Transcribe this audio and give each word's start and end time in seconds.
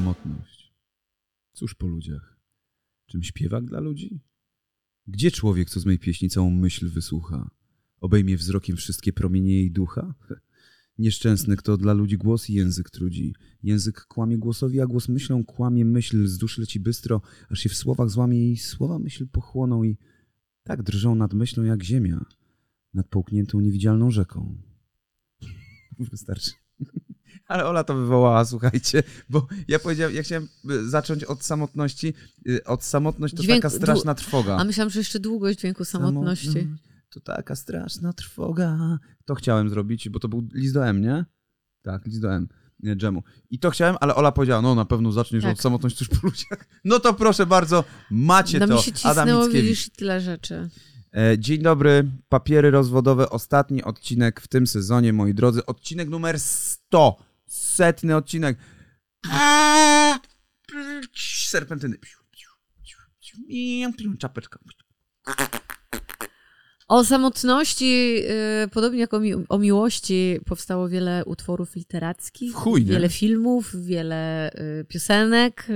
Samotność. 0.00 0.74
Cóż 1.52 1.74
po 1.74 1.86
ludziach? 1.86 2.40
Czym 3.06 3.22
śpiewak 3.22 3.64
dla 3.64 3.80
ludzi? 3.80 4.20
Gdzie 5.06 5.30
człowiek, 5.30 5.70
co 5.70 5.80
z 5.80 5.86
mej 5.86 5.98
pieśni 5.98 6.30
całą 6.30 6.50
myśl 6.50 6.88
wysłucha? 6.88 7.50
Obejmie 8.00 8.36
wzrokiem 8.36 8.76
wszystkie 8.76 9.12
promienie 9.12 9.54
jej 9.54 9.70
ducha? 9.70 10.14
Nieszczęsny, 10.98 11.56
kto 11.56 11.76
dla 11.76 11.92
ludzi 11.92 12.18
głos 12.18 12.50
i 12.50 12.54
język 12.54 12.90
trudzi. 12.90 13.34
Język 13.62 14.06
kłamie 14.06 14.38
głosowi, 14.38 14.80
a 14.80 14.86
głos 14.86 15.08
myślą 15.08 15.44
kłamie 15.44 15.84
myśl, 15.84 16.26
z 16.26 16.38
duszy 16.38 16.60
leci 16.60 16.80
bystro, 16.80 17.20
aż 17.50 17.60
się 17.60 17.68
w 17.68 17.76
słowach 17.76 18.10
złamie 18.10 18.52
i 18.52 18.56
słowa 18.56 18.98
myśl 18.98 19.28
pochłoną 19.28 19.82
i 19.82 19.96
tak 20.62 20.82
drżą 20.82 21.14
nad 21.14 21.34
myślą 21.34 21.62
jak 21.62 21.82
ziemia, 21.82 22.24
nad 22.94 23.08
połkniętą 23.08 23.60
niewidzialną 23.60 24.10
rzeką. 24.10 24.62
Wystarczy. 26.10 26.50
Ale 27.50 27.66
Ola 27.66 27.84
to 27.84 27.94
wywołała, 27.94 28.44
słuchajcie, 28.44 29.02
bo 29.30 29.46
ja 29.68 29.78
powiedziałem, 29.78 30.14
ja 30.14 30.22
chciałem 30.22 30.48
y, 30.70 30.88
zacząć 30.90 31.24
od 31.24 31.44
samotności. 31.44 32.14
Y, 32.48 32.64
Od 32.64 32.84
samotność 32.84 33.34
to 33.34 33.42
Dźwięk- 33.42 33.62
taka 33.62 33.70
straszna 33.70 34.14
trwoga. 34.14 34.56
A 34.56 34.64
myślałam, 34.64 34.90
że 34.90 35.00
jeszcze 35.00 35.20
długość 35.20 35.58
dźwięku 35.58 35.84
samotności. 35.84 36.46
Samotność 36.52 36.82
To 37.10 37.20
taka 37.20 37.56
straszna 37.56 38.12
trwoga. 38.12 38.98
To 39.24 39.34
chciałem 39.34 39.68
zrobić, 39.70 40.08
bo 40.08 40.18
to 40.18 40.28
był 40.28 40.48
list 40.54 40.74
do 40.74 40.86
M, 40.88 41.00
nie? 41.00 41.24
Tak, 41.82 42.06
list 42.06 42.20
do 42.20 42.34
M. 42.34 42.48
Nie, 42.82 42.96
dżemu. 42.96 43.22
I 43.50 43.58
to 43.58 43.70
chciałem, 43.70 43.96
ale 44.00 44.14
Ola 44.14 44.32
powiedziała, 44.32 44.62
no 44.62 44.74
na 44.74 44.84
pewno 44.84 45.12
zaczniesz 45.12 45.42
Tak. 45.42 45.52
od 45.52 45.60
samotności 45.60 45.98
tuż 46.06 46.20
po 46.20 46.26
ludziach. 46.26 46.66
No 46.84 46.98
to 47.00 47.14
proszę 47.14 47.46
bardzo, 47.46 47.84
macie 48.10 48.58
No 48.58 48.66
to. 48.66 48.74
mi 48.74 48.80
się 48.82 48.92
Adam 49.04 49.26
cisnęło, 49.26 49.48
widzisz, 49.48 49.90
tyle 49.90 50.20
rzeczy. 50.20 50.68
E, 51.16 51.38
Dzień 51.38 51.62
dobry, 51.62 52.10
papiery 52.28 52.70
rozwodowe, 52.70 53.30
ostatni 53.30 53.84
odcinek 53.84 54.40
w 54.40 54.48
tym 54.48 54.66
sezonie, 54.66 55.12
moi 55.12 55.34
drodzy. 55.34 55.66
Odcinek 55.66 56.08
numer 56.08 56.40
100. 56.40 57.29
Setny 57.50 58.16
odcinek. 58.16 58.58
Serpentyny. 61.48 61.98
Czapeczka. 64.18 64.58
O 66.90 67.04
samotności, 67.04 68.16
y, 68.64 68.68
podobnie 68.68 69.00
jak 69.00 69.14
o, 69.14 69.20
mi- 69.20 69.34
o 69.48 69.58
miłości, 69.58 70.38
powstało 70.46 70.88
wiele 70.88 71.24
utworów 71.24 71.74
literackich, 71.76 72.54
chuj, 72.54 72.84
wiele 72.84 73.08
filmów, 73.08 73.84
wiele 73.84 74.50
y, 74.80 74.84
piosenek 74.84 75.66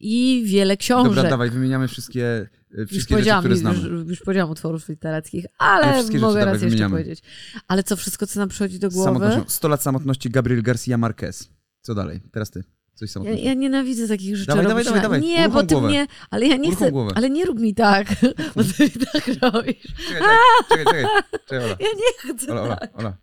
i 0.00 0.42
wiele 0.46 0.76
książek. 0.76 1.14
Dobra, 1.14 1.30
dawaj, 1.30 1.50
wymieniamy 1.50 1.88
wszystkie, 1.88 2.48
już, 2.70 2.90
wszystkie 2.90 3.18
rzeczy, 3.24 3.38
które 3.38 3.56
znamy. 3.56 3.78
już, 3.78 4.08
już 4.08 4.20
powiedziałam 4.20 4.50
utworów 4.50 4.88
literackich, 4.88 5.46
Ale 5.58 6.02
rzeczy 6.02 6.18
mogę 6.18 6.44
raz 6.44 6.54
jeszcze 6.54 6.66
wymieniamy. 6.66 6.92
powiedzieć. 6.92 7.22
Ale 7.68 7.82
co, 7.82 7.96
wszystko, 7.96 8.26
co 8.26 8.40
nam 8.40 8.48
przychodzi 8.48 8.78
do 8.78 8.90
głowy? 8.90 9.04
Samotnością. 9.04 9.44
100 9.46 9.68
lat 9.68 9.82
samotności 9.82 10.30
Gabriel 10.30 10.62
Garcia 10.62 10.98
Marquez. 10.98 11.48
Co 11.80 11.94
dalej? 11.94 12.20
Teraz 12.32 12.50
ty. 12.50 12.64
Coś 12.98 13.14
Ja, 13.24 13.30
ja 13.32 13.54
nienawidzę 13.54 14.08
takich 14.08 14.36
rzeczy. 14.36 14.48
Dawaj, 14.48 14.66
dawaj, 14.66 14.84
dawaj, 14.84 15.00
dawaj. 15.02 15.20
Nie, 15.20 15.48
bo 15.48 15.62
ty 15.62 15.74
głowę. 15.74 15.88
mnie. 15.88 16.06
Ale 16.30 16.46
ja 16.46 16.56
nie 16.56 16.72
chcę. 16.76 16.92
głowę. 16.92 17.12
Ale 17.14 17.30
nie 17.30 17.44
rób 17.44 17.60
mi 17.60 17.74
tak. 17.74 18.08
Bo 18.56 18.64
ty 18.64 18.84
mi 18.84 18.90
tak 19.12 19.26
robisz. 19.42 19.86
Czekaj, 20.08 20.28
czekaj, 20.68 20.84
czekaj, 20.84 21.04
czekaj, 21.46 21.58
Ola. 21.64 21.76
Ja 21.80 21.86
nie 21.96 22.34
chcę. 22.34 22.52
Ola, 22.52 22.62
Ola, 22.62 22.76
tak. 22.76 22.98
Ola. 22.98 23.16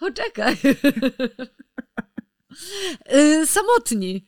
Poczekaj. 0.00 0.56
Y, 3.14 3.46
Samotni. 3.46 4.26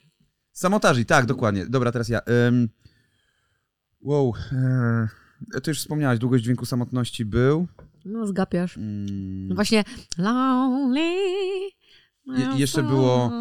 Samotaży, 0.52 1.04
tak, 1.04 1.26
dokładnie. 1.26 1.66
Dobra, 1.66 1.92
teraz 1.92 2.08
ja. 2.08 2.20
Wow. 4.00 4.34
E, 4.52 5.60
to 5.62 5.70
już 5.70 5.78
wspomniałaś, 5.80 6.18
długość 6.18 6.44
dźwięku 6.44 6.66
samotności 6.66 7.24
był. 7.24 7.66
No, 8.04 8.26
zgapiasz. 8.26 8.76
Mm, 8.76 9.48
No 9.48 9.54
właśnie. 9.54 9.84
Lonely. 10.18 11.16
Je- 12.38 12.58
jeszcze 12.60 12.82
było, 12.82 13.32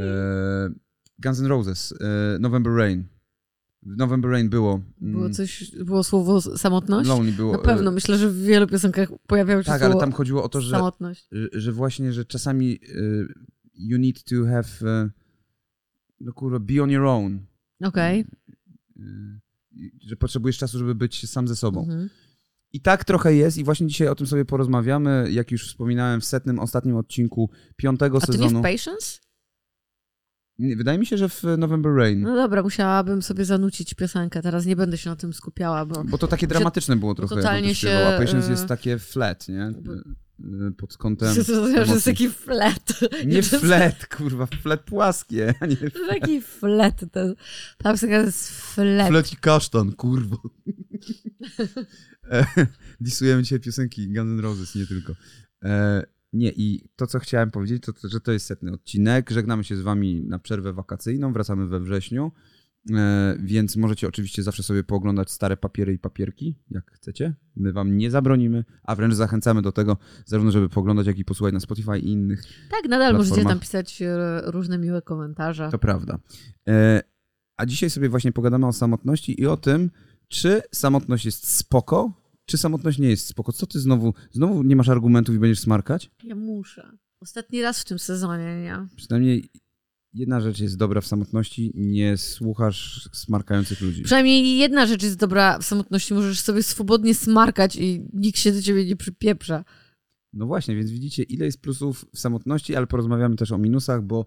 e, 0.00 0.70
Guns 1.18 1.40
N' 1.40 1.46
Roses, 1.46 1.94
e, 2.00 2.38
November 2.40 2.72
Rain. 2.72 3.04
November 3.82 4.30
Rain 4.30 4.48
było. 4.48 4.80
mm, 5.02 5.12
Było 5.12 5.30
coś, 5.30 5.70
było 5.84 6.04
słowo 6.04 6.40
samotność? 6.40 7.08
Lonely 7.08 7.32
było. 7.32 7.52
Na 7.52 7.58
pewno. 7.58 7.90
e, 7.90 7.94
Myślę, 7.94 8.18
że 8.18 8.30
w 8.30 8.42
wielu 8.42 8.66
piosenkach 8.66 9.08
pojawiało 9.26 9.62
się 9.62 9.66
tak, 9.66 9.80
słowo 9.80 9.92
ale 9.94 10.00
tam 10.00 10.12
chodziło 10.12 10.42
o 10.44 10.48
to, 10.48 10.60
że, 10.60 10.70
samotność. 10.70 11.28
że- 11.32 11.48
że 11.52 11.72
właśnie, 11.72 12.12
że 12.12 12.24
czasami 12.24 12.72
e, 12.72 12.78
you 13.74 13.98
need 13.98 14.24
to 14.24 14.36
have, 14.46 14.90
e, 14.90 15.10
no 16.20 16.32
kurwa, 16.32 16.58
be 16.58 16.82
on 16.82 16.90
your 16.90 17.04
own. 17.04 17.40
Okej. 17.84 18.24
E, 19.00 19.02
że 20.00 20.16
potrzebujesz 20.16 20.58
czasu, 20.58 20.78
żeby 20.78 20.94
być 20.94 21.30
sam 21.30 21.48
ze 21.48 21.56
sobą. 21.56 21.80
Mhm. 21.82 22.08
I 22.72 22.80
tak 22.80 23.04
trochę 23.04 23.34
jest 23.34 23.58
i 23.58 23.64
właśnie 23.64 23.86
dzisiaj 23.86 24.08
o 24.08 24.14
tym 24.14 24.26
sobie 24.26 24.44
porozmawiamy, 24.44 25.26
jak 25.30 25.50
już 25.50 25.68
wspominałem 25.68 26.20
w 26.20 26.24
setnym, 26.24 26.58
ostatnim 26.58 26.96
odcinku 26.96 27.50
piątego 27.76 28.18
A 28.22 28.26
to 28.26 28.32
nie 28.32 28.38
sezonu. 28.38 28.60
w 28.60 28.62
Patience? 28.62 29.18
Wydaje 30.58 30.98
mi 30.98 31.06
się, 31.06 31.18
że 31.18 31.28
w 31.28 31.42
November 31.58 31.92
Rain. 31.94 32.20
No 32.20 32.34
dobra, 32.34 32.62
musiałabym 32.62 33.22
sobie 33.22 33.44
zanucić 33.44 33.94
piosenkę. 33.94 34.42
Teraz 34.42 34.66
nie 34.66 34.76
będę 34.76 34.98
się 34.98 35.10
na 35.10 35.16
tym 35.16 35.32
skupiała, 35.32 35.86
bo 35.86 36.04
Bo 36.04 36.18
to 36.18 36.28
takie 36.28 36.46
dramatyczne 36.46 36.96
było 36.96 37.14
trochę, 37.14 37.34
totalnie 37.36 37.68
to 37.68 37.72
a 37.72 37.74
się, 37.74 38.16
Patience 38.18 38.50
jest 38.50 38.66
takie 38.66 38.98
flat, 38.98 39.48
nie? 39.48 39.72
Bo- 39.82 39.92
Pod 40.76 40.96
kątem 40.96 41.34
to, 41.34 41.42
że 41.42 41.52
jest 41.52 41.90
emocji. 41.90 42.12
taki 42.12 42.30
flet. 42.30 43.00
Nie 43.26 43.36
jest 43.36 43.56
flat, 43.56 44.06
kurwa, 44.06 44.46
flat 44.46 44.80
płaskie, 44.80 45.54
a 45.60 45.66
nie 45.66 45.76
Taki 46.08 46.40
flet. 46.40 47.00
To, 47.12 47.34
ta 47.78 47.92
piosenka 47.92 48.20
to 48.20 48.26
jest 48.26 48.50
flet. 48.50 49.08
flat 49.08 49.32
i 49.32 49.36
kasztan, 49.36 49.92
kurwa. 49.92 50.36
Disujemy 53.00 53.42
dzisiaj 53.42 53.60
piosenki 53.60 54.08
Guns 54.08 54.30
N' 54.30 54.40
Roses, 54.40 54.74
nie 54.74 54.86
tylko. 54.86 55.12
E, 55.64 56.02
nie, 56.32 56.52
i 56.56 56.88
to, 56.96 57.06
co 57.06 57.18
chciałem 57.18 57.50
powiedzieć, 57.50 57.82
to, 57.82 57.92
to, 57.92 58.08
że 58.08 58.20
to 58.20 58.32
jest 58.32 58.46
setny 58.46 58.72
odcinek. 58.72 59.30
Żegnamy 59.30 59.64
się 59.64 59.76
z 59.76 59.80
wami 59.80 60.24
na 60.24 60.38
przerwę 60.38 60.72
wakacyjną, 60.72 61.32
wracamy 61.32 61.66
we 61.66 61.80
wrześniu. 61.80 62.32
E, 62.96 63.36
więc 63.40 63.76
możecie 63.76 64.08
oczywiście 64.08 64.42
zawsze 64.42 64.62
sobie 64.62 64.84
pooglądać 64.84 65.30
stare 65.30 65.56
papiery 65.56 65.92
i 65.92 65.98
papierki, 65.98 66.54
jak 66.70 66.90
chcecie. 66.92 67.34
My 67.56 67.72
wam 67.72 67.96
nie 67.96 68.10
zabronimy, 68.10 68.64
a 68.82 68.96
wręcz 68.96 69.14
zachęcamy 69.14 69.62
do 69.62 69.72
tego, 69.72 69.96
zarówno 70.26 70.50
żeby 70.50 70.68
pooglądać, 70.68 71.06
jak 71.06 71.18
i 71.18 71.24
posłuchać 71.24 71.54
na 71.54 71.60
Spotify 71.60 71.98
i 71.98 72.08
innych. 72.08 72.42
Tak, 72.70 72.88
nadal 72.88 73.14
możecie 73.14 73.44
tam 73.44 73.60
pisać 73.60 74.02
e, 74.02 74.40
różne 74.44 74.78
miłe 74.78 75.02
komentarze. 75.02 75.68
To 75.70 75.78
prawda. 75.78 76.18
E, 76.68 77.02
a 77.56 77.66
dzisiaj 77.66 77.90
sobie 77.90 78.08
właśnie 78.08 78.32
pogadamy 78.32 78.66
o 78.66 78.72
samotności 78.72 79.40
i 79.40 79.46
o 79.46 79.56
tym, 79.56 79.90
czy 80.28 80.62
samotność 80.72 81.24
jest 81.24 81.56
spoko, 81.56 82.12
czy 82.46 82.58
samotność 82.58 82.98
nie 82.98 83.08
jest 83.08 83.26
spoko. 83.26 83.52
Co 83.52 83.66
ty 83.66 83.80
znowu, 83.80 84.14
znowu 84.32 84.62
nie 84.62 84.76
masz 84.76 84.88
argumentów 84.88 85.34
i 85.34 85.38
będziesz 85.38 85.60
smarkać? 85.60 86.10
Ja 86.24 86.34
muszę. 86.34 86.90
Ostatni 87.20 87.62
raz 87.62 87.80
w 87.80 87.84
tym 87.84 87.98
sezonie, 87.98 88.62
nie? 88.62 88.86
Przynajmniej 88.96 89.50
jedna 90.14 90.40
rzecz 90.40 90.60
jest 90.60 90.76
dobra 90.76 91.00
w 91.00 91.06
samotności, 91.06 91.72
nie 91.74 92.16
słuchasz 92.16 93.08
smarkających 93.12 93.80
ludzi. 93.80 94.02
Przynajmniej 94.02 94.58
jedna 94.58 94.86
rzecz 94.86 95.02
jest 95.02 95.16
dobra 95.16 95.58
w 95.58 95.64
samotności. 95.64 96.14
Możesz 96.14 96.40
sobie 96.40 96.62
swobodnie 96.62 97.14
smarkać 97.14 97.76
i 97.76 98.08
nikt 98.12 98.38
się 98.38 98.52
do 98.52 98.62
ciebie 98.62 98.84
nie 98.84 98.96
przypieprza. 98.96 99.64
No 100.32 100.46
właśnie, 100.46 100.76
więc 100.76 100.90
widzicie, 100.90 101.22
ile 101.22 101.44
jest 101.44 101.60
plusów 101.60 102.06
w 102.14 102.18
samotności, 102.18 102.76
ale 102.76 102.86
porozmawiamy 102.86 103.36
też 103.36 103.52
o 103.52 103.58
minusach, 103.58 104.02
bo 104.02 104.26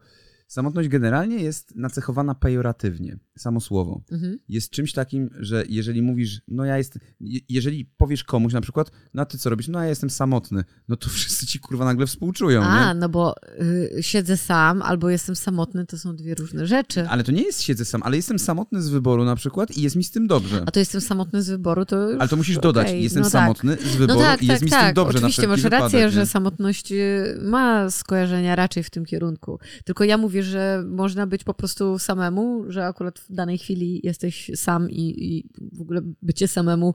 samotność 0.51 0.89
generalnie 0.89 1.35
jest 1.35 1.75
nacechowana 1.75 2.35
pejoratywnie, 2.35 3.17
samo 3.37 3.61
słowo. 3.61 4.01
Mhm. 4.11 4.37
jest 4.47 4.69
czymś 4.69 4.93
takim, 4.93 5.29
że 5.39 5.63
jeżeli 5.69 6.01
mówisz, 6.01 6.41
no 6.47 6.65
ja 6.65 6.77
jestem, 6.77 7.01
je- 7.19 7.39
jeżeli 7.49 7.85
powiesz 7.97 8.23
komuś 8.23 8.53
na 8.53 8.61
przykład, 8.61 8.91
no 9.13 9.21
a 9.21 9.25
ty 9.25 9.37
co 9.37 9.49
robisz, 9.49 9.67
no 9.67 9.79
ja 9.79 9.89
jestem 9.89 10.09
samotny, 10.09 10.63
no 10.87 10.95
to 10.95 11.09
wszyscy 11.19 11.45
ci 11.45 11.59
kurwa 11.59 11.85
nagle 11.85 12.07
współczują, 12.07 12.63
A, 12.63 12.93
nie? 12.93 12.99
no 12.99 13.09
bo 13.09 13.35
y, 13.61 14.03
siedzę 14.03 14.37
sam 14.37 14.81
albo 14.81 15.09
jestem 15.09 15.35
samotny, 15.35 15.85
to 15.85 15.97
są 15.97 16.15
dwie 16.15 16.35
różne 16.35 16.67
rzeczy. 16.67 17.07
Ale 17.09 17.23
to 17.23 17.31
nie 17.31 17.43
jest 17.43 17.61
siedzę 17.61 17.85
sam, 17.85 18.03
ale 18.03 18.15
jestem 18.17 18.39
samotny 18.39 18.81
z 18.81 18.89
wyboru 18.89 19.25
na 19.25 19.35
przykład 19.35 19.77
i 19.77 19.81
jest 19.81 19.95
mi 19.95 20.03
z 20.03 20.11
tym 20.11 20.27
dobrze. 20.27 20.63
A 20.65 20.71
to 20.71 20.79
jestem 20.79 21.01
samotny 21.01 21.41
z 21.43 21.49
wyboru, 21.49 21.85
to 21.85 22.09
już... 22.09 22.19
Ale 22.19 22.29
to 22.29 22.35
musisz 22.35 22.57
dodać, 22.57 22.87
okej, 22.87 23.03
jestem 23.03 23.23
no 23.23 23.29
tak. 23.29 23.41
samotny 23.41 23.77
z 23.77 23.95
wyboru 23.95 24.19
No 24.19 24.25
tak, 24.25 24.43
i 24.43 24.47
jest 24.47 24.59
tak, 24.59 24.61
mi 24.63 24.69
z 24.69 24.71
tak. 24.71 24.85
tym 24.85 24.93
dobrze 24.95 25.17
Oczywiście 25.17 25.41
na 25.41 25.47
masz 25.47 25.63
rację, 25.63 25.99
wypadek, 25.99 26.11
że 26.11 26.25
samotność 26.25 26.91
y, 26.91 27.39
ma 27.41 27.89
skojarzenia 27.89 28.55
raczej 28.55 28.83
w 28.83 28.89
tym 28.89 29.05
kierunku. 29.05 29.59
Tylko 29.85 30.03
ja 30.03 30.17
mówię, 30.17 30.40
że 30.43 30.83
można 30.87 31.27
być 31.27 31.43
po 31.43 31.53
prostu 31.53 31.99
samemu, 31.99 32.63
że 32.67 32.85
akurat 32.85 33.19
w 33.19 33.33
danej 33.33 33.57
chwili 33.57 34.01
jesteś 34.03 34.51
sam 34.55 34.89
i, 34.89 35.25
i 35.25 35.49
w 35.71 35.81
ogóle 35.81 36.01
bycie 36.21 36.47
samemu 36.47 36.93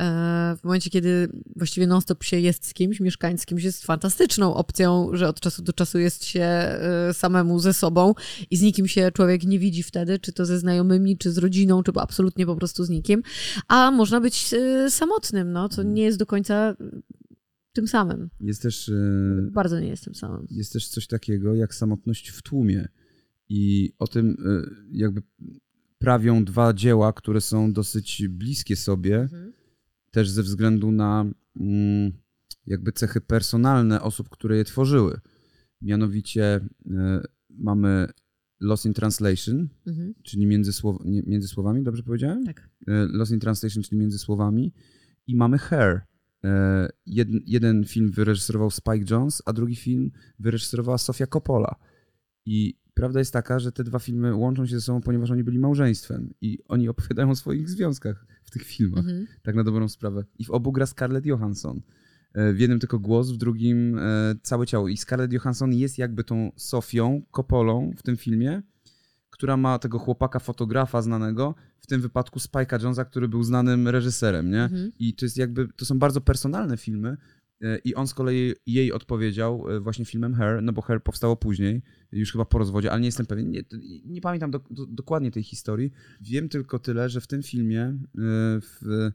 e, 0.00 0.56
w 0.60 0.64
momencie, 0.64 0.90
kiedy 0.90 1.28
właściwie 1.56 1.86
non-stop 1.86 2.24
się 2.24 2.38
jest 2.38 2.66
z 2.66 2.74
kimś, 2.74 3.00
mieszkając 3.00 3.42
z 3.42 3.46
kimś 3.46 3.62
jest 3.62 3.84
fantastyczną 3.84 4.54
opcją, 4.54 5.10
że 5.12 5.28
od 5.28 5.40
czasu 5.40 5.62
do 5.62 5.72
czasu 5.72 5.98
jest 5.98 6.24
się 6.24 6.40
e, 6.40 7.14
samemu 7.14 7.58
ze 7.58 7.74
sobą 7.74 8.14
i 8.50 8.56
z 8.56 8.62
nikim 8.62 8.88
się 8.88 9.10
człowiek 9.12 9.44
nie 9.44 9.58
widzi 9.58 9.82
wtedy, 9.82 10.18
czy 10.18 10.32
to 10.32 10.46
ze 10.46 10.58
znajomymi, 10.58 11.18
czy 11.18 11.32
z 11.32 11.38
rodziną, 11.38 11.82
czy 11.82 11.92
absolutnie 11.94 12.46
po 12.46 12.56
prostu 12.56 12.84
z 12.84 12.90
nikim. 12.90 13.22
A 13.68 13.90
można 13.90 14.20
być 14.20 14.54
e, 14.54 14.90
samotnym, 14.90 15.52
no, 15.52 15.68
co 15.68 15.82
nie 15.82 16.02
jest 16.02 16.18
do 16.18 16.26
końca 16.26 16.76
tym 17.76 17.88
samym. 17.88 18.28
Jest 18.40 18.62
też, 18.62 18.88
e, 18.88 19.48
Bardzo 19.52 19.80
nie 19.80 19.88
jestem 19.88 20.14
samym. 20.14 20.46
jest 20.50 20.72
też 20.72 20.88
coś 20.88 21.06
takiego 21.06 21.54
jak 21.54 21.74
samotność 21.74 22.28
w 22.28 22.42
tłumie 22.42 22.88
i 23.48 23.92
o 23.98 24.06
tym 24.06 24.36
e, 24.46 24.70
jakby 24.92 25.22
prawią 25.98 26.44
dwa 26.44 26.72
dzieła, 26.74 27.12
które 27.12 27.40
są 27.40 27.72
dosyć 27.72 28.28
bliskie 28.28 28.76
sobie, 28.76 29.28
też 30.10 30.30
ze 30.30 30.42
względu 30.42 30.90
na 30.92 31.24
mm, 31.60 32.12
jakby 32.66 32.92
cechy 32.92 33.20
personalne 33.20 34.02
osób, 34.02 34.28
które 34.28 34.56
je 34.56 34.64
tworzyły. 34.64 35.20
Mianowicie 35.82 36.44
e, 36.90 37.22
mamy 37.50 38.06
Lost 38.60 38.86
in 38.86 38.94
Translation, 38.94 39.68
Mhm. 39.86 40.14
czyli 40.22 40.46
między, 40.46 40.72
słow, 40.72 40.96
między 41.04 41.48
słowami, 41.48 41.82
dobrze 41.82 42.02
powiedziałem? 42.02 42.44
Tak. 42.44 42.68
Lost 43.12 43.32
in 43.32 43.40
Translation, 43.40 43.82
czyli 43.82 43.98
między 44.00 44.18
słowami. 44.18 44.72
I 45.26 45.36
mamy 45.36 45.58
Hair. 45.58 46.00
E, 46.44 46.88
Jed, 47.06 47.28
jeden 47.46 47.84
film 47.84 48.10
wyreżyserował 48.10 48.70
Spike 48.70 49.04
Jones, 49.10 49.42
a 49.46 49.52
drugi 49.52 49.76
film 49.76 50.10
wyreżyserowała 50.38 50.98
Sofia 50.98 51.26
Coppola. 51.26 51.74
I 52.46 52.78
prawda 52.94 53.18
jest 53.18 53.32
taka, 53.32 53.58
że 53.58 53.72
te 53.72 53.84
dwa 53.84 53.98
filmy 53.98 54.34
łączą 54.34 54.66
się 54.66 54.74
ze 54.74 54.80
sobą, 54.80 55.00
ponieważ 55.00 55.30
oni 55.30 55.44
byli 55.44 55.58
małżeństwem. 55.58 56.34
I 56.40 56.58
oni 56.68 56.88
opowiadają 56.94 57.30
o 57.30 57.36
swoich 57.36 57.70
związkach 57.70 58.26
w 58.44 58.50
tych 58.50 58.62
filmach. 58.62 59.04
Mhm. 59.04 59.26
Tak 59.42 59.54
na 59.54 59.64
dobrą 59.64 59.88
sprawę. 59.88 60.24
I 60.38 60.44
w 60.44 60.50
obu 60.50 60.72
gra 60.72 60.86
Scarlett 60.86 61.26
Johansson. 61.26 61.80
E, 62.34 62.52
W 62.52 62.60
jednym 62.60 62.78
tylko 62.78 62.98
głos, 62.98 63.30
w 63.30 63.36
drugim 63.36 63.98
e, 63.98 64.34
całe 64.42 64.66
ciało. 64.66 64.88
I 64.88 64.96
Scarlett 64.96 65.32
Johansson 65.32 65.72
jest 65.72 65.98
jakby 65.98 66.24
tą 66.24 66.50
Sofią, 66.56 67.22
Coppolą 67.30 67.92
w 67.96 68.02
tym 68.02 68.16
filmie, 68.16 68.62
która 69.36 69.56
ma 69.56 69.78
tego 69.78 69.98
chłopaka 69.98 70.38
fotografa 70.38 71.02
znanego, 71.02 71.54
w 71.78 71.86
tym 71.86 72.00
wypadku 72.00 72.38
Spike'a 72.38 72.82
Jonesa, 72.82 73.04
który 73.04 73.28
był 73.28 73.42
znanym 73.42 73.88
reżyserem, 73.88 74.50
nie? 74.50 74.62
Mhm. 74.62 74.92
I 74.98 75.14
to 75.14 75.24
jest 75.24 75.36
jakby, 75.36 75.68
to 75.76 75.84
są 75.84 75.98
bardzo 75.98 76.20
personalne 76.20 76.76
filmy 76.76 77.16
e, 77.60 77.78
i 77.78 77.94
on 77.94 78.06
z 78.08 78.14
kolei 78.14 78.54
jej 78.66 78.92
odpowiedział 78.92 79.70
e, 79.70 79.80
właśnie 79.80 80.04
filmem 80.04 80.34
Her, 80.34 80.62
no 80.62 80.72
bo 80.72 80.82
Her 80.82 81.02
powstało 81.02 81.36
później, 81.36 81.82
już 82.12 82.32
chyba 82.32 82.44
po 82.44 82.58
rozwodzie, 82.58 82.92
ale 82.92 83.00
nie 83.00 83.08
jestem 83.08 83.26
pewien, 83.26 83.50
nie, 83.50 83.62
nie 84.04 84.20
pamiętam 84.20 84.50
do, 84.50 84.60
do, 84.70 84.86
dokładnie 84.86 85.30
tej 85.30 85.42
historii. 85.42 85.92
Wiem 86.20 86.48
tylko 86.48 86.78
tyle, 86.78 87.08
że 87.08 87.20
w 87.20 87.26
tym 87.26 87.42
filmie, 87.42 87.82
e, 87.82 87.98
w, 88.60 89.10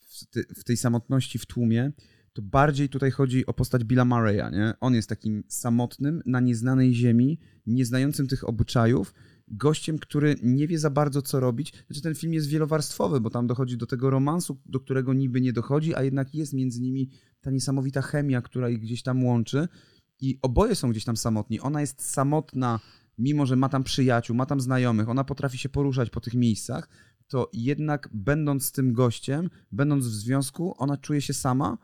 w, 0.00 0.26
ty, 0.30 0.44
w 0.56 0.64
tej 0.64 0.76
samotności 0.76 1.38
w 1.38 1.46
tłumie, 1.46 1.92
to 2.38 2.42
bardziej 2.42 2.88
tutaj 2.88 3.10
chodzi 3.10 3.46
o 3.46 3.54
postać 3.54 3.84
Billa 3.84 4.04
Murray'a, 4.04 4.52
nie? 4.52 4.74
On 4.80 4.94
jest 4.94 5.08
takim 5.08 5.44
samotnym, 5.48 6.22
na 6.26 6.40
nieznanej 6.40 6.94
ziemi, 6.94 7.38
nieznającym 7.66 8.28
tych 8.28 8.48
obyczajów, 8.48 9.14
gościem, 9.48 9.98
który 9.98 10.36
nie 10.42 10.68
wie 10.68 10.78
za 10.78 10.90
bardzo, 10.90 11.22
co 11.22 11.40
robić. 11.40 11.72
Znaczy, 11.86 12.02
ten 12.02 12.14
film 12.14 12.34
jest 12.34 12.48
wielowarstwowy, 12.48 13.20
bo 13.20 13.30
tam 13.30 13.46
dochodzi 13.46 13.76
do 13.76 13.86
tego 13.86 14.10
romansu, 14.10 14.60
do 14.66 14.80
którego 14.80 15.14
niby 15.14 15.40
nie 15.40 15.52
dochodzi, 15.52 15.94
a 15.94 16.02
jednak 16.02 16.34
jest 16.34 16.52
między 16.52 16.80
nimi 16.80 17.10
ta 17.40 17.50
niesamowita 17.50 18.02
chemia, 18.02 18.42
która 18.42 18.68
ich 18.68 18.80
gdzieś 18.80 19.02
tam 19.02 19.24
łączy. 19.24 19.68
I 20.20 20.38
oboje 20.42 20.74
są 20.74 20.90
gdzieś 20.90 21.04
tam 21.04 21.16
samotni. 21.16 21.60
Ona 21.60 21.80
jest 21.80 22.02
samotna, 22.02 22.80
mimo 23.18 23.46
że 23.46 23.56
ma 23.56 23.68
tam 23.68 23.84
przyjaciół, 23.84 24.36
ma 24.36 24.46
tam 24.46 24.60
znajomych, 24.60 25.08
ona 25.08 25.24
potrafi 25.24 25.58
się 25.58 25.68
poruszać 25.68 26.10
po 26.10 26.20
tych 26.20 26.34
miejscach, 26.34 26.88
to 27.28 27.50
jednak 27.52 28.08
będąc 28.12 28.64
z 28.64 28.72
tym 28.72 28.92
gościem, 28.92 29.50
będąc 29.72 30.06
w 30.06 30.14
związku, 30.14 30.74
ona 30.76 30.96
czuje 30.96 31.20
się 31.20 31.34
sama, 31.34 31.78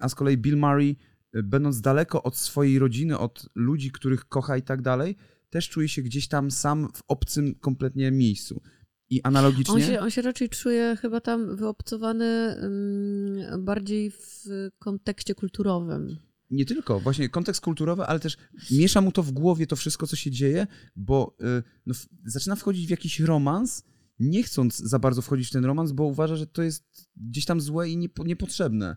a 0.00 0.08
z 0.08 0.14
kolei 0.14 0.36
Bill 0.36 0.56
Murray, 0.56 0.96
y, 1.36 1.42
będąc 1.42 1.80
daleko 1.80 2.22
od 2.22 2.36
swojej 2.36 2.78
rodziny, 2.78 3.18
od 3.18 3.48
ludzi, 3.54 3.90
których 3.90 4.24
kocha 4.24 4.56
i 4.56 4.62
tak 4.62 4.82
dalej, 4.82 5.16
też 5.50 5.68
czuje 5.68 5.88
się 5.88 6.02
gdzieś 6.02 6.28
tam 6.28 6.50
sam 6.50 6.88
w 6.94 7.02
obcym 7.08 7.54
kompletnie 7.54 8.10
miejscu. 8.10 8.62
I 9.10 9.22
analogicznie... 9.22 9.74
On 9.74 9.80
się, 9.80 10.00
on 10.00 10.10
się 10.10 10.22
raczej 10.22 10.48
czuje 10.48 10.96
chyba 11.00 11.20
tam 11.20 11.56
wyobcowany 11.56 12.56
ym, 12.62 13.64
bardziej 13.64 14.10
w 14.10 14.44
kontekście 14.78 15.34
kulturowym. 15.34 16.16
Nie 16.50 16.64
tylko, 16.64 17.00
właśnie 17.00 17.28
kontekst 17.28 17.60
kulturowy, 17.60 18.06
ale 18.06 18.20
też 18.20 18.36
miesza 18.70 19.00
mu 19.00 19.12
to 19.12 19.22
w 19.22 19.32
głowie, 19.32 19.66
to 19.66 19.76
wszystko, 19.76 20.06
co 20.06 20.16
się 20.16 20.30
dzieje, 20.30 20.66
bo 20.96 21.36
y, 21.40 21.62
no, 21.86 21.94
w, 21.94 22.06
zaczyna 22.24 22.56
wchodzić 22.56 22.86
w 22.86 22.90
jakiś 22.90 23.20
romans, 23.20 23.84
nie 24.18 24.42
chcąc 24.42 24.76
za 24.76 24.98
bardzo 24.98 25.22
wchodzić 25.22 25.48
w 25.48 25.52
ten 25.52 25.64
romans, 25.64 25.92
bo 25.92 26.04
uważa, 26.04 26.36
że 26.36 26.46
to 26.46 26.62
jest 26.62 27.08
gdzieś 27.16 27.44
tam 27.44 27.60
złe 27.60 27.88
i 27.88 27.96
niepo, 27.96 28.24
niepotrzebne. 28.24 28.96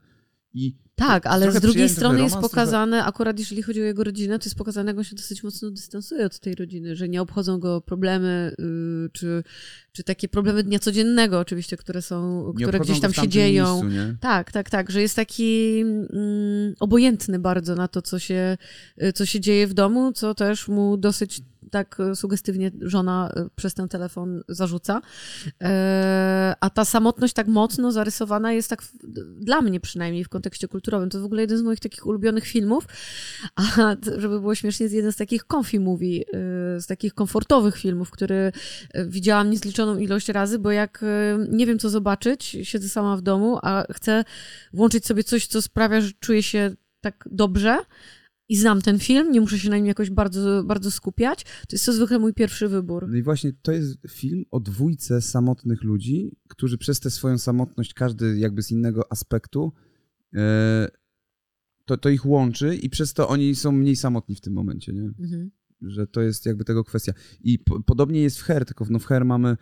I 0.53 0.75
Tak, 0.95 1.25
ale 1.25 1.45
trochę 1.45 1.59
z 1.59 1.61
drugiej 1.61 1.89
strony 1.89 2.21
jest 2.21 2.37
pokazane, 2.37 3.05
akurat 3.05 3.39
jeżeli 3.39 3.61
chodzi 3.61 3.81
o 3.81 3.85
jego 3.85 4.03
rodzinę, 4.03 4.39
to 4.39 4.45
jest 4.45 4.57
pokazane, 4.57 4.91
jak 4.91 4.97
on 4.97 5.03
się 5.03 5.15
dosyć 5.15 5.43
mocno 5.43 5.71
dystansuje 5.71 6.25
od 6.25 6.39
tej 6.39 6.55
rodziny, 6.55 6.95
że 6.95 7.09
nie 7.09 7.21
obchodzą 7.21 7.59
go 7.59 7.81
problemy, 7.81 8.55
y, 8.59 9.09
czy, 9.13 9.43
czy 9.91 10.03
takie 10.03 10.27
problemy 10.27 10.63
dnia 10.63 10.79
codziennego 10.79 11.39
oczywiście, 11.39 11.77
które 11.77 12.01
są, 12.01 12.47
nie 12.57 12.65
które 12.65 12.79
gdzieś 12.79 12.99
tam 12.99 13.13
się 13.13 13.27
dzieją. 13.27 13.83
Miejscu? 13.83 14.17
Tak, 14.19 14.51
tak, 14.51 14.69
tak, 14.69 14.91
że 14.91 15.01
jest 15.01 15.15
taki 15.15 15.79
mm, 15.79 16.73
obojętny 16.79 17.39
bardzo 17.39 17.75
na 17.75 17.87
to, 17.87 18.01
co 18.01 18.19
się, 18.19 18.57
y, 19.03 19.13
co 19.13 19.25
się 19.25 19.39
dzieje 19.39 19.67
w 19.67 19.73
domu, 19.73 20.11
co 20.11 20.35
też 20.35 20.67
mu 20.67 20.97
dosyć 20.97 21.41
tak 21.69 21.99
y, 21.99 22.15
sugestywnie 22.15 22.71
żona 22.81 23.33
y, 23.37 23.49
przez 23.55 23.73
ten 23.73 23.87
telefon 23.87 24.43
zarzuca. 24.47 25.01
E, 25.61 26.55
A 26.59 26.69
ta 26.69 26.85
samotność 26.85 27.33
tak 27.33 27.47
mocno 27.47 27.91
zarysowana 27.91 28.51
jest 28.51 28.69
tak, 28.69 28.83
dla 29.37 29.61
mnie 29.61 29.79
przynajmniej 29.79 30.23
w 30.23 30.29
kontekście 30.29 30.67
kulturowym. 30.67 31.09
To 31.09 31.21
w 31.21 31.25
ogóle 31.25 31.41
jeden 31.41 31.57
z 31.57 31.61
moich 31.61 31.79
takich 31.79 32.05
ulubionych 32.05 32.45
filmów. 32.45 32.85
A 33.55 33.95
żeby 34.17 34.39
było 34.39 34.55
śmiesznie, 34.55 34.83
jest 34.83 34.95
jeden 34.95 35.11
z 35.11 35.15
takich 35.15 35.43
comfy 35.51 35.79
movie, 35.79 36.23
z 36.79 36.87
takich 36.87 37.13
komfortowych 37.13 37.77
filmów, 37.77 38.11
który 38.11 38.51
widziałam 39.05 39.49
niezliczoną 39.49 39.97
ilość 39.97 40.29
razy, 40.29 40.59
bo 40.59 40.71
jak 40.71 41.05
nie 41.49 41.65
wiem 41.65 41.79
co 41.79 41.89
zobaczyć, 41.89 42.57
siedzę 42.63 42.89
sama 42.89 43.17
w 43.17 43.21
domu, 43.21 43.59
a 43.61 43.83
chcę 43.93 44.23
włączyć 44.73 45.05
sobie 45.05 45.23
coś, 45.23 45.47
co 45.47 45.61
sprawia, 45.61 46.01
że 46.01 46.11
czuję 46.19 46.43
się 46.43 46.75
tak 47.01 47.27
dobrze 47.31 47.77
i 48.49 48.57
znam 48.57 48.81
ten 48.81 48.99
film, 48.99 49.31
nie 49.31 49.41
muszę 49.41 49.59
się 49.59 49.69
na 49.69 49.77
nim 49.77 49.85
jakoś 49.85 50.09
bardzo, 50.09 50.63
bardzo 50.63 50.91
skupiać, 50.91 51.43
to 51.43 51.75
jest 51.75 51.85
to 51.85 51.93
zwykle 51.93 52.19
mój 52.19 52.33
pierwszy 52.33 52.67
wybór. 52.67 53.07
No 53.09 53.17
i 53.17 53.23
właśnie 53.23 53.53
to 53.61 53.71
jest 53.71 53.97
film 54.09 54.45
o 54.51 54.59
dwójce 54.59 55.21
samotnych 55.21 55.83
ludzi, 55.83 56.37
którzy 56.47 56.77
przez 56.77 56.99
tę 56.99 57.09
swoją 57.09 57.37
samotność, 57.37 57.93
każdy 57.93 58.39
jakby 58.39 58.63
z 58.63 58.71
innego 58.71 59.11
aspektu, 59.11 59.73
e, 60.35 60.87
to, 61.85 61.97
to 61.97 62.09
ich 62.09 62.25
łączy 62.25 62.75
i 62.75 62.89
przez 62.89 63.13
to 63.13 63.27
oni 63.27 63.55
są 63.55 63.71
mniej 63.71 63.95
samotni 63.95 64.35
w 64.35 64.41
tym 64.41 64.53
momencie, 64.53 64.93
nie? 64.93 65.01
Mhm. 65.19 65.51
że 65.81 66.07
to 66.07 66.21
jest 66.21 66.45
jakby 66.45 66.65
tego 66.65 66.83
kwestia. 66.83 67.13
I 67.41 67.59
po, 67.59 67.83
podobnie 67.83 68.21
jest 68.21 68.39
w 68.39 68.43
Her, 68.43 68.65
tylko 68.65 68.85
w, 68.85 68.91
no 68.91 68.99
w 68.99 69.05
Her 69.05 69.25
mamy 69.25 69.57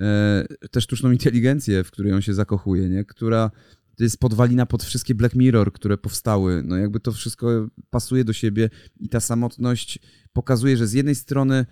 e, 0.00 0.46
też 0.70 0.84
sztuczną 0.84 1.10
inteligencję, 1.10 1.84
w 1.84 1.90
której 1.90 2.12
on 2.12 2.22
się 2.22 2.34
zakochuje, 2.34 2.88
nie? 2.88 3.04
która 3.04 3.50
to 3.98 4.04
jest 4.04 4.20
podwalina 4.20 4.66
pod 4.66 4.84
wszystkie 4.84 5.14
Black 5.14 5.34
Mirror, 5.34 5.72
które 5.72 5.98
powstały. 5.98 6.62
No 6.64 6.76
jakby 6.76 7.00
to 7.00 7.12
wszystko 7.12 7.68
pasuje 7.90 8.24
do 8.24 8.32
siebie 8.32 8.70
i 9.00 9.08
ta 9.08 9.20
samotność 9.20 9.98
pokazuje, 10.32 10.76
że 10.76 10.86
z 10.86 10.92
jednej 10.92 11.14
strony 11.14 11.66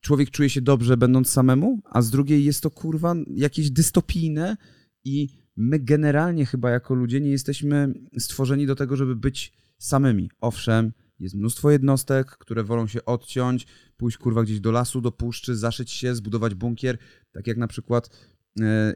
człowiek 0.00 0.30
czuje 0.30 0.50
się 0.50 0.60
dobrze 0.60 0.96
będąc 0.96 1.30
samemu, 1.30 1.80
a 1.84 2.02
z 2.02 2.10
drugiej 2.10 2.44
jest 2.44 2.62
to 2.62 2.70
kurwa 2.70 3.14
jakieś 3.34 3.70
dystopijne 3.70 4.56
i 5.04 5.28
my 5.56 5.78
generalnie 5.78 6.46
chyba 6.46 6.70
jako 6.70 6.94
ludzie 6.94 7.20
nie 7.20 7.30
jesteśmy 7.30 7.94
stworzeni 8.18 8.66
do 8.66 8.74
tego, 8.74 8.96
żeby 8.96 9.16
być 9.16 9.52
samymi. 9.78 10.30
Owszem, 10.40 10.92
jest 11.18 11.34
mnóstwo 11.34 11.70
jednostek, 11.70 12.26
które 12.26 12.64
wolą 12.64 12.86
się 12.86 13.04
odciąć, 13.04 13.66
pójść 13.96 14.18
kurwa 14.18 14.42
gdzieś 14.42 14.60
do 14.60 14.70
lasu, 14.70 15.00
do 15.00 15.12
puszczy, 15.12 15.56
zaszyć 15.56 15.90
się, 15.90 16.14
zbudować 16.14 16.54
bunkier. 16.54 16.98
Tak 17.32 17.46
jak 17.46 17.56
na 17.56 17.66
przykład 17.66 18.10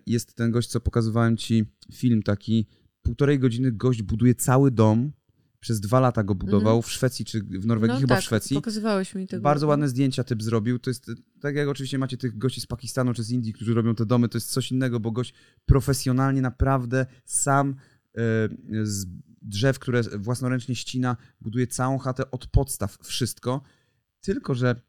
jest 0.07 0.35
ten 0.35 0.51
gość, 0.51 0.69
co 0.69 0.81
pokazywałem 0.81 1.37
ci 1.37 1.65
film 1.93 2.23
taki, 2.23 2.67
półtorej 3.03 3.39
godziny 3.39 3.73
gość 3.73 4.03
buduje 4.03 4.35
cały 4.35 4.71
dom, 4.71 5.13
przez 5.61 5.81
dwa 5.81 6.01
lata 6.01 6.25
go 6.25 6.35
budował 6.35 6.83
w 6.83 6.91
Szwecji 6.91 7.25
czy 7.25 7.43
w 7.43 7.67
Norwegii, 7.67 7.95
no 7.95 8.01
chyba 8.01 8.15
tak, 8.15 8.23
w 8.23 8.27
Szwecji. 8.27 8.57
pokazywałeś 8.57 9.15
mi 9.15 9.27
tego. 9.27 9.43
Bardzo 9.43 9.67
ładne 9.67 9.89
zdjęcia 9.89 10.25
typ 10.25 10.43
zrobił. 10.43 10.79
To 10.79 10.91
jest 10.91 11.11
tak 11.41 11.57
jak 11.57 11.69
oczywiście 11.69 11.99
macie 11.99 12.17
tych 12.17 12.39
gości 12.39 12.61
z 12.61 12.67
Pakistanu 12.67 13.15
czy 13.15 13.23
z 13.23 13.31
Indii, 13.31 13.53
którzy 13.53 13.75
robią 13.75 13.95
te 13.95 14.07
domy, 14.07 14.29
to 14.29 14.39
jest 14.39 14.51
coś 14.51 14.73
innego, 14.73 15.01
bo 15.01 15.11
gość 15.11 15.35
profesjonalnie 15.67 16.41
naprawdę 16.41 17.07
sam 17.25 17.71
e, 17.71 18.23
z 18.83 19.07
drzew, 19.43 19.79
które 19.79 20.03
własnoręcznie 20.03 20.75
ścina, 20.75 21.17
buduje 21.41 21.67
całą 21.67 21.99
chatę 21.99 22.31
od 22.31 22.47
podstaw, 22.47 22.99
wszystko. 23.03 23.63
Tylko, 24.21 24.55
że 24.55 24.81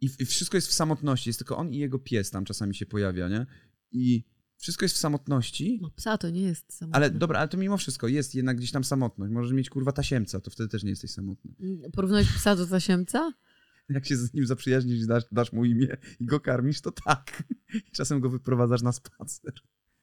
i, 0.00 0.10
i 0.18 0.26
wszystko 0.26 0.56
jest 0.56 0.68
w 0.68 0.72
samotności, 0.72 1.28
jest 1.28 1.38
tylko 1.38 1.56
on 1.56 1.72
i 1.72 1.78
jego 1.78 1.98
pies 1.98 2.30
tam 2.30 2.44
czasami 2.44 2.74
się 2.74 2.86
pojawia, 2.86 3.28
nie? 3.28 3.46
I 3.92 4.24
wszystko 4.56 4.84
jest 4.84 4.94
w 4.94 4.98
samotności, 4.98 5.78
No 5.82 5.90
psa 5.90 6.18
to 6.18 6.30
nie 6.30 6.42
jest 6.42 6.72
samotny. 6.72 6.96
ale 6.96 7.10
dobra, 7.10 7.38
ale 7.38 7.48
to 7.48 7.56
mimo 7.56 7.76
wszystko 7.76 8.08
jest 8.08 8.34
jednak 8.34 8.56
gdzieś 8.56 8.70
tam 8.70 8.84
samotność. 8.84 9.32
Możesz 9.32 9.52
mieć 9.52 9.70
kurwa 9.70 9.92
tasiemca, 9.92 10.40
to 10.40 10.50
wtedy 10.50 10.68
też 10.68 10.82
nie 10.84 10.90
jesteś 10.90 11.10
samotny. 11.10 11.50
Porównałeś 11.92 12.32
psa 12.32 12.56
do 12.56 12.66
tasiemca? 12.66 13.32
Jak 13.88 14.06
się 14.06 14.16
z 14.16 14.34
nim 14.34 14.46
zaprzyjaźnisz 14.46 15.00
i 15.02 15.06
dasz, 15.06 15.24
dasz 15.32 15.52
mu 15.52 15.64
imię 15.64 15.96
i 16.20 16.26
go 16.26 16.40
karmisz, 16.40 16.80
to 16.80 16.90
tak. 16.92 17.42
Czasem 17.96 18.20
go 18.20 18.30
wyprowadzasz 18.30 18.82
na 18.82 18.92
spacer. 18.92 19.52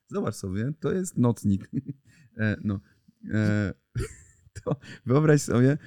Zobacz 0.08 0.36
sobie, 0.36 0.74
to 0.80 0.92
jest 0.92 1.18
nocnik. 1.18 1.70
E, 2.38 2.58
no. 2.64 2.80
E, 3.34 3.74
to 4.64 4.76
wyobraź 5.06 5.42
sobie, 5.42 5.78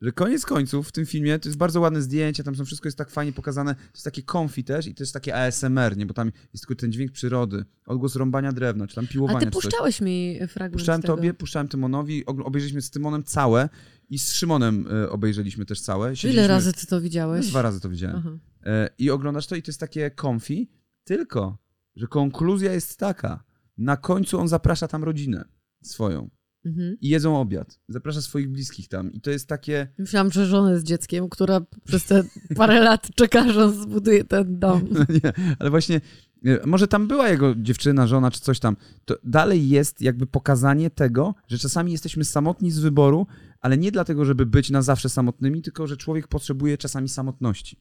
że 0.00 0.12
koniec 0.12 0.44
końców 0.46 0.88
w 0.88 0.92
tym 0.92 1.06
filmie 1.06 1.38
to 1.38 1.48
jest 1.48 1.58
bardzo 1.58 1.80
ładne 1.80 2.02
zdjęcie, 2.02 2.44
tam 2.44 2.56
są 2.56 2.64
wszystko 2.64 2.86
jest 2.88 2.98
tak 2.98 3.10
fajnie 3.10 3.32
pokazane, 3.32 3.74
to 3.74 3.80
jest 3.94 4.04
takie 4.04 4.22
comfy 4.22 4.62
też 4.62 4.86
i 4.86 4.94
to 4.94 5.02
jest 5.02 5.12
takie 5.14 5.36
ASMR, 5.36 5.96
nie, 5.96 6.06
bo 6.06 6.14
tam 6.14 6.32
jest 6.52 6.66
tylko 6.66 6.80
ten 6.80 6.92
dźwięk 6.92 7.12
przyrody, 7.12 7.64
odgłos 7.86 8.16
rąbania 8.16 8.52
drewna, 8.52 8.86
czy 8.86 8.94
tam 8.94 9.04
A 9.04 9.12
piłowania, 9.12 9.40
ty 9.40 9.46
czy 9.46 9.52
coś. 9.52 9.62
puszczałeś 9.64 10.00
mi 10.00 10.38
fragment 10.48 10.72
Puszczałem 10.72 11.02
tego. 11.02 11.16
tobie, 11.16 11.34
puszczałem 11.34 11.68
Tymonowi, 11.68 12.26
obejrzeliśmy 12.26 12.82
z 12.82 12.90
Tymonem 12.90 13.24
całe 13.24 13.68
i 14.08 14.18
z 14.18 14.32
Szymonem 14.32 14.86
e, 15.04 15.10
obejrzeliśmy 15.10 15.64
też 15.66 15.80
całe. 15.80 16.08
Ile 16.08 16.16
Siedzieliśmy- 16.16 16.48
razy 16.48 16.72
ty 16.72 16.86
to 16.86 16.96
No, 16.96 17.02
widziałeś? 17.02 17.46
Dwa 17.48 17.62
razy 17.62 17.80
to 17.80 17.88
widziałem. 17.90 18.16
Aha. 18.16 18.30
E, 18.66 18.88
I 18.98 19.10
oglądasz 19.10 19.46
to 19.46 19.56
i 19.56 19.62
to 19.62 19.70
jest 19.70 19.80
takie 19.80 20.10
comfy, 20.20 20.66
tylko, 21.04 21.58
że 21.96 22.06
konkluzja 22.06 22.72
jest 22.72 22.98
taka. 22.98 23.44
Na 23.78 23.96
końcu 23.96 24.38
on 24.40 24.48
zaprasza 24.48 24.88
tam 24.88 25.04
rodzinę 25.04 25.44
swoją. 25.82 26.30
Mhm. 26.66 26.96
i 27.00 27.08
jedzą 27.08 27.40
obiad. 27.40 27.78
Zaprasza 27.88 28.22
swoich 28.22 28.48
bliskich 28.48 28.88
tam 28.88 29.12
i 29.12 29.20
to 29.20 29.30
jest 29.30 29.48
takie... 29.48 29.88
Myślałam, 29.98 30.32
że 30.32 30.46
żonę 30.46 30.78
z 30.78 30.84
dzieckiem, 30.84 31.28
która 31.28 31.60
przez 31.84 32.04
te 32.04 32.24
parę 32.56 32.80
lat 32.80 33.08
czeka, 33.14 33.52
że 33.52 33.64
on 33.64 33.82
zbuduje 33.82 34.24
ten 34.24 34.58
dom. 34.58 34.88
Nie, 35.24 35.32
ale 35.58 35.70
właśnie 35.70 36.00
e, 36.44 36.66
może 36.66 36.88
tam 36.88 37.08
była 37.08 37.28
jego 37.28 37.54
dziewczyna, 37.54 38.06
żona 38.06 38.30
czy 38.30 38.40
coś 38.40 38.60
tam. 38.60 38.76
To 39.04 39.18
dalej 39.24 39.68
jest 39.68 40.02
jakby 40.02 40.26
pokazanie 40.26 40.90
tego, 40.90 41.34
że 41.48 41.58
czasami 41.58 41.92
jesteśmy 41.92 42.24
samotni 42.24 42.70
z 42.70 42.78
wyboru, 42.78 43.26
ale 43.60 43.78
nie 43.78 43.92
dlatego, 43.92 44.24
żeby 44.24 44.46
być 44.46 44.70
na 44.70 44.82
zawsze 44.82 45.08
samotnymi, 45.08 45.62
tylko 45.62 45.86
że 45.86 45.96
człowiek 45.96 46.28
potrzebuje 46.28 46.78
czasami 46.78 47.08
samotności. 47.08 47.80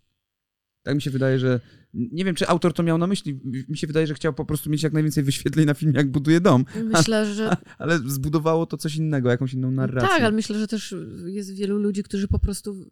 Tak 0.86 0.96
mi 0.96 1.02
się 1.02 1.12
wydaje, 1.12 1.40
że. 1.40 1.60
Nie 1.94 2.26
wiem, 2.26 2.36
czy 2.36 2.48
autor 2.48 2.74
to 2.74 2.84
miał 2.84 2.98
na 2.98 3.08
myśli. 3.08 3.40
Mi 3.70 3.78
się 3.78 3.88
wydaje, 3.88 4.08
że 4.08 4.14
chciał 4.14 4.34
po 4.34 4.46
prostu 4.46 4.70
mieć 4.70 4.84
jak 4.84 4.94
najwięcej 4.94 5.24
wyświetleń 5.24 5.66
na 5.66 5.74
filmie, 5.74 5.98
jak 5.98 6.12
buduje 6.12 6.42
dom, 6.42 6.66
Myślę, 6.84 7.34
że 7.34 7.56
ale 7.78 8.00
zbudowało 8.00 8.66
to 8.66 8.78
coś 8.78 8.96
innego, 8.96 9.30
jakąś 9.30 9.54
inną 9.54 9.72
narrację. 9.72 10.10
tak, 10.10 10.22
ale 10.22 10.32
myślę, 10.32 10.60
że 10.60 10.68
też 10.68 10.96
jest 11.26 11.56
wielu 11.56 11.78
ludzi, 11.78 12.04
którzy 12.04 12.28
po 12.28 12.40
prostu 12.40 12.90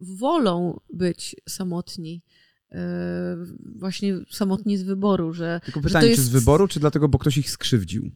wolą 0.00 0.80
być 0.92 1.36
samotni. 1.48 2.22
E, 2.72 3.36
Właśnie 3.76 4.18
samotni 4.30 4.78
z 4.78 4.82
wyboru, 4.82 5.32
że 5.32 5.60
Tylko 5.64 5.80
że 5.80 5.84
pytanie, 5.86 6.08
to 6.10 6.14
czy 6.16 6.20
z 6.22 6.24
jest- 6.24 6.32
wyboru, 6.44 6.68
czy 6.68 6.80
dlatego, 6.80 7.08
bo 7.08 7.18
ktoś 7.18 7.38
ich 7.38 7.50
skrzywdził? 7.50 8.10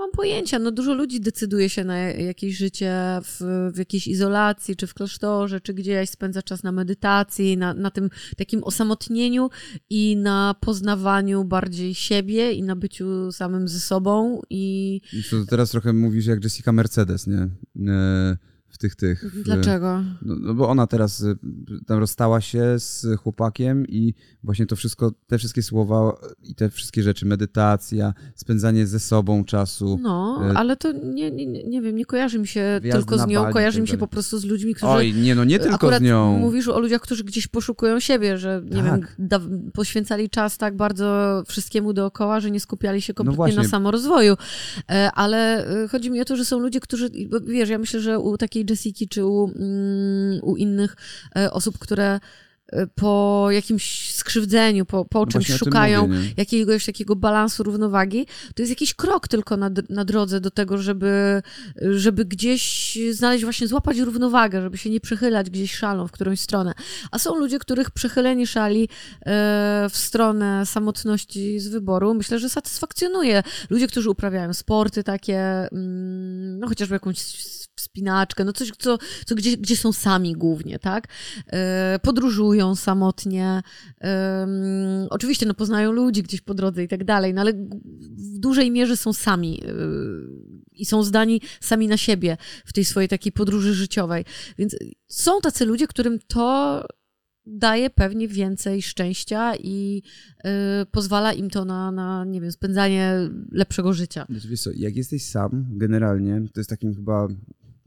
Mam 0.00 0.10
pojęcia. 0.10 0.58
No 0.58 0.70
dużo 0.70 0.94
ludzi 0.94 1.20
decyduje 1.20 1.68
się 1.68 1.84
na 1.84 1.98
jakieś 1.98 2.56
życie 2.56 2.94
w, 3.22 3.40
w 3.74 3.78
jakiejś 3.78 4.06
izolacji, 4.06 4.76
czy 4.76 4.86
w 4.86 4.94
klasztorze, 4.94 5.60
czy 5.60 5.74
gdzieś, 5.74 6.10
spędza 6.10 6.42
czas 6.42 6.62
na 6.62 6.72
medytacji, 6.72 7.56
na, 7.56 7.74
na 7.74 7.90
tym 7.90 8.10
takim 8.36 8.64
osamotnieniu 8.64 9.50
i 9.90 10.16
na 10.16 10.54
poznawaniu 10.60 11.44
bardziej 11.44 11.94
siebie 11.94 12.52
i 12.52 12.62
na 12.62 12.76
byciu 12.76 13.32
samym 13.32 13.68
ze 13.68 13.80
sobą 13.80 14.42
i 14.50 15.00
I 15.12 15.22
to 15.30 15.36
teraz 15.44 15.70
trochę 15.70 15.92
mówisz 15.92 16.26
jak 16.26 16.44
Jessica 16.44 16.72
Mercedes, 16.72 17.26
nie? 17.26 17.48
E, 17.92 18.36
tych, 18.80 18.96
tych. 18.96 19.24
w- 19.34 19.42
dlaczego? 19.42 20.02
No, 20.22 20.36
no 20.40 20.54
bo 20.54 20.68
ona 20.68 20.86
teraz 20.86 21.20
y, 21.20 21.36
tam 21.86 21.98
rozstała 21.98 22.40
się 22.40 22.78
z 22.78 23.06
chłopakiem 23.22 23.86
i 23.88 24.14
właśnie 24.44 24.66
to 24.66 24.76
wszystko, 24.76 25.12
te 25.26 25.38
wszystkie 25.38 25.62
słowa 25.62 26.16
i 26.42 26.54
te 26.54 26.70
wszystkie 26.70 27.02
rzeczy, 27.02 27.26
medytacja, 27.26 28.14
spędzanie 28.34 28.86
ze 28.86 29.00
sobą 29.00 29.44
czasu. 29.44 29.98
No, 30.02 30.40
e, 30.50 30.56
ale 30.58 30.76
to 30.76 30.92
nie, 30.92 31.30
nie, 31.30 31.46
nie 31.46 31.82
wiem, 31.82 31.96
nie 31.96 32.04
kojarzy 32.04 32.38
mi 32.38 32.46
się 32.46 32.80
tylko 32.92 33.18
z 33.18 33.26
nią, 33.26 33.40
Bali 33.42 33.52
kojarzy 33.52 33.76
tak 33.78 33.82
mi 33.82 33.88
się 33.88 33.92
dalej. 33.92 34.00
po 34.00 34.08
prostu 34.08 34.38
z 34.38 34.44
ludźmi, 34.44 34.74
którzy 34.74 34.92
Oj, 34.92 35.14
nie 35.14 35.34
no, 35.34 35.44
nie 35.44 35.58
tylko 35.58 35.98
z 35.98 36.00
nią. 36.00 36.38
Mówisz 36.38 36.68
o 36.68 36.80
ludziach, 36.80 37.00
którzy 37.00 37.24
gdzieś 37.24 37.46
poszukują 37.46 38.00
siebie, 38.00 38.38
że 38.38 38.62
nie 38.64 38.82
Tak. 38.82 38.84
wiem, 38.84 39.06
da, 39.18 39.40
poświęcali 39.74 40.30
czas 40.30 40.58
tak 40.58 40.76
bardzo 40.76 41.42
wszystkiemu 41.46 41.92
dookoła, 41.92 42.40
że 42.40 42.50
nie 42.50 42.60
skupiali 42.60 43.02
się 43.02 43.14
kompletnie 43.14 43.56
No 43.56 43.62
na 43.62 43.68
samorozwoju. 43.68 44.36
E, 44.90 45.10
Ale 45.14 45.66
e, 45.84 45.88
chodzi 45.88 46.10
mi 46.10 46.20
o 46.20 46.24
to, 46.24 46.36
że 46.36 46.44
są 46.44 46.58
ludzie, 46.58 46.80
którzy, 46.80 47.10
wiesz, 47.46 47.68
ja 47.68 47.78
myślę, 47.78 48.00
że 48.00 48.18
u 48.18 48.38
takiej 48.38 48.64
Jessiki 48.70 49.08
czy 49.08 49.24
u, 49.24 49.52
mm, 49.56 50.40
u 50.42 50.56
innych 50.56 50.96
e, 51.36 51.50
osób, 51.50 51.78
które 51.78 52.20
e, 52.68 52.86
po 52.86 53.46
jakimś 53.50 54.14
skrzywdzeniu, 54.14 54.86
po, 54.86 55.04
po 55.04 55.20
No 55.20 55.26
czymś 55.26 55.46
właśnie 55.46 55.58
szukają 55.58 56.06
mówię, 56.06 56.32
jakiegoś 56.36 56.86
takiego 56.86 57.16
balansu, 57.16 57.62
równowagi, 57.62 58.26
to 58.54 58.62
jest 58.62 58.70
jakiś 58.70 58.94
krok 58.94 59.28
tylko 59.28 59.56
na, 59.56 59.70
na 59.88 60.04
drodze 60.04 60.40
do 60.40 60.50
tego, 60.50 60.78
żeby, 60.78 61.42
żeby 61.76 62.24
gdzieś 62.24 62.98
znaleźć, 63.10 63.44
właśnie 63.44 63.68
złapać 63.68 63.98
równowagę, 63.98 64.62
żeby 64.62 64.78
się 64.78 64.90
nie 64.90 65.00
przechylać 65.00 65.50
gdzieś 65.50 65.74
szalą 65.74 66.08
w 66.08 66.12
którąś 66.12 66.40
stronę. 66.40 66.72
A 67.10 67.18
są 67.18 67.34
ludzie, 67.34 67.58
których 67.58 67.90
przechylenie 67.90 68.46
szali 68.46 68.82
e, 68.82 68.88
w 69.90 69.96
stronę 69.96 70.66
samotności 70.66 71.60
z 71.60 71.68
wyboru, 71.68 72.14
myślę, 72.14 72.38
że 72.38 72.48
satysfakcjonuje. 72.48 73.42
Ludzie, 73.70 73.86
którzy 73.88 74.10
uprawiają 74.10 74.54
sporty 74.54 75.04
takie, 75.04 75.38
mm, 75.72 76.58
no 76.58 76.68
chociażby 76.68 76.94
jakąś 76.94 77.18
wspinaczkę, 77.80 78.44
no 78.44 78.52
coś, 78.52 78.70
co, 78.78 78.98
co 79.26 79.34
gdzie, 79.34 79.56
gdzie 79.56 79.76
są 79.76 79.92
sami 79.92 80.32
głównie, 80.32 80.78
tak? 80.78 81.08
E, 81.46 81.98
podróżują 82.02 82.76
samotnie, 82.76 83.62
oczywiście 85.10 85.46
no, 85.46 85.54
poznają 85.54 85.92
ludzi 85.92 86.22
gdzieś 86.22 86.40
po 86.40 86.54
drodze 86.54 86.84
i 86.84 86.88
tak 86.88 87.04
dalej, 87.04 87.34
no 87.34 87.40
ale 87.40 87.52
w 87.52 88.38
dużej 88.38 88.70
mierze 88.70 88.96
są 88.96 89.12
sami 89.12 89.60
yy, 89.66 90.60
i 90.72 90.84
są 90.84 91.02
zdani 91.02 91.40
sami 91.60 91.88
na 91.88 91.96
siebie 91.96 92.36
w 92.64 92.72
tej 92.72 92.84
swojej 92.84 93.08
takiej 93.08 93.32
podróży 93.32 93.74
życiowej. 93.74 94.24
Więc 94.58 94.76
są 95.08 95.40
tacy 95.40 95.66
ludzie, 95.66 95.86
którym 95.86 96.18
to 96.26 96.84
daje 97.46 97.90
pewnie 97.90 98.28
więcej 98.28 98.82
szczęścia 98.82 99.56
i 99.56 100.02
yy, 100.44 100.50
pozwala 100.90 101.32
im 101.32 101.50
to 101.50 101.64
na, 101.64 101.92
na, 101.92 102.24
nie 102.24 102.40
wiem, 102.40 102.52
spędzanie 102.52 103.14
lepszego 103.52 103.92
życia. 103.92 104.26
Znaczy, 104.30 104.48
wiesz 104.48 104.62
co, 104.62 104.70
jak 104.74 104.96
jesteś 104.96 105.24
sam, 105.24 105.66
generalnie, 105.70 106.42
to 106.52 106.60
jest 106.60 106.70
takim 106.70 106.94
chyba 106.94 107.28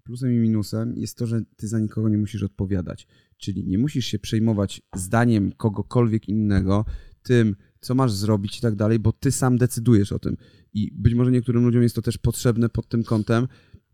plusem 0.04 0.34
i 0.34 0.38
minusem, 0.38 0.98
jest 0.98 1.18
to, 1.18 1.28
że 1.28 1.42
ty 1.56 1.68
za 1.68 1.80
nikogo 1.80 2.10
nie 2.10 2.18
musisz 2.18 2.44
odpowiadać. 2.44 3.08
Czyli 3.38 3.68
nie 3.68 3.78
musisz 3.78 4.06
się 4.06 4.20
przejmować 4.20 4.82
zdaniem 4.96 5.52
kogokolwiek 5.52 6.30
innego, 6.30 6.86
tym, 7.24 7.56
co 7.80 7.96
masz 7.96 8.12
zrobić 8.12 8.58
i 8.58 8.62
tak 8.62 8.76
dalej, 8.76 9.00
bo 9.00 9.12
ty 9.12 9.32
sam 9.32 9.58
decydujesz 9.58 10.12
o 10.12 10.20
tym. 10.20 10.38
I 10.74 10.92
być 10.92 11.14
może 11.14 11.32
niektórym 11.32 11.66
ludziom 11.66 11.84
jest 11.84 11.96
to 11.96 12.02
też 12.02 12.18
potrzebne 12.18 12.70
pod 12.70 12.88
tym 12.88 13.04
kątem, 13.04 13.48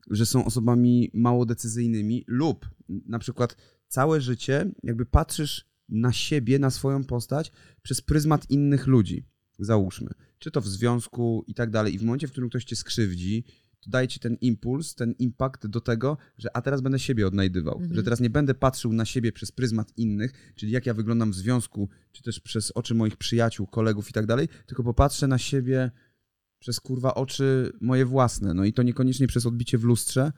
że 0.10 0.26
są 0.26 0.46
osobami 0.46 1.12
mało 1.14 1.46
decyzyjnymi 1.46 2.24
lub 2.28 2.70
na 2.90 3.20
przykład 3.20 3.58
całe 3.88 4.22
życie 4.22 4.72
jakby 4.84 5.06
patrzysz 5.06 5.70
na 5.90 6.14
siebie, 6.14 6.60
na 6.60 6.70
swoją 6.70 7.04
postać 7.04 7.52
przez 7.82 8.02
pryzmat 8.02 8.50
innych 8.50 8.88
ludzi, 8.88 9.26
załóżmy. 9.60 10.10
Czy 10.40 10.52
to 10.52 10.62
w 10.62 10.68
związku 10.68 11.44
i 11.48 11.54
tak 11.54 11.70
dalej. 11.70 11.94
I 11.94 12.00
w 12.00 12.04
momencie, 12.04 12.28
w 12.28 12.32
którym 12.32 12.50
ktoś 12.50 12.64
cię 12.64 12.76
skrzywdzi, 12.76 13.44
to 13.80 13.90
daje 13.90 14.08
ci 14.08 14.20
ten 14.20 14.38
impuls, 14.42 14.96
ten 14.96 15.12
impact 15.20 15.68
do 15.68 15.82
tego, 15.82 16.18
że 16.38 16.58
a 16.58 16.62
teraz 16.62 16.82
będę 16.82 17.00
siebie 17.00 17.28
odnajdywał. 17.28 17.76
Mhm. 17.76 17.96
Że 17.96 18.04
teraz 18.04 18.20
nie 18.20 18.30
będę 18.30 18.54
patrzył 18.56 18.94
na 18.94 19.06
siebie 19.06 19.32
przez 19.32 19.52
pryzmat 19.52 19.98
innych, 19.98 20.54
czyli 20.56 20.72
jak 20.72 20.86
ja 20.86 20.94
wyglądam 20.94 21.32
w 21.32 21.36
związku, 21.36 21.90
czy 22.12 22.24
też 22.24 22.40
przez 22.40 22.72
oczy 22.72 22.96
moich 22.96 23.18
przyjaciół, 23.18 23.68
kolegów 23.68 24.10
i 24.10 24.14
tak 24.14 24.26
dalej, 24.26 24.48
tylko 24.66 24.84
popatrzę 24.84 25.28
na 25.28 25.38
siebie 25.38 25.92
przez 26.60 26.80
kurwa 26.80 27.16
oczy 27.16 27.72
moje 27.82 28.06
własne. 28.06 28.54
No 28.54 28.66
i 28.66 28.74
to 28.74 28.84
niekoniecznie 28.84 29.28
przez 29.28 29.46
odbicie 29.46 29.78
w 29.78 29.84
lustrze, 29.84 30.32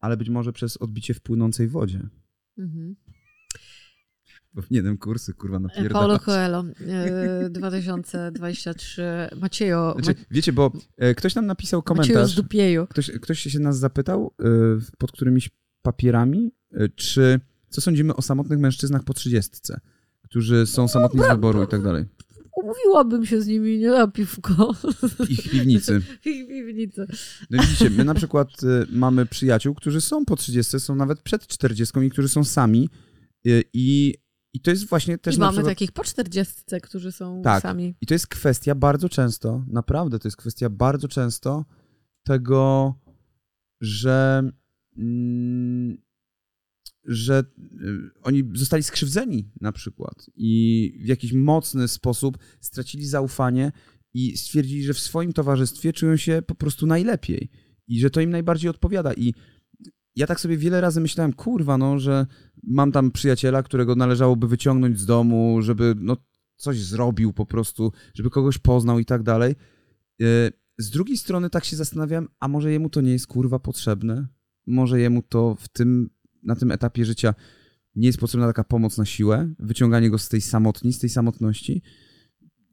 ale 0.00 0.16
być 0.16 0.28
może 0.28 0.52
przez 0.52 0.76
odbicie 0.76 1.14
w 1.14 1.20
płynącej 1.20 1.68
wodzie. 1.68 2.08
Mhm. 2.58 2.96
Powinienem 4.58 4.98
kursy 4.98 5.34
kurwa 5.34 5.60
Paulo 5.60 5.68
napierdalać. 5.68 6.22
Coelho, 6.22 6.64
yy, 7.42 7.50
2023, 7.50 9.02
Maciejo, 9.40 9.96
Znaczy, 10.02 10.14
wiecie, 10.30 10.52
bo 10.52 10.72
e, 10.96 11.14
ktoś 11.14 11.34
nam 11.34 11.46
napisał 11.46 11.82
Maciejo 11.88 12.04
z 12.04 12.08
komentarz, 12.08 12.34
Dupieju. 12.34 12.86
ktoś, 12.86 13.10
ktoś 13.10 13.40
się 13.40 13.58
nas 13.58 13.78
zapytał 13.78 14.34
e, 14.40 14.44
pod 14.98 15.12
którymiś 15.12 15.50
papierami, 15.82 16.52
e, 16.72 16.88
czy 16.88 17.40
co 17.68 17.80
sądzimy 17.80 18.16
o 18.16 18.22
samotnych 18.22 18.58
mężczyznach 18.58 19.04
po 19.04 19.14
trzydziestce, 19.14 19.80
którzy 20.22 20.66
są 20.66 20.88
samotni 20.88 21.20
z 21.20 21.28
wyboru 21.28 21.62
i 21.62 21.66
tak 21.66 21.82
dalej. 21.82 22.04
Umówiłabym 22.62 23.26
się 23.26 23.40
z 23.40 23.46
nimi, 23.46 23.78
nie 23.78 23.90
na 23.90 24.08
piwko. 24.08 24.74
W 25.18 25.30
ich 25.30 25.50
piwnicy. 25.50 26.00
W 26.00 26.26
ich 26.26 26.48
piwnicy. 26.48 27.06
No 27.50 27.62
widzicie, 27.62 27.90
my 27.90 28.04
na 28.04 28.14
przykład 28.14 28.48
e, 28.64 28.86
mamy 28.90 29.26
przyjaciół, 29.26 29.74
którzy 29.74 30.00
są 30.00 30.24
po 30.24 30.36
30, 30.36 30.80
są 30.80 30.94
nawet 30.94 31.20
przed 31.20 31.46
40 31.46 31.98
i 32.00 32.10
którzy 32.10 32.28
są 32.28 32.44
sami 32.44 32.88
e, 33.46 33.50
i, 33.72 34.14
i 34.52 34.60
to 34.60 34.70
jest 34.70 34.86
właśnie 34.86 35.18
też 35.18 35.36
I 35.36 35.38
mamy 35.38 35.52
przykład... 35.52 35.70
takich 35.70 35.92
po 35.92 36.04
40, 36.04 36.54
którzy 36.82 37.12
są 37.12 37.42
Tak. 37.42 37.62
sami. 37.62 37.94
I 38.00 38.06
to 38.06 38.14
jest 38.14 38.26
kwestia 38.26 38.74
bardzo 38.74 39.08
często, 39.08 39.64
naprawdę 39.68 40.18
to 40.18 40.28
jest 40.28 40.36
kwestia 40.36 40.70
bardzo 40.70 41.08
często 41.08 41.64
tego, 42.22 42.94
że, 43.80 44.50
mm, 44.96 45.98
że 47.04 47.44
y, 47.58 48.22
oni 48.22 48.44
zostali 48.54 48.82
skrzywdzeni 48.82 49.50
na 49.60 49.72
przykład 49.72 50.26
i 50.36 50.92
w 51.04 51.06
jakiś 51.06 51.32
mocny 51.32 51.88
sposób 51.88 52.38
stracili 52.60 53.06
zaufanie 53.06 53.72
i 54.14 54.36
stwierdzili, 54.36 54.84
że 54.84 54.94
w 54.94 54.98
swoim 54.98 55.32
towarzystwie 55.32 55.92
czują 55.92 56.16
się 56.16 56.42
po 56.46 56.54
prostu 56.54 56.86
najlepiej 56.86 57.50
i 57.86 58.00
że 58.00 58.10
to 58.10 58.20
im 58.20 58.30
najbardziej 58.30 58.70
odpowiada. 58.70 59.14
I 59.14 59.34
ja 60.18 60.26
tak 60.26 60.40
sobie 60.40 60.56
wiele 60.56 60.80
razy 60.80 61.00
myślałem, 61.00 61.32
kurwa, 61.32 61.78
no, 61.78 61.98
że 61.98 62.26
mam 62.62 62.92
tam 62.92 63.10
przyjaciela, 63.10 63.62
którego 63.62 63.94
należałoby 63.94 64.48
wyciągnąć 64.48 65.00
z 65.00 65.06
domu, 65.06 65.62
żeby 65.62 65.94
no, 65.98 66.16
coś 66.56 66.80
zrobił 66.80 67.32
po 67.32 67.46
prostu, 67.46 67.92
żeby 68.14 68.30
kogoś 68.30 68.58
poznał 68.58 68.98
i 68.98 69.04
tak 69.04 69.22
dalej. 69.22 69.54
E, 70.20 70.24
Z 70.78 70.90
drugiej 70.90 71.16
strony 71.16 71.50
tak 71.50 71.64
się 71.64 71.76
zastanawiam, 71.76 72.28
a 72.40 72.48
może 72.48 72.72
jemu 72.72 72.90
to 72.90 73.00
nie 73.00 73.12
jest 73.12 73.26
kurwa 73.26 73.58
potrzebne? 73.58 74.26
Może 74.66 75.00
jemu 75.00 75.22
to 75.22 75.54
w 75.54 75.68
tym, 75.68 76.10
na 76.42 76.56
tym 76.56 76.70
etapie 76.70 77.04
życia 77.04 77.34
nie 77.94 78.06
jest 78.06 78.18
potrzebna 78.18 78.46
taka 78.46 78.64
pomoc 78.64 78.98
na 78.98 79.04
siłę, 79.04 79.54
wyciąganie 79.58 80.10
go 80.10 80.18
z 80.18 80.28
tej 80.28 80.40
samotni, 80.40 80.92
z 80.92 80.98
tej 80.98 81.10
samotności. 81.10 81.82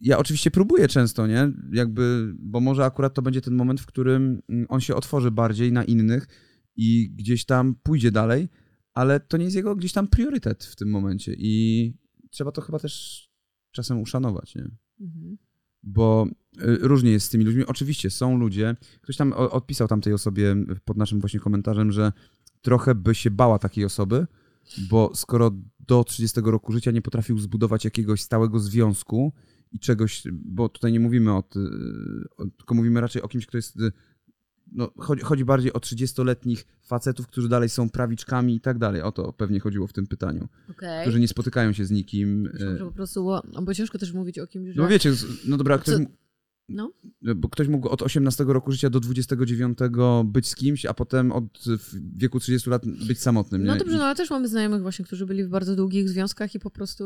Ja 0.01 0.17
oczywiście 0.17 0.51
próbuję 0.51 0.87
często, 0.87 1.27
nie? 1.27 1.51
Jakby, 1.71 2.33
bo 2.39 2.59
może 2.59 2.85
akurat 2.85 3.13
to 3.13 3.21
będzie 3.21 3.41
ten 3.41 3.55
moment, 3.55 3.81
w 3.81 3.85
którym 3.85 4.41
mm, 4.49 4.65
on 4.69 4.81
się 4.81 4.95
otworzy 4.95 5.31
bardziej 5.31 5.71
na 5.71 5.83
innych 5.83 6.27
i 6.75 7.11
gdzieś 7.15 7.45
tam 7.45 7.75
pójdzie 7.83 8.11
dalej, 8.11 8.49
ale 8.93 9.19
to 9.19 9.37
nie 9.37 9.43
jest 9.43 9.55
jego 9.55 9.75
gdzieś 9.75 9.93
tam 9.93 10.07
priorytet 10.07 10.63
w 10.63 10.75
tym 10.75 10.89
momencie 10.89 11.35
i 11.37 11.93
trzeba 12.29 12.51
to 12.51 12.61
chyba 12.61 12.79
też 12.79 13.25
czasem 13.71 14.01
uszanować, 14.01 14.55
nie? 14.55 14.67
Mhm. 15.01 15.37
bo 15.83 16.27
y, 16.57 16.77
różnie 16.81 17.11
jest 17.11 17.25
z 17.25 17.29
tymi 17.29 17.45
ludźmi. 17.45 17.65
Oczywiście 17.65 18.09
są 18.09 18.37
ludzie, 18.37 18.75
ktoś 19.01 19.17
tam 19.17 19.33
odpisał 19.33 19.87
tam 19.87 20.01
tej 20.01 20.13
osobie 20.13 20.55
pod 20.85 20.97
naszym 20.97 21.19
właśnie 21.19 21.39
komentarzem, 21.39 21.91
że 21.91 22.11
trochę 22.61 22.95
by 22.95 23.15
się 23.15 23.31
bała 23.31 23.59
takiej 23.59 23.85
osoby, 23.85 24.27
bo 24.89 25.11
skoro 25.15 25.51
do 25.79 26.03
30 26.03 26.41
roku 26.43 26.71
życia 26.71 26.91
nie 26.91 27.01
potrafił 27.01 27.39
zbudować 27.39 27.85
jakiegoś 27.85 28.21
stałego 28.21 28.59
związku 28.59 29.33
i 29.71 29.79
czegoś, 29.79 30.23
bo 30.33 30.69
tutaj 30.69 30.91
nie 30.91 30.99
mówimy 30.99 31.31
o, 31.31 31.43
o 32.37 32.45
tylko 32.57 32.75
mówimy 32.75 33.01
raczej 33.01 33.21
o 33.21 33.27
kimś, 33.27 33.45
kto 33.45 33.57
jest 33.57 33.79
y, 33.79 33.91
no, 34.71 34.91
chodzi, 34.97 35.23
chodzi 35.23 35.45
bardziej 35.45 35.73
o 35.73 35.79
30-letnich 35.79 36.65
facetów, 36.81 37.27
którzy 37.27 37.49
dalej 37.49 37.69
są 37.69 37.89
prawiczkami 37.89 38.55
i 38.55 38.59
tak 38.59 38.77
dalej. 38.77 39.01
O 39.01 39.11
to 39.11 39.33
pewnie 39.33 39.59
chodziło 39.59 39.87
w 39.87 39.93
tym 39.93 40.07
pytaniu. 40.07 40.47
Okej. 40.69 41.01
Którzy 41.01 41.19
nie 41.19 41.27
spotykają 41.27 41.73
się 41.73 41.85
z 41.85 41.91
nikim. 41.91 42.45
Y, 42.47 42.77
że 42.77 42.85
po 42.85 42.91
prostu, 42.91 43.23
bo, 43.23 43.41
bo 43.61 43.73
ciężko 43.73 43.97
też 43.97 44.13
mówić 44.13 44.39
o 44.39 44.47
kimś, 44.47 44.75
że... 44.75 44.81
No 44.81 44.87
wiecie, 44.87 45.11
no 45.47 45.57
dobra, 45.57 45.77
ktoś, 45.77 45.95
Co- 45.95 46.01
No. 46.69 46.91
bo 47.35 47.49
ktoś 47.49 47.67
mógł 47.67 47.89
od 47.89 48.01
18 48.01 48.43
roku 48.43 48.71
życia 48.71 48.89
do 48.89 48.99
29 48.99 49.77
być 50.25 50.47
z 50.47 50.55
kimś, 50.55 50.85
a 50.85 50.93
potem 50.93 51.31
od 51.31 51.43
wieku 52.15 52.39
30 52.39 52.69
lat 52.69 52.85
być 53.07 53.19
samotnym. 53.19 53.63
No 53.63 53.73
nie? 53.73 53.79
dobrze, 53.79 53.95
I- 53.95 53.99
no 53.99 54.05
ale 54.05 54.15
też 54.15 54.29
mamy 54.29 54.47
znajomych 54.47 54.81
właśnie, 54.81 55.05
którzy 55.05 55.25
byli 55.25 55.43
w 55.43 55.49
bardzo 55.49 55.75
długich 55.75 56.09
związkach 56.09 56.55
i 56.55 56.59
po 56.59 56.69
prostu, 56.69 57.03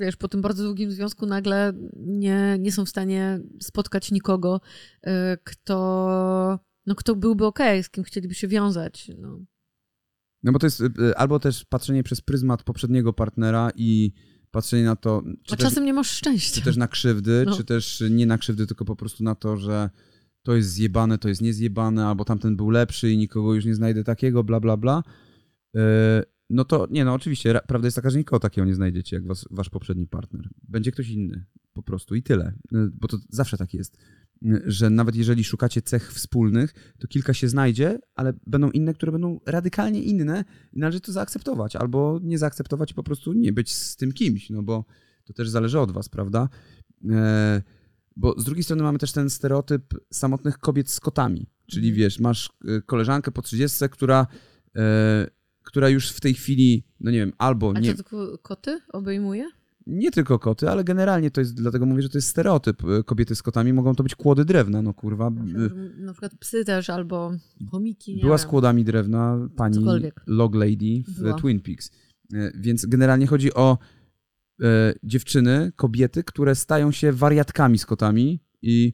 wiesz, 0.00 0.16
po 0.16 0.28
tym 0.28 0.40
bardzo 0.40 0.64
długim 0.64 0.90
związku 0.90 1.26
nagle 1.26 1.72
nie, 1.96 2.56
nie 2.60 2.72
są 2.72 2.84
w 2.84 2.88
stanie 2.88 3.40
spotkać 3.62 4.12
nikogo, 4.12 4.60
y, 5.06 5.10
kto, 5.44 6.58
no, 6.86 6.94
kto 6.94 7.16
byłby 7.16 7.46
okej, 7.46 7.82
z 7.82 7.90
kim 7.90 8.04
chcieliby 8.04 8.34
się 8.34 8.48
wiązać. 8.48 9.10
No. 9.18 9.44
No 10.42 10.52
bo 10.52 10.58
to 10.58 10.66
jest 10.66 10.80
y, 10.80 11.16
albo 11.16 11.38
też 11.40 11.64
patrzenie 11.64 12.02
przez 12.02 12.20
pryzmat 12.20 12.62
poprzedniego 12.62 13.12
partnera 13.12 13.70
i 13.76 14.12
patrzenie 14.50 14.84
na 14.84 14.96
to, 14.96 15.22
czy, 15.42 15.54
A 15.54 15.56
też, 15.56 15.64
czasem 15.68 15.84
nie 15.84 15.92
masz 15.94 16.10
szczęścia. 16.10 16.54
czy 16.54 16.62
też 16.64 16.76
na 16.76 16.88
krzywdy, 16.88 17.42
No. 17.46 17.56
czy 17.56 17.64
też 17.64 18.04
nie 18.10 18.26
na 18.26 18.38
krzywdy, 18.38 18.66
tylko 18.66 18.84
po 18.84 18.96
prostu 18.96 19.24
na 19.24 19.34
to, 19.34 19.56
że 19.56 19.90
to 20.42 20.56
jest 20.56 20.70
zjebane, 20.70 21.18
to 21.18 21.28
jest 21.28 21.42
niezjebane, 21.42 22.06
albo 22.06 22.24
tamten 22.24 22.56
był 22.56 22.70
lepszy 22.70 23.10
i 23.10 23.18
nikogo 23.18 23.54
już 23.54 23.64
nie 23.64 23.74
znajdę 23.74 24.04
takiego, 24.04 24.44
bla, 24.44 24.60
bla, 24.60 24.76
bla. 24.76 25.02
Y, 25.76 25.80
No 26.50 26.64
to 26.64 26.86
nie, 26.90 27.04
no 27.04 27.14
oczywiście, 27.14 27.52
ra- 27.52 27.60
prawda 27.60 27.86
jest 27.86 27.94
taka, 27.96 28.10
że 28.10 28.18
nikogo 28.18 28.40
takiego 28.40 28.64
nie 28.66 28.74
znajdziecie, 28.74 29.16
jak 29.16 29.26
was, 29.26 29.44
wasz 29.50 29.70
poprzedni 29.70 30.06
partner. 30.06 30.48
Będzie 30.68 30.92
ktoś 30.92 31.08
inny, 31.08 31.44
po 31.72 31.82
prostu 31.82 32.14
i 32.14 32.22
tyle. 32.22 32.52
Y, 32.72 32.90
Bo 33.00 33.08
to 33.08 33.18
zawsze 33.28 33.56
tak 33.56 33.74
jest, 33.74 33.98
że 34.66 34.90
nawet 34.90 35.16
jeżeli 35.16 35.44
szukacie 35.44 35.82
cech 35.82 36.12
wspólnych, 36.12 36.94
to 36.98 37.08
kilka 37.08 37.34
się 37.34 37.48
znajdzie, 37.48 37.98
ale 38.14 38.32
będą 38.46 38.70
inne, 38.70 38.94
które 38.94 39.12
będą 39.12 39.40
radykalnie 39.46 40.02
inne 40.02 40.44
i 40.72 40.78
należy 40.78 41.00
to 41.00 41.12
zaakceptować, 41.12 41.76
albo 41.76 42.20
nie 42.22 42.38
zaakceptować 42.38 42.90
i 42.90 42.94
po 42.94 43.02
prostu 43.02 43.32
nie 43.32 43.52
być 43.52 43.74
z 43.74 43.96
tym 43.96 44.12
kimś, 44.12 44.50
no 44.50 44.62
bo 44.62 44.84
to 45.24 45.32
też 45.32 45.48
zależy 45.48 45.80
od 45.80 45.90
was, 45.92 46.08
prawda? 46.08 46.48
E, 47.10 47.62
Bo 48.16 48.40
z 48.40 48.44
drugiej 48.44 48.64
strony 48.64 48.82
mamy 48.82 48.98
też 48.98 49.12
ten 49.12 49.30
stereotyp 49.30 49.82
samotnych 50.12 50.58
kobiet 50.58 50.90
z 50.90 51.00
kotami, 51.00 51.46
czyli 51.66 51.88
Mhm. 51.88 51.98
wiesz, 51.98 52.20
masz 52.20 52.50
y, 52.68 52.82
koleżankę 52.82 53.30
po 53.30 53.42
30, 53.42 53.88
która, 53.88 54.26
e, 54.76 55.26
która 55.62 55.88
już 55.88 56.10
w 56.10 56.20
tej 56.20 56.34
chwili, 56.34 56.86
no 57.00 57.10
nie 57.10 57.18
wiem, 57.18 57.32
albo 57.38 57.72
A 57.76 57.80
nie, 57.80 57.94
tylko 57.94 58.38
koty 58.38 58.80
obejmuje? 58.92 59.50
Nie 59.88 60.10
tylko 60.10 60.38
koty, 60.38 60.70
ale 60.70 60.84
generalnie 60.84 61.30
to 61.30 61.40
jest, 61.40 61.54
dlatego 61.54 61.86
mówię, 61.86 62.02
że 62.02 62.08
to 62.08 62.18
jest 62.18 62.28
stereotyp. 62.28 62.84
Y, 62.84 63.04
Kobiety 63.04 63.34
z 63.34 63.42
kotami 63.42 63.72
mogą 63.72 63.94
to 63.94 64.02
być 64.02 64.14
kłody 64.14 64.44
drewna, 64.44 64.82
no 64.82 64.94
kurwa. 64.94 65.28
Y, 65.28 66.00
Na 66.00 66.12
przykład 66.12 66.32
psy 66.38 66.64
też, 66.64 66.90
albo 66.90 67.32
chomiki, 67.70 68.20
Była 68.20 68.36
wiem. 68.36 68.38
z 68.38 68.46
kłodami 68.46 68.84
drewna 68.84 69.48
pani 69.56 69.74
Cokolwiek. 69.74 70.20
Log 70.26 70.54
Lady 70.54 71.02
w 71.08 71.20
Była. 71.22 71.34
Twin 71.38 71.60
Peaks. 71.60 71.90
Y, 72.34 72.52
Więc 72.60 72.86
generalnie 72.86 73.26
chodzi 73.26 73.54
o 73.54 73.78
e, 74.62 74.94
dziewczyny, 75.02 75.72
kobiety, 75.76 76.24
które 76.24 76.54
stają 76.54 76.90
się 76.92 77.12
wariatkami 77.12 77.78
z 77.78 77.86
kotami 77.86 78.40
i 78.62 78.92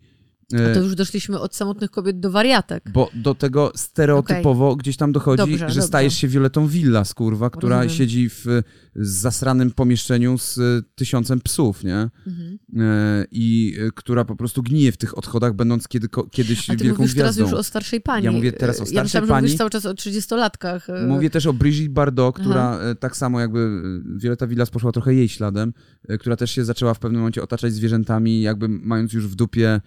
to 0.50 0.80
już 0.80 0.94
doszliśmy 0.94 1.40
od 1.40 1.54
samotnych 1.56 1.90
kobiet 1.90 2.20
do 2.20 2.30
wariatek. 2.30 2.90
Bo 2.92 3.10
do 3.14 3.34
tego 3.34 3.72
stereotypowo 3.74 4.76
gdzieś 4.76 4.96
tam 4.96 5.12
dochodzi, 5.12 5.36
Dobrze, 5.38 5.58
że 5.58 5.64
dobrze. 5.66 5.82
stajesz 5.82 6.14
się 6.14 6.28
Violetą 6.28 6.66
Villas, 6.68 7.14
kurwa, 7.14 7.50
która 7.50 7.76
Rozumiem. 7.76 7.96
siedzi 7.96 8.28
w 8.30 8.46
e, 8.48 8.62
zasranym 8.94 9.70
pomieszczeniu 9.70 10.38
z 10.38 10.58
e, 10.58 10.62
tysiącem 10.94 11.40
psów, 11.40 11.84
nie? 11.84 12.08
Mhm. 12.26 12.58
I 13.30 13.76
która 13.94 14.24
po 14.24 14.36
prostu 14.36 14.62
gnije 14.62 14.92
w 14.92 14.96
tych 14.96 15.18
odchodach, 15.18 15.54
będąc 15.54 15.88
kiedy, 15.88 16.08
kiedyś 16.30 16.70
A 16.70 16.76
ty 16.76 16.84
wielką 16.84 17.02
mówisz 17.02 17.14
teraz 17.16 17.36
gwiazdą. 17.36 17.50
już 17.56 17.60
o 17.60 17.62
starszej 17.62 18.00
pani. 18.00 18.24
Ja 18.24 18.32
mówię 18.32 18.52
teraz 18.52 18.76
o 18.76 18.82
Ja 18.82 18.86
starszej 18.86 19.02
myślałam, 19.04 19.26
że 19.26 19.32
pani. 19.32 19.44
mówisz 19.44 19.58
cały 19.58 19.70
czas 19.70 19.86
o 19.86 19.92
30-latkach. 19.94 20.90
e, 20.90 21.06
Mówię 21.06 21.30
też 21.30 21.46
o 21.46 21.52
Brigitte 21.52 21.92
Bardot, 21.92 22.34
która 22.38 22.78
e, 22.78 22.94
tak 22.94 23.16
samo 23.16 23.40
jakby 23.40 23.82
Violeta 24.16 24.46
Villas 24.46 24.70
poszła 24.70 24.92
trochę 24.92 25.14
jej 25.14 25.28
śladem, 25.28 25.72
która 26.20 26.36
też 26.36 26.50
się 26.50 26.64
zaczęła 26.64 26.94
w 26.94 26.98
pewnym 26.98 27.20
momencie 27.20 27.42
otaczać 27.42 27.72
zwierzętami, 27.72 28.42
jakby 28.42 28.68
mając 28.68 29.12
już 29.12 29.26
w 29.28 29.34
dupie 29.34 29.80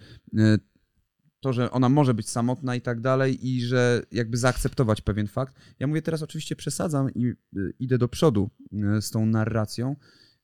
to, 1.40 1.52
że 1.52 1.70
ona 1.70 1.88
może 1.88 2.14
być 2.14 2.28
samotna 2.28 2.76
i 2.76 2.80
tak 2.80 3.00
dalej 3.00 3.48
i 3.48 3.60
że 3.60 4.02
jakby 4.12 4.36
zaakceptować 4.36 5.00
pewien 5.00 5.26
fakt. 5.26 5.54
Ja 5.78 5.86
mówię 5.86 6.02
teraz 6.02 6.22
oczywiście 6.22 6.56
przesadzam 6.56 7.14
i 7.14 7.26
e, 7.26 7.34
idę 7.78 7.98
do 7.98 8.08
przodu 8.08 8.50
e, 8.72 9.02
z 9.02 9.10
tą 9.10 9.26
narracją. 9.26 9.96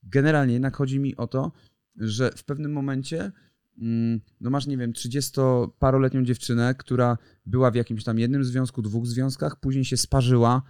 Generalnie 0.03 0.53
jednak 0.53 0.77
chodzi 0.77 1.01
mi 1.01 1.16
o 1.16 1.27
to, 1.27 1.53
że 1.97 2.31
w 2.37 2.44
pewnym 2.44 2.73
momencie 2.73 3.33
mm, 3.79 4.20
no 4.40 4.51
masz, 4.51 4.66
nie 4.66 4.77
wiem, 4.77 4.92
30-paroletnią 4.92 6.25
dziewczynę, 6.25 6.75
która 6.79 7.18
była 7.47 7.70
w 7.70 7.75
jakimś 7.75 8.05
tam 8.05 8.18
jednym 8.18 8.44
związku, 8.44 8.83
dwóch 8.83 9.07
związkach, 9.07 9.61
później 9.61 9.85
się 9.85 9.97
sparzyła 9.97 10.62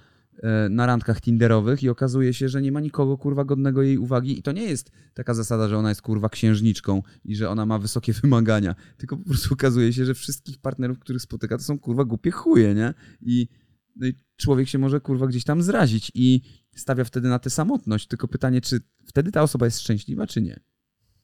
na 0.71 0.87
randkach 0.87 1.21
tinderowych 1.21 1.83
i 1.83 1.89
okazuje 1.89 2.35
się, 2.35 2.49
że 2.49 2.63
nie 2.63 2.73
ma 2.73 2.81
nikogo 2.81 3.19
kurwa 3.19 3.45
godnego 3.45 3.83
jej 3.83 3.99
uwagi 3.99 4.39
i 4.39 4.43
to 4.43 4.53
nie 4.53 4.63
jest 4.63 4.91
taka 5.15 5.35
zasada, 5.35 5.69
że 5.69 5.79
ona 5.79 5.89
jest 5.89 6.03
kurwa 6.03 6.29
księżniczką 6.29 7.03
i 7.25 7.37
że 7.37 7.51
ona 7.51 7.67
ma 7.67 7.79
wysokie 7.79 8.13
wymagania, 8.23 8.75
tylko 8.97 9.17
po 9.17 9.25
prostu 9.25 9.55
okazuje 9.55 9.93
się, 9.93 10.05
że 10.05 10.15
wszystkich 10.15 10.59
partnerów, 10.59 10.99
których 10.99 11.23
spotyka, 11.23 11.59
to 11.59 11.65
są 11.65 11.79
kurwa 11.79 12.05
głupie 12.05 12.31
chuje, 12.31 12.75
nie? 12.75 12.95
I, 13.21 13.49
no 13.97 14.07
i 14.07 14.15
człowiek 14.37 14.69
się 14.69 14.79
może 14.79 15.01
kurwa 15.01 15.27
gdzieś 15.27 15.45
tam 15.45 15.63
zrazić 15.63 16.13
i 16.15 16.41
stawia 16.77 17.05
wtedy 17.05 17.29
na 17.29 17.39
tę 17.39 17.51
samotność, 17.51 18.07
tylko 18.07 18.29
pytanie, 18.29 18.61
czy 18.61 18.81
wtedy 19.07 19.33
ta 19.33 19.43
osoba 19.43 19.67
jest 19.67 19.81
szczęśliwa, 19.81 20.27
czy 20.27 20.43
nie? 20.43 20.61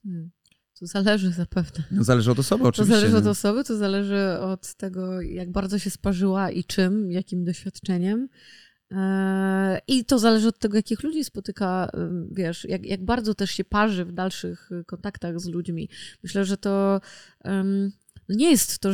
Hmm. 0.03 0.31
To 0.79 0.87
zależy 0.87 1.31
zapewne. 1.31 1.83
No 1.91 2.03
zależy 2.03 2.31
od 2.31 2.39
osoby 2.39 2.63
To 2.63 2.69
oczywiście. 2.69 2.95
zależy 2.95 3.17
od 3.17 3.23
nie? 3.23 3.29
osoby, 3.29 3.63
to 3.63 3.77
zależy 3.77 4.39
od 4.39 4.75
tego, 4.75 5.21
jak 5.21 5.51
bardzo 5.51 5.79
się 5.79 5.89
sparzyła 5.89 6.51
i 6.51 6.63
czym, 6.63 7.11
jakim 7.11 7.45
doświadczeniem. 7.45 8.27
I 9.87 10.05
to 10.05 10.19
zależy 10.19 10.47
od 10.47 10.59
tego, 10.59 10.75
jakich 10.77 11.03
ludzi 11.03 11.23
spotyka, 11.23 11.91
wiesz, 12.31 12.65
jak, 12.65 12.85
jak 12.85 13.05
bardzo 13.05 13.35
też 13.35 13.51
się 13.51 13.63
parzy 13.63 14.05
w 14.05 14.11
dalszych 14.11 14.71
y, 14.71 14.83
kontaktach 14.85 15.39
z 15.39 15.47
ludźmi. 15.47 15.89
Myślę, 16.23 16.45
że 16.45 16.57
to 16.57 17.01
no 18.31 18.35
nie 18.35 18.51
jest 18.51 18.79
to, 18.79 18.89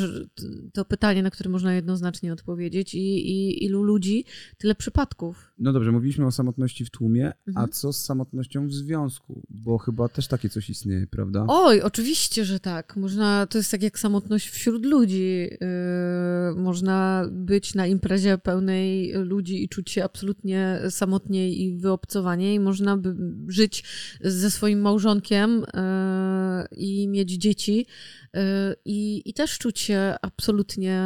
to 0.73 0.85
pytanie, 0.85 1.23
na 1.23 1.31
które 1.31 1.49
można 1.49 1.73
jednoznacznie 1.73 2.33
odpowiedzieć. 2.33 2.95
I, 2.95 3.31
i 3.31 3.65
ilu 3.65 3.83
ludzi, 3.83 4.25
tyle 4.57 4.75
przypadków. 4.75 5.53
No 5.59 5.73
dobrze, 5.73 5.91
mówiliśmy 5.91 6.25
o 6.25 6.31
samotności 6.31 6.85
w 6.85 6.89
tłumie, 6.89 7.31
a 7.45 7.49
Mhm. 7.49 7.69
co 7.71 7.93
z 7.93 8.05
samotnością 8.05 8.67
w 8.67 8.73
związku? 8.73 9.41
Bo 9.49 9.77
chyba 9.77 10.09
też 10.09 10.27
takie 10.27 10.49
coś 10.49 10.69
istnieje, 10.69 11.07
prawda? 11.07 11.45
Oj, 11.47 11.81
oczywiście, 11.81 12.45
że 12.45 12.59
tak. 12.59 12.95
Można, 12.95 13.47
to 13.47 13.57
jest 13.57 13.71
tak 13.71 13.83
jak 13.83 13.99
samotność 13.99 14.49
wśród 14.49 14.85
ludzi. 14.85 15.49
Yy, 15.51 16.61
można 16.61 17.25
być 17.31 17.75
na 17.75 17.87
imprezie 17.87 18.37
pełnej 18.37 19.13
ludzi 19.13 19.63
i 19.63 19.69
czuć 19.69 19.91
się 19.91 20.03
absolutnie 20.03 20.79
samotnie 20.89 21.51
i 21.53 21.77
wyobcowanie 21.77 22.53
i 22.53 22.59
można 22.59 22.97
by 22.97 23.15
żyć 23.47 23.83
ze 24.21 24.51
swoim 24.51 24.79
małżonkiem 24.81 25.51
yy, 25.59 26.77
i 26.77 27.07
mieć 27.07 27.31
dzieci 27.31 27.85
yy, 28.33 28.41
i, 28.85 29.29
i 29.29 29.33
też 29.33 29.57
czuć 29.57 29.79
się 29.79 30.15
absolutnie 30.21 31.01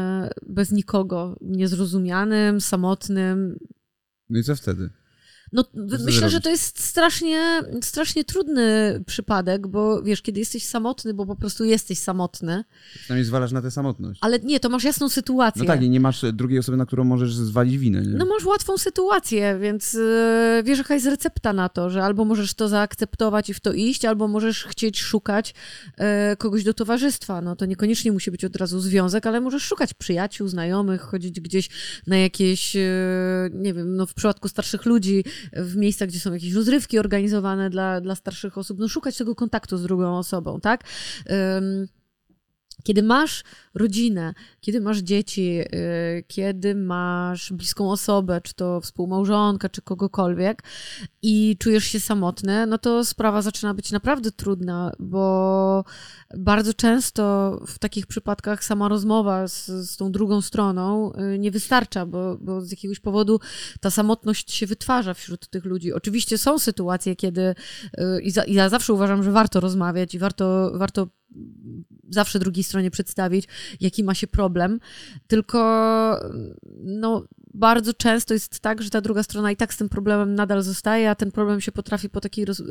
bez 0.48 0.72
nikogo, 0.72 1.38
niezrozumianym, 1.42 2.62
samotnym, 2.62 3.58
No 4.32 4.40
i 4.40 4.44
co 4.44 4.56
wtedy? 4.56 4.90
No, 5.54 5.64
myślę, 6.06 6.30
że 6.30 6.42
to 6.42 6.50
jest 6.50 6.84
strasznie, 6.84 7.62
strasznie 7.82 8.24
trudny 8.24 9.00
przypadek, 9.08 9.68
bo 9.68 10.02
wiesz, 10.02 10.22
kiedy 10.22 10.40
jesteś 10.40 10.66
samotny, 10.66 11.14
bo 11.14 11.26
po 11.26 11.36
prostu 11.36 11.66
jesteś 11.66 12.00
samotny, 12.00 12.64
Przynajmniej 12.96 13.26
zwalasz 13.26 13.52
na 13.52 13.62
tę 13.62 13.72
samotność. 13.72 14.20
ale 14.24 14.40
nie, 14.40 14.60
to 14.60 14.70
masz 14.70 14.84
jasną 14.84 15.10
sytuację. 15.10 15.62
No 15.62 15.68
tak, 15.68 15.82
i 15.84 15.90
nie 15.90 16.00
masz 16.00 16.26
drugiej 16.34 16.60
osoby, 16.60 16.78
na 16.78 16.86
którą 16.86 17.04
możesz 17.04 17.36
zwalić 17.36 17.78
winę, 17.78 18.02
nie? 18.02 18.18
No 18.18 18.26
masz 18.26 18.46
łatwą 18.46 18.78
sytuację, 18.78 19.60
więc 19.62 19.94
yy, 19.94 20.64
wiesz, 20.64 20.78
jaka 20.78 20.94
jest 20.94 21.06
recepta 21.06 21.54
na 21.54 21.70
to, 21.70 21.90
że 21.90 22.04
albo 22.04 22.26
możesz 22.26 22.54
to 22.54 22.68
zaakceptować 22.68 23.50
i 23.50 23.54
w 23.54 23.60
to 23.60 23.74
iść, 23.74 24.06
albo 24.06 24.28
możesz 24.28 24.64
chcieć 24.64 25.00
szukać 25.00 25.54
yy, 25.98 26.06
kogoś 26.38 26.64
do 26.64 26.74
towarzystwa. 26.74 27.42
No 27.42 27.56
to 27.56 27.66
niekoniecznie 27.66 28.12
musi 28.12 28.32
być 28.32 28.46
od 28.46 28.56
razu 28.56 28.80
związek, 28.80 29.28
ale 29.28 29.42
możesz 29.42 29.64
szukać 29.64 29.94
przyjaciół, 29.94 30.48
znajomych, 30.48 31.02
chodzić 31.02 31.40
gdzieś 31.42 31.70
na 32.08 32.18
jakieś, 32.18 32.76
yy, 32.76 32.82
nie 33.54 33.74
wiem, 33.74 33.96
no 33.96 34.06
w 34.06 34.14
przypadku 34.14 34.48
starszych 34.48 34.86
ludzi, 34.86 35.24
w 35.54 35.76
miejscach, 35.76 36.08
gdzie 36.08 36.20
są 36.20 36.34
jakieś 36.34 36.54
rozrywki 36.54 37.00
organizowane 37.00 37.70
dla, 37.70 38.02
dla 38.02 38.16
starszych 38.16 38.58
osób, 38.58 38.80
no 38.80 38.88
szukać 38.88 39.18
tego 39.18 39.36
kontaktu 39.36 39.78
z 39.78 39.84
drugą 39.84 40.18
osobą, 40.18 40.60
tak? 40.62 40.84
Kiedy 42.84 43.04
masz 43.04 43.44
rodzinę, 43.74 44.34
kiedy 44.62 44.82
masz 44.82 44.98
dzieci, 44.98 45.60
y, 45.62 46.24
kiedy 46.28 46.76
masz 46.76 47.54
bliską 47.54 47.92
osobę, 47.92 48.42
czy 48.42 48.54
to 48.54 48.82
współmałżonka, 48.82 49.70
czy 49.70 49.82
kogokolwiek, 49.82 50.64
i 51.22 51.58
czujesz 51.60 51.84
się 51.84 52.00
samotny, 52.00 52.68
no 52.68 52.78
to 52.78 53.06
sprawa 53.06 53.42
zaczyna 53.42 53.74
być 53.74 53.92
naprawdę 53.92 54.32
trudna, 54.32 54.92
bo 55.00 55.84
bardzo 56.38 56.74
często 56.74 57.52
w 57.68 57.80
takich 57.80 58.08
przypadkach 58.08 58.64
sama 58.64 58.88
rozmowa 58.88 59.48
z, 59.48 59.66
z 59.66 59.98
tą 59.98 60.12
drugą 60.12 60.42
stroną 60.42 61.14
y, 61.14 61.40
nie 61.40 61.52
wystarcza, 61.52 62.06
bo, 62.06 62.38
bo 62.42 62.62
z 62.62 62.72
jakiegoś 62.72 63.00
powodu 63.00 63.40
ta 63.80 63.92
samotność 63.92 64.54
się 64.54 64.68
wytwarza 64.68 65.14
wśród 65.14 65.50
tych 65.50 65.66
ludzi. 65.66 65.94
Oczywiście 65.94 66.38
są 66.38 66.60
sytuacje, 66.60 67.16
kiedy 67.16 67.42
y, 67.42 68.22
i, 68.22 68.32
za, 68.32 68.44
i 68.44 68.54
ja 68.54 68.70
zawsze 68.70 68.94
uważam, 68.94 69.24
że 69.24 69.32
warto 69.32 69.60
rozmawiać 69.60 70.16
i 70.16 70.20
warto, 70.20 70.72
warto 70.76 71.08
zawsze 72.10 72.40
drugiej 72.40 72.64
stronie 72.64 72.92
przedstawić, 72.92 73.48
jaki 73.82 74.04
ma 74.04 74.14
się 74.14 74.28
problem, 74.28 74.80
tylko 75.28 75.60
no, 76.84 77.24
bardzo 77.54 77.94
często 77.94 78.34
jest 78.34 78.60
tak, 78.60 78.82
że 78.82 78.90
ta 78.90 79.02
druga 79.02 79.24
strona 79.24 79.52
i 79.52 79.56
tak 79.56 79.74
z 79.74 79.78
tym 79.78 79.90
problemem 79.90 80.36
nadal 80.36 80.62
zostaje, 80.62 81.10
a 81.10 81.16
ten 81.16 81.32
problem 81.32 81.62
się 81.62 81.72
potrafi 81.72 82.10
po 82.10 82.22
takiej, 82.22 82.46
roz, 82.46 82.60
yy, 82.60 82.66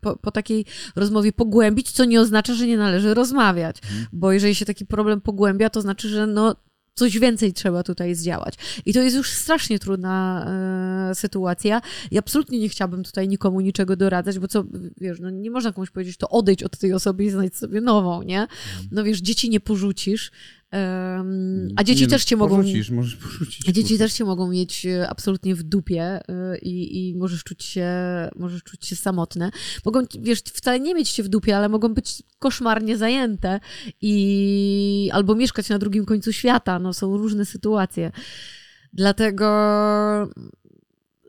po, 0.00 0.16
po, 0.16 0.30
takiej 0.30 0.64
rozmowie 0.96 1.32
pogłębić, 1.32 1.90
co 1.90 2.04
nie 2.04 2.20
oznacza, 2.20 2.54
że 2.54 2.66
nie 2.66 2.76
należy 2.76 3.14
rozmawiać, 3.14 3.76
mhm. 3.82 4.06
bo 4.12 4.32
jeżeli 4.32 4.54
się 4.54 4.64
taki 4.64 4.86
problem 4.86 5.20
pogłębia, 5.20 5.70
to 5.70 5.80
znaczy, 5.80 6.08
że 6.08 6.26
no, 6.26 6.56
coś 6.94 7.18
więcej 7.18 7.52
trzeba 7.52 7.82
tutaj 7.82 8.14
zdziałać. 8.14 8.54
I 8.86 8.92
to 8.92 9.00
jest 9.00 9.16
już 9.16 9.30
strasznie 9.30 9.78
trudna 9.78 10.46
e, 11.10 11.14
sytuacja. 11.14 11.80
I 12.10 12.18
absolutnie 12.18 12.58
nie 12.58 12.68
chciałabym 12.68 13.04
tutaj 13.04 13.28
nikomu 13.28 13.60
niczego 13.60 13.96
doradzać, 13.96 14.38
bo 14.38 14.48
co, 14.48 14.64
wiesz, 15.00 15.20
no 15.20 15.30
nie 15.30 15.50
można 15.50 15.72
komuś 15.72 15.90
powiedzieć, 15.90 16.16
to 16.16 16.28
odejdź 16.28 16.62
od 16.62 16.78
tej 16.78 16.92
osoby 16.92 17.24
i 17.24 17.30
znajdź 17.30 17.56
sobie 17.56 17.80
nową, 17.80 18.22
nie? 18.22 18.40
Mhm. 18.40 18.88
No 18.92 19.04
wiesz, 19.04 19.18
dzieci 19.18 19.50
nie 19.50 19.60
porzucisz, 19.60 20.30
a 21.76 21.84
dzieci 21.84 22.02
nie, 22.02 22.08
też 22.08 22.24
cię 22.24 22.36
mogą. 22.36 22.56
Porzucisz, 22.56 22.90
możesz 22.90 23.16
porzucić. 23.16 23.68
A 23.68 23.72
dzieci 23.72 23.98
też 23.98 24.12
cię 24.12 24.24
mogą 24.24 24.50
mieć 24.50 24.86
e, 24.86 25.08
absolutnie 25.08 25.54
w 25.54 25.62
dupie 25.62 26.02
e, 26.02 26.58
i, 26.58 27.08
i 27.08 27.14
możesz 27.14 27.44
czuć 27.44 27.64
się, 27.64 27.88
możesz 28.36 28.62
czuć 28.62 28.86
się 28.86 28.96
samotne. 28.96 29.50
Mogą, 29.84 30.02
wiesz, 30.20 30.38
wcale 30.38 30.80
nie 30.80 30.94
mieć 30.94 31.10
cię 31.10 31.22
w 31.22 31.28
dupie, 31.28 31.56
ale 31.56 31.68
mogą 31.68 31.94
być 31.94 32.22
koszmarnie 32.38 32.96
zajęte 32.96 33.60
i 34.00 35.10
albo 35.12 35.34
mieszkać 35.34 35.68
na 35.68 35.78
drugim 35.78 36.04
końcu 36.04 36.32
świata. 36.32 36.78
No, 36.78 36.92
są 36.92 37.16
różne 37.16 37.44
sytuacje. 37.44 38.12
Dlatego 38.92 39.46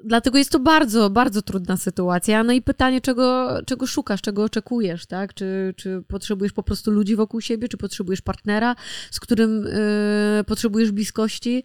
dlatego 0.04 0.38
jest 0.38 0.52
to 0.52 0.60
bardzo, 0.60 1.10
bardzo 1.10 1.42
trudna 1.42 1.78
sytuacja. 1.78 2.44
No 2.44 2.54
i 2.54 2.62
pytanie, 2.62 3.02
czego, 3.02 3.50
czego 3.66 3.88
szukasz, 3.88 4.22
czego 4.22 4.44
oczekujesz, 4.44 5.06
tak? 5.06 5.34
Czy, 5.34 5.74
czy 5.78 6.04
potrzebujesz 6.08 6.54
po 6.54 6.64
prostu 6.64 6.92
ludzi 6.92 7.16
wokół 7.16 7.42
siebie, 7.42 7.68
czy 7.68 7.78
potrzebujesz 7.78 8.22
partnera, 8.22 8.76
z 9.12 9.20
którym 9.20 9.68
y, 9.68 10.44
potrzebujesz 10.48 10.92
bliskości? 10.92 11.64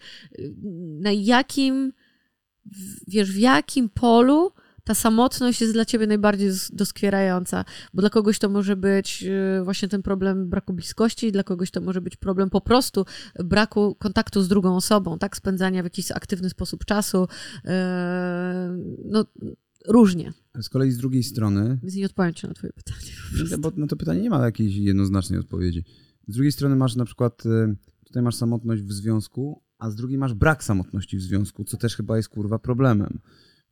Na 1.00 1.12
jakim, 1.12 1.92
wiesz, 3.06 3.32
w 3.32 3.38
jakim 3.38 3.88
polu 3.88 4.52
ta 4.88 4.94
samotność 4.94 5.60
jest 5.60 5.72
dla 5.72 5.84
ciebie 5.84 6.06
najbardziej 6.06 6.50
doskwierająca, 6.72 7.64
bo 7.94 8.02
dla 8.02 8.10
kogoś 8.10 8.38
to 8.38 8.48
może 8.48 8.76
być 8.76 9.24
y, 9.60 9.64
właśnie 9.64 9.88
ten 9.88 10.02
problem 10.02 10.48
braku 10.48 10.72
bliskości, 10.72 11.32
dla 11.32 11.42
kogoś 11.42 11.70
to 11.70 11.80
może 11.80 12.00
być 12.00 12.16
problem 12.16 12.50
po 12.50 12.60
prostu 12.60 13.04
braku 13.44 13.94
kontaktu 13.94 14.42
z 14.42 14.48
drugą 14.48 14.76
osobą, 14.76 15.18
tak, 15.18 15.36
spędzania 15.36 15.82
w 15.82 15.84
jakiś 15.84 16.10
aktywny 16.10 16.50
sposób 16.50 16.84
czasu, 16.84 17.24
y, 17.24 17.68
no 19.04 19.24
różnie. 19.88 20.32
Z 20.60 20.68
kolei 20.68 20.90
z 20.90 20.98
drugiej 20.98 21.22
strony... 21.22 21.78
Więc 21.82 21.94
nie 21.94 22.06
odpowiem 22.06 22.34
ci 22.34 22.46
na 22.46 22.54
twoje 22.54 22.72
pytanie. 22.72 23.10
No, 23.50 23.58
bo 23.58 23.72
na 23.76 23.86
to 23.86 23.96
pytanie 23.96 24.20
nie 24.20 24.30
ma 24.30 24.44
jakiejś 24.44 24.76
jednoznacznej 24.76 25.40
odpowiedzi. 25.40 25.84
Z 26.28 26.34
drugiej 26.34 26.52
strony 26.52 26.76
masz 26.76 26.96
na 26.96 27.04
przykład, 27.04 27.46
y, 27.46 27.76
tutaj 28.06 28.22
masz 28.22 28.34
samotność 28.34 28.82
w 28.82 28.92
związku, 28.92 29.62
a 29.78 29.90
z 29.90 29.96
drugiej 29.96 30.18
masz 30.18 30.34
brak 30.34 30.64
samotności 30.64 31.16
w 31.16 31.22
związku, 31.22 31.64
co 31.64 31.76
też 31.76 31.96
chyba 31.96 32.16
jest 32.16 32.28
kurwa 32.28 32.58
problemem 32.58 33.20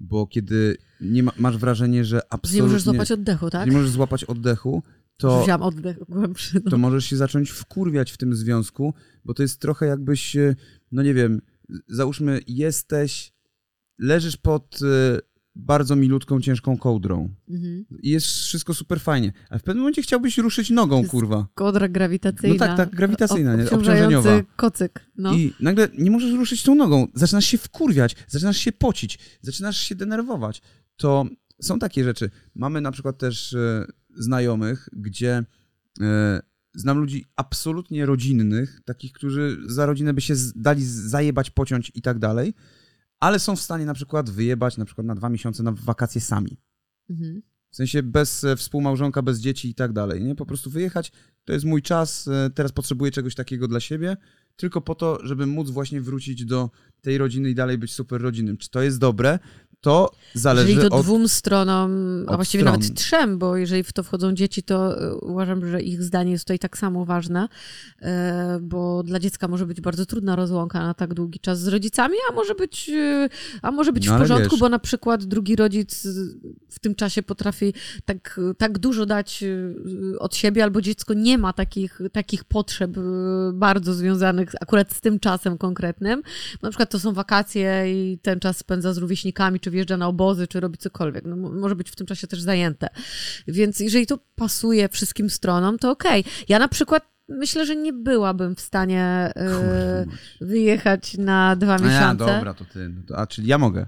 bo 0.01 0.27
kiedy 0.27 0.77
nie 1.01 1.23
ma, 1.23 1.33
masz 1.39 1.59
wrażenie, 1.59 2.05
że 2.05 2.21
absolutnie... 2.31 2.61
Nie 2.61 2.67
możesz 2.67 2.83
złapać 2.83 3.13
oddechu, 3.13 3.51
tak? 3.51 3.67
Nie 3.67 3.73
możesz 3.73 3.91
złapać 3.91 4.25
oddechu, 4.25 4.83
to... 5.17 5.43
Wziąłem 5.43 5.63
oddech 5.63 5.99
głębszy. 6.09 6.61
No. 6.65 6.71
To 6.71 6.79
możesz 6.79 7.05
się 7.05 7.17
zacząć 7.17 7.51
wkurwiać 7.51 8.13
w 8.13 8.17
tym 8.17 8.35
związku, 8.35 8.95
bo 9.25 9.35
to 9.35 9.43
jest 9.43 9.61
trochę 9.61 9.87
jakbyś, 9.87 10.37
e, 10.37 10.57
no 10.93 11.03
nie 11.03 11.15
wiem, 11.15 11.41
załóżmy 11.89 12.41
jesteś, 12.47 13.33
leżysz 13.99 14.37
pod 14.37 14.79
e, 14.83 15.19
bardzo 15.57 15.97
milutką, 15.97 16.41
ciężką 16.41 16.79
kołdrą. 16.79 17.35
Mhm. 17.49 17.85
I 18.03 18.11
jest 18.11 18.27
wszystko 18.27 18.75
super 18.75 19.01
fajnie. 19.01 19.33
A 19.51 19.59
w 19.59 19.63
pewnym 19.63 19.83
momencie 19.83 20.03
chciałbyś 20.03 20.39
ruszyć 20.39 20.71
nogą, 20.71 21.07
kurwa. 21.09 21.47
Kołdra 21.55 21.89
grawitacyjna. 21.89 22.55
No 22.55 22.59
tak, 22.59 22.77
tak, 22.77 22.97
grawitacyjna, 22.97 23.57
nie? 23.57 23.65
obciążeniowa. 23.65 24.43
kocyk. 24.57 25.01
No. 25.17 25.35
I 25.35 25.53
nagle 25.61 25.89
nie 25.99 26.11
możesz 26.11 26.33
ruszyć 26.33 26.63
tą 26.63 26.75
nogą. 26.75 27.07
Zaczynasz 27.15 27.45
się 27.47 27.59
wkurwiać, 27.59 28.17
zaczynasz 28.29 28.57
się 28.57 28.73
pocić, 28.73 29.19
zaczynasz 29.41 29.77
się 29.77 29.95
denerwować. 29.95 30.63
To 30.97 31.25
są 31.63 31.79
takie 31.79 32.05
rzeczy. 32.05 32.31
Mamy 32.55 32.81
na 32.81 32.93
przykład 32.93 33.19
też 33.19 33.55
e, 33.55 33.87
znajomych, 34.15 34.89
gdzie 34.93 35.45
e, 36.01 36.41
znam 36.75 36.99
ludzi 36.99 37.25
absolutnie 37.37 38.07
rodzinnych, 38.07 38.81
takich, 38.85 39.13
którzy 39.13 39.57
za 39.67 39.87
rodzinę 39.87 40.15
by 40.15 40.21
się 40.21 40.35
dali 40.57 40.85
zajebać, 40.85 41.51
pociąć 41.51 41.93
i 41.95 42.03
tak 42.03 42.19
dalej 42.19 42.55
ale 43.21 43.39
są 43.39 43.57
w 43.57 43.61
stanie 43.61 43.85
na 43.85 43.95
przykład 43.95 44.31
wyjebać 44.31 44.77
na 44.77 44.85
przykład 44.85 45.07
na 45.07 45.15
dwa 45.15 45.29
miesiące 45.29 45.63
na 45.63 45.73
wakacje 45.73 46.21
sami. 46.21 46.61
Mhm. 47.11 47.43
W 47.71 47.77
sensie 47.77 48.03
bez 48.03 48.45
e, 48.45 48.57
współmałżonka, 48.57 49.23
bez 49.23 49.39
dzieci 49.39 49.71
i 49.71 49.75
tak 49.75 49.93
dalej. 49.93 50.25
Nie? 50.25 50.35
Po 50.35 50.47
prostu 50.47 50.71
wyjechać, 50.71 51.13
to 51.45 51.53
jest 51.53 51.65
mój 51.65 51.83
czas, 51.83 52.29
e, 52.29 52.51
teraz 52.55 52.73
potrzebuję 52.73 53.11
czegoś 53.11 53.35
takiego 53.35 53.69
dla 53.69 53.81
siebie, 53.81 54.17
tylko 54.57 54.81
po 54.81 54.95
to, 54.95 55.19
żeby 55.23 55.47
móc 55.47 55.71
właśnie 55.71 56.01
wrócić 56.01 56.45
do 56.45 56.71
tej 57.01 57.19
rodziny 57.19 57.51
i 57.51 57.55
dalej 57.55 57.79
być 57.79 57.93
super 57.93 58.21
rodzinnym. 58.21 58.57
Czy 58.57 58.71
to 58.71 58.83
jest 58.83 58.99
dobre? 58.99 59.39
To 59.81 60.11
zależy 60.35 60.69
Jeżeli 60.71 60.89
to 60.89 60.97
od, 60.97 61.03
dwóm 61.03 61.29
stronom, 61.29 61.91
a 62.27 62.37
właściwie 62.37 62.65
stron. 62.65 62.81
nawet 62.81 62.95
trzem, 62.95 63.39
bo 63.39 63.57
jeżeli 63.57 63.83
w 63.83 63.93
to 63.93 64.03
wchodzą 64.03 64.33
dzieci, 64.33 64.63
to 64.63 65.01
e, 65.01 65.15
uważam, 65.15 65.67
że 65.67 65.83
ich 65.83 66.03
zdanie 66.03 66.33
jest 66.33 66.45
tutaj 66.45 66.59
tak 66.59 66.79
samo 66.79 67.05
ważne, 67.05 67.49
e, 68.03 68.59
bo 68.63 69.03
dla 69.03 69.19
dziecka 69.19 69.49
może 69.49 69.67
być 69.67 69.81
bardzo 69.81 70.07
trudna 70.07 70.37
rozłąka 70.37 70.81
na 70.81 70.95
tak 70.95 71.15
długi 71.15 71.41
czas 71.41 71.61
z 71.61 71.69
rodzicami, 71.69 72.15
a 72.31 72.35
może 72.35 72.55
być, 72.55 72.91
e, 72.91 73.29
a 73.63 73.71
może 73.71 73.93
być 73.93 74.07
no, 74.07 74.17
w 74.17 74.19
porządku, 74.19 74.51
wiesz. 74.51 74.61
bo 74.61 74.69
na 74.69 74.79
przykład 74.79 75.25
drugi 75.25 75.57
rodzic 75.57 76.07
w 76.71 76.79
tym 76.79 76.95
czasie 76.95 77.23
potrafi 77.23 77.75
tak, 78.05 78.41
tak 78.59 78.79
dużo 78.79 79.07
dać 79.07 79.45
od 80.19 80.37
siebie, 80.37 80.65
albo 80.65 80.83
dziecko 80.83 81.15
nie 81.15 81.39
ma 81.39 81.53
takich, 81.53 82.01
takich 82.13 82.45
potrzeb 82.45 82.91
bardzo 83.53 83.95
związanych 83.95 84.51
akurat 84.61 84.93
z 84.93 85.01
tym 85.01 85.21
czasem 85.21 85.59
konkretnym. 85.59 86.23
Na 86.63 86.71
przykład 86.71 86.91
to 86.91 86.99
są 86.99 87.13
wakacje 87.13 87.85
i 87.87 88.19
ten 88.19 88.41
czas 88.41 88.57
spędza 88.57 88.93
z 88.93 88.99
rówieśnikami, 88.99 89.61
czy 89.67 89.71
wjeżdża 89.71 89.97
na 89.97 90.07
obozy, 90.07 90.47
czy 90.47 90.61
robi 90.61 90.79
cokolwiek. 90.79 91.25
No, 91.25 91.37
może 91.37 91.77
być 91.77 91.91
w 91.91 91.97
tym 91.97 92.07
czasie 92.07 92.27
też 92.27 92.41
zajęte. 92.41 92.89
Więc 93.49 93.81
jeżeli 93.81 94.07
to 94.07 94.19
pasuje 94.35 94.89
wszystkim 94.89 95.31
stronom, 95.31 95.79
to 95.79 95.91
okej. 95.91 96.21
Okay. 96.21 96.33
Ja 96.49 96.59
na 96.59 96.69
przykład 96.69 97.09
myślę, 97.29 97.67
że 97.67 97.77
nie 97.77 97.93
byłabym 97.93 98.57
w 98.57 98.61
stanie 98.61 99.33
yy, 100.41 100.47
wyjechać 100.47 101.19
na 101.19 101.57
dwa 101.57 101.79
miesiące. 101.79 102.25
A 102.25 102.29
ja, 102.29 102.37
dobra, 102.37 102.55
to 102.55 102.65
ty. 102.65 102.93
No 103.11 103.17
a 103.17 103.27
czyli 103.27 103.49
ja 103.49 103.59
mogę. 103.59 103.87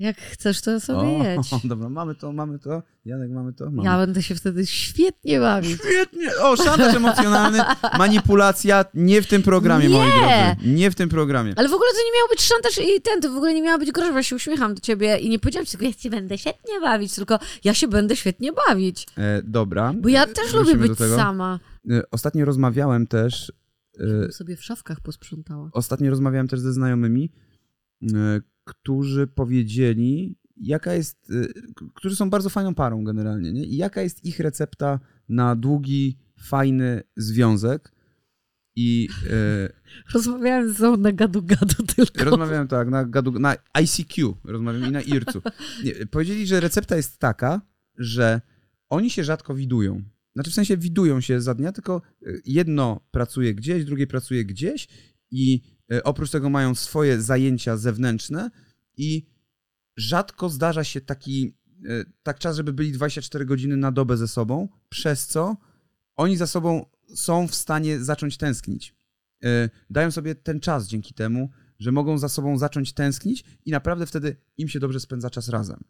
Jak 0.00 0.20
chcesz, 0.20 0.60
to 0.60 0.80
sobie 0.80 0.98
o, 0.98 1.24
jedź. 1.24 1.50
Dobra, 1.64 1.88
mamy 1.88 2.14
to, 2.14 2.32
mamy 2.32 2.58
to. 2.58 2.82
Janek, 3.04 3.30
mamy 3.30 3.52
to. 3.52 3.64
Mamy. 3.70 3.88
Ja 3.88 3.98
będę 3.98 4.22
się 4.22 4.34
wtedy 4.34 4.66
świetnie 4.66 5.40
bawić. 5.40 5.78
Świetnie! 5.80 6.36
O, 6.42 6.56
szantaż 6.56 6.94
emocjonalny, 6.94 7.58
manipulacja, 7.98 8.84
nie 8.94 9.22
w 9.22 9.26
tym 9.26 9.42
programie, 9.42 9.88
nie. 9.88 9.94
moi 9.94 10.08
drodzy. 10.08 10.74
Nie 10.76 10.90
w 10.90 10.94
tym 10.94 11.08
programie. 11.08 11.54
Ale 11.56 11.68
w 11.68 11.72
ogóle 11.72 11.90
to 11.90 11.98
nie 11.98 12.18
miał 12.18 12.28
być 12.30 12.42
szantaż 12.42 12.78
i 12.78 13.00
ten, 13.02 13.20
to 13.20 13.32
w 13.32 13.36
ogóle 13.36 13.54
nie 13.54 13.62
miała 13.62 13.78
być 13.78 13.92
groźba, 13.92 14.16
ja 14.16 14.22
się 14.22 14.36
uśmiecham 14.36 14.74
do 14.74 14.80
ciebie 14.80 15.16
i 15.16 15.28
nie 15.28 15.38
powiedziałam 15.38 15.66
ci, 15.66 15.70
tylko 15.70 15.86
ja 15.86 15.92
się 15.92 16.10
będę 16.10 16.38
świetnie 16.38 16.80
bawić, 16.80 17.14
tylko 17.14 17.38
ja 17.64 17.74
się 17.74 17.88
będę 17.88 18.16
świetnie 18.16 18.50
bawić. 18.52 19.06
E, 19.18 19.42
dobra. 19.42 19.94
Bo 19.96 20.08
ja 20.08 20.26
też 20.26 20.54
lubię 20.54 20.76
być 20.76 20.98
sama. 20.98 21.58
E, 21.90 22.02
ostatnio 22.10 22.44
rozmawiałem 22.44 23.06
też... 23.06 23.52
E, 24.28 24.32
sobie 24.32 24.56
w 24.56 24.64
szafkach 24.64 25.00
posprzątała. 25.00 25.70
Ostatnio 25.72 26.10
rozmawiałem 26.10 26.48
też 26.48 26.60
ze 26.60 26.72
znajomymi, 26.72 27.32
e, 28.02 28.40
którzy 28.70 29.26
powiedzieli, 29.26 30.38
jaka 30.56 30.94
jest, 30.94 31.30
y, 31.30 31.52
którzy 31.94 32.16
są 32.16 32.30
bardzo 32.30 32.50
fajną 32.50 32.74
parą 32.74 33.04
generalnie, 33.04 33.52
nie? 33.52 33.64
I 33.64 33.76
jaka 33.76 34.02
jest 34.02 34.24
ich 34.24 34.40
recepta 34.40 35.00
na 35.28 35.56
długi, 35.56 36.18
fajny 36.38 37.02
związek. 37.16 37.92
I 38.76 39.08
e, 39.30 39.68
rozmawiałem 40.14 40.72
z 40.72 40.76
sobą 40.76 40.96
na 40.96 41.12
gadu-gadu 41.12 41.86
tylko. 41.96 42.24
Rozmawiałem 42.24 42.68
tak, 42.68 42.88
na, 42.88 43.04
gadu, 43.04 43.32
na 43.32 43.56
ICQ, 43.72 44.36
rozmawiam 44.44 44.88
i 44.88 44.92
na 44.92 45.02
IRCU. 45.02 45.42
Nie, 45.84 46.06
powiedzieli, 46.06 46.46
że 46.46 46.60
recepta 46.60 46.96
jest 46.96 47.18
taka, 47.18 47.60
że 47.98 48.40
oni 48.88 49.10
się 49.10 49.24
rzadko 49.24 49.54
widują. 49.54 50.02
Znaczy 50.34 50.50
w 50.50 50.54
sensie 50.54 50.76
widują 50.76 51.20
się 51.20 51.40
za 51.40 51.54
dnia, 51.54 51.72
tylko 51.72 52.02
y, 52.26 52.42
jedno 52.44 53.00
pracuje 53.10 53.54
gdzieś, 53.54 53.84
drugie 53.84 54.06
pracuje 54.06 54.44
gdzieś 54.44 54.88
i 55.30 55.62
oprócz 56.04 56.30
tego 56.30 56.50
mają 56.50 56.74
swoje 56.74 57.22
zajęcia 57.22 57.76
zewnętrzne 57.76 58.50
i 58.96 59.26
rzadko 59.96 60.48
zdarza 60.48 60.84
się 60.84 61.00
taki 61.00 61.54
e, 61.88 62.04
tak 62.22 62.38
czas, 62.38 62.56
żeby 62.56 62.72
byli 62.72 62.92
24 62.92 63.44
godziny 63.44 63.76
na 63.76 63.92
dobę 63.92 64.16
ze 64.16 64.28
sobą, 64.28 64.68
przez 64.88 65.26
co 65.26 65.56
oni 66.16 66.36
za 66.36 66.46
sobą 66.46 66.86
są 67.14 67.48
w 67.48 67.54
stanie 67.54 68.00
zacząć 68.00 68.36
tęsknić. 68.36 68.94
E, 69.44 69.70
dają 69.90 70.10
sobie 70.10 70.34
ten 70.34 70.60
czas 70.60 70.88
dzięki 70.88 71.14
temu, 71.14 71.50
że 71.78 71.92
mogą 71.92 72.18
za 72.18 72.28
sobą 72.28 72.58
zacząć 72.58 72.92
tęsknić 72.92 73.44
i 73.64 73.70
naprawdę 73.70 74.06
wtedy 74.06 74.36
im 74.56 74.68
się 74.68 74.80
dobrze 74.80 75.00
spędza 75.00 75.30
czas 75.30 75.48
razem. 75.48 75.80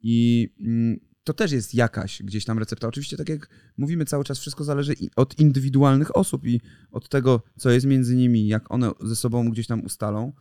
I 0.00 0.48
mm, 0.60 1.00
to 1.24 1.34
też 1.34 1.52
jest 1.52 1.74
jakaś 1.74 2.22
gdzieś 2.22 2.44
tam 2.44 2.58
recepta. 2.58 2.88
Oczywiście, 2.88 3.16
tak 3.16 3.28
jak 3.28 3.48
mówimy 3.76 4.04
cały 4.04 4.24
czas, 4.24 4.38
wszystko 4.38 4.64
zależy 4.64 4.94
od 5.16 5.38
indywidualnych 5.38 6.16
osób 6.16 6.46
i 6.46 6.60
od 6.90 7.08
tego, 7.08 7.42
co 7.58 7.70
jest 7.70 7.86
między 7.86 8.16
nimi, 8.16 8.48
jak 8.48 8.70
one 8.72 8.90
ze 9.00 9.16
sobą 9.16 9.50
gdzieś 9.50 9.66
tam 9.66 9.84
ustalą, 9.84 10.32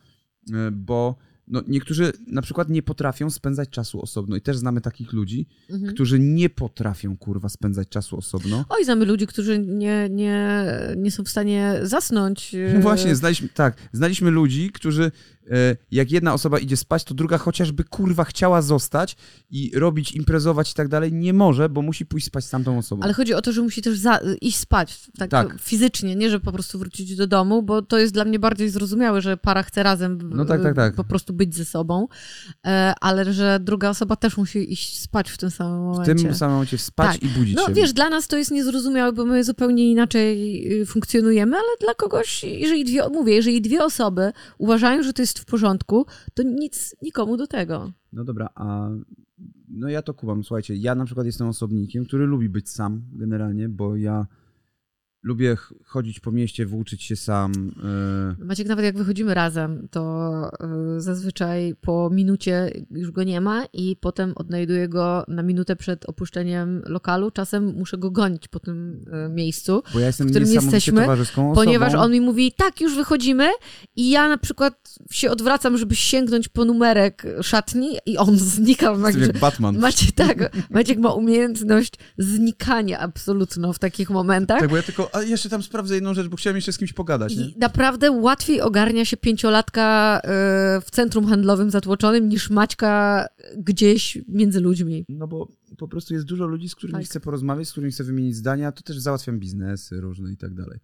e, 0.53 0.71
bo 0.71 1.15
no, 1.47 1.63
niektórzy 1.67 2.13
na 2.27 2.41
przykład 2.41 2.69
nie 2.69 2.83
potrafią 2.83 3.29
spędzać 3.29 3.69
czasu 3.69 4.01
osobno 4.01 4.35
i 4.35 4.41
też 4.41 4.57
znamy 4.57 4.81
takich 4.81 5.13
ludzi, 5.13 5.47
mhm. 5.69 5.93
którzy 5.93 6.19
nie 6.19 6.49
potrafią, 6.49 7.17
kurwa, 7.17 7.49
spędzać 7.49 7.89
czasu 7.89 8.17
osobno. 8.17 8.65
Oj, 8.69 8.85
znamy 8.85 9.05
ludzi, 9.05 9.27
którzy 9.27 9.59
nie, 9.59 10.07
nie, 10.11 10.65
nie 10.97 11.11
są 11.11 11.23
w 11.23 11.29
stanie 11.29 11.79
zasnąć. 11.83 12.55
No 12.73 12.79
właśnie, 12.79 13.15
znaliśmy, 13.15 13.49
tak, 13.49 13.77
znaliśmy 13.93 14.31
ludzi, 14.31 14.69
którzy 14.73 15.11
E, 15.38 15.38
jak 15.91 16.11
jedna 16.11 16.33
osoba 16.33 16.59
idzie 16.59 16.77
spać, 16.77 17.03
to 17.03 17.13
druga 17.13 17.37
chociażby 17.37 17.83
kurwa 17.83 18.23
chciała 18.23 18.61
zostać 18.61 19.15
i 19.49 19.71
robić, 19.75 20.11
imprezować 20.11 20.71
i 20.71 20.73
tak 20.73 20.87
dalej, 20.87 21.13
nie 21.13 21.33
może, 21.33 21.69
bo 21.69 21.81
musi 21.81 22.05
pójść 22.05 22.27
spać 22.27 22.45
z 22.45 22.49
tamtą 22.49 22.77
osobą. 22.77 23.03
Ale 23.03 23.13
chodzi 23.13 23.33
o 23.33 23.41
to, 23.41 23.51
że 23.51 23.61
musi 23.61 23.81
też 23.81 23.97
za, 23.97 24.19
iść 24.41 24.57
spać, 24.57 25.11
tak, 25.17 25.29
tak, 25.29 25.57
fizycznie, 25.61 26.15
nie, 26.15 26.29
że 26.29 26.39
po 26.39 26.51
prostu 26.51 26.79
wrócić 26.79 27.15
do 27.15 27.27
domu, 27.27 27.63
bo 27.63 27.81
to 27.81 27.97
jest 27.97 28.13
dla 28.13 28.25
mnie 28.25 28.39
bardziej 28.39 28.69
zrozumiałe, 28.69 29.21
że 29.21 29.37
para 29.37 29.63
chce 29.63 29.83
razem 29.83 30.19
no 30.33 30.45
tak, 30.45 30.63
tak, 30.63 30.75
tak. 30.75 30.95
po 30.95 31.03
prostu 31.03 31.33
być 31.33 31.55
ze 31.55 31.65
sobą, 31.65 32.07
e, 32.67 32.93
ale 33.01 33.33
że 33.33 33.59
druga 33.61 33.89
osoba 33.89 34.15
też 34.15 34.37
musi 34.37 34.73
iść 34.73 34.99
spać 34.99 35.29
w 35.29 35.37
tym 35.37 35.51
samym 35.51 35.81
momencie. 35.81 36.15
W 36.15 36.21
tym 36.21 36.35
samym 36.35 36.53
momencie 36.53 36.77
spać 36.77 37.11
tak. 37.11 37.23
i 37.23 37.27
budzić 37.27 37.55
no, 37.55 37.61
się. 37.61 37.69
No 37.69 37.75
wiesz, 37.75 37.93
dla 37.93 38.09
nas 38.09 38.27
to 38.27 38.37
jest 38.37 38.51
niezrozumiałe, 38.51 39.13
bo 39.13 39.25
my 39.25 39.43
zupełnie 39.43 39.91
inaczej 39.91 40.81
y, 40.81 40.85
funkcjonujemy, 40.85 41.57
ale 41.57 41.77
dla 41.81 41.93
kogoś, 41.93 42.43
jeżeli 42.43 42.85
dwie, 42.85 43.09
mówię, 43.09 43.35
jeżeli 43.35 43.61
dwie 43.61 43.83
osoby 43.83 44.31
uważają, 44.57 45.03
że 45.03 45.13
to 45.13 45.21
jest 45.21 45.38
w 45.39 45.45
porządku, 45.45 46.05
to 46.33 46.43
nic 46.43 46.95
nikomu 47.01 47.37
do 47.37 47.47
tego. 47.47 47.91
No 48.13 48.23
dobra, 48.23 48.49
a 48.55 48.89
no 49.69 49.89
ja 49.89 50.01
to 50.01 50.13
kumam. 50.13 50.43
Słuchajcie, 50.43 50.75
ja 50.75 50.95
na 50.95 51.05
przykład 51.05 51.25
jestem 51.25 51.47
osobnikiem, 51.47 52.05
który 52.05 52.25
lubi 52.25 52.49
być 52.49 52.69
sam 52.69 53.01
generalnie, 53.11 53.69
bo 53.69 53.95
ja 53.95 54.27
lubię 55.23 55.57
chodzić 55.85 56.19
po 56.19 56.31
mieście, 56.31 56.65
włóczyć 56.65 57.03
się 57.03 57.15
sam. 57.15 57.51
Yy. 58.39 58.45
Maciek, 58.45 58.67
nawet 58.67 58.85
jak 58.85 58.97
wychodzimy 58.97 59.33
razem, 59.33 59.87
to 59.91 60.51
yy, 60.93 61.01
zazwyczaj 61.01 61.75
po 61.81 62.09
minucie 62.09 62.71
już 62.91 63.11
go 63.11 63.23
nie 63.23 63.41
ma 63.41 63.65
i 63.73 63.95
potem 63.95 64.33
odnajduję 64.35 64.87
go 64.87 65.25
na 65.27 65.43
minutę 65.43 65.75
przed 65.75 66.09
opuszczeniem 66.09 66.81
lokalu. 66.85 67.31
Czasem 67.31 67.73
muszę 67.77 67.97
go 67.97 68.11
gonić 68.11 68.47
po 68.47 68.59
tym 68.59 69.05
yy, 69.11 69.29
miejscu, 69.29 69.83
Bo 69.93 69.99
ja 69.99 70.07
jestem 70.07 70.27
w 70.27 70.29
którym 70.29 70.51
jesteśmy, 70.51 71.07
ponieważ 71.55 71.93
on 71.93 72.11
mi 72.11 72.21
mówi, 72.21 72.51
tak, 72.51 72.81
już 72.81 72.95
wychodzimy 72.95 73.49
i 73.95 74.09
ja 74.09 74.29
na 74.29 74.37
przykład 74.37 74.95
się 75.11 75.31
odwracam, 75.31 75.77
żeby 75.77 75.95
sięgnąć 75.95 76.47
po 76.47 76.65
numerek 76.65 77.23
szatni 77.41 77.97
i 78.05 78.17
on 78.17 78.37
znika. 78.37 78.95
Maciek, 78.95 79.21
jak 79.21 79.37
Batman. 79.37 79.77
Maciek, 79.77 80.11
tak, 80.11 80.51
Maciek 80.69 80.99
ma 80.99 81.13
umiejętność 81.13 81.93
znikania 82.17 82.99
absolutną 82.99 83.73
w 83.73 83.79
takich 83.79 84.09
momentach. 84.09 84.59
Tak, 84.59 84.69
bo 84.69 84.77
ja 84.77 84.83
tylko 84.83 85.08
a 85.13 85.21
jeszcze 85.21 85.49
tam 85.49 85.63
sprawdzę 85.63 85.95
jedną 85.95 86.13
rzecz, 86.13 86.27
bo 86.27 86.37
chciałem 86.37 86.55
jeszcze 86.55 86.73
z 86.73 86.77
kimś 86.77 86.93
pogadać. 86.93 87.35
Nie? 87.35 87.45
Naprawdę 87.57 88.11
łatwiej 88.11 88.61
ogarnia 88.61 89.05
się 89.05 89.17
pięciolatka 89.17 90.19
e, 90.23 90.81
w 90.81 90.91
centrum 90.91 91.25
handlowym 91.27 91.71
zatłoczonym 91.71 92.29
niż 92.29 92.49
Maćka 92.49 93.25
gdzieś 93.57 94.17
między 94.27 94.59
ludźmi. 94.59 95.05
No 95.09 95.27
bo 95.27 95.47
po 95.77 95.87
prostu 95.87 96.13
jest 96.13 96.25
dużo 96.25 96.47
ludzi, 96.47 96.69
z 96.69 96.75
którymi 96.75 96.99
tak. 96.99 97.05
chcę 97.05 97.19
porozmawiać, 97.19 97.67
z 97.67 97.71
którymi 97.71 97.91
chcę 97.91 98.03
wymienić 98.03 98.35
zdania, 98.35 98.71
to 98.71 98.81
też 98.81 98.99
załatwiam 98.99 99.39
biznesy 99.39 100.01
różne 100.01 100.31
i 100.31 100.37
tak 100.37 100.53
dalej. 100.53 100.79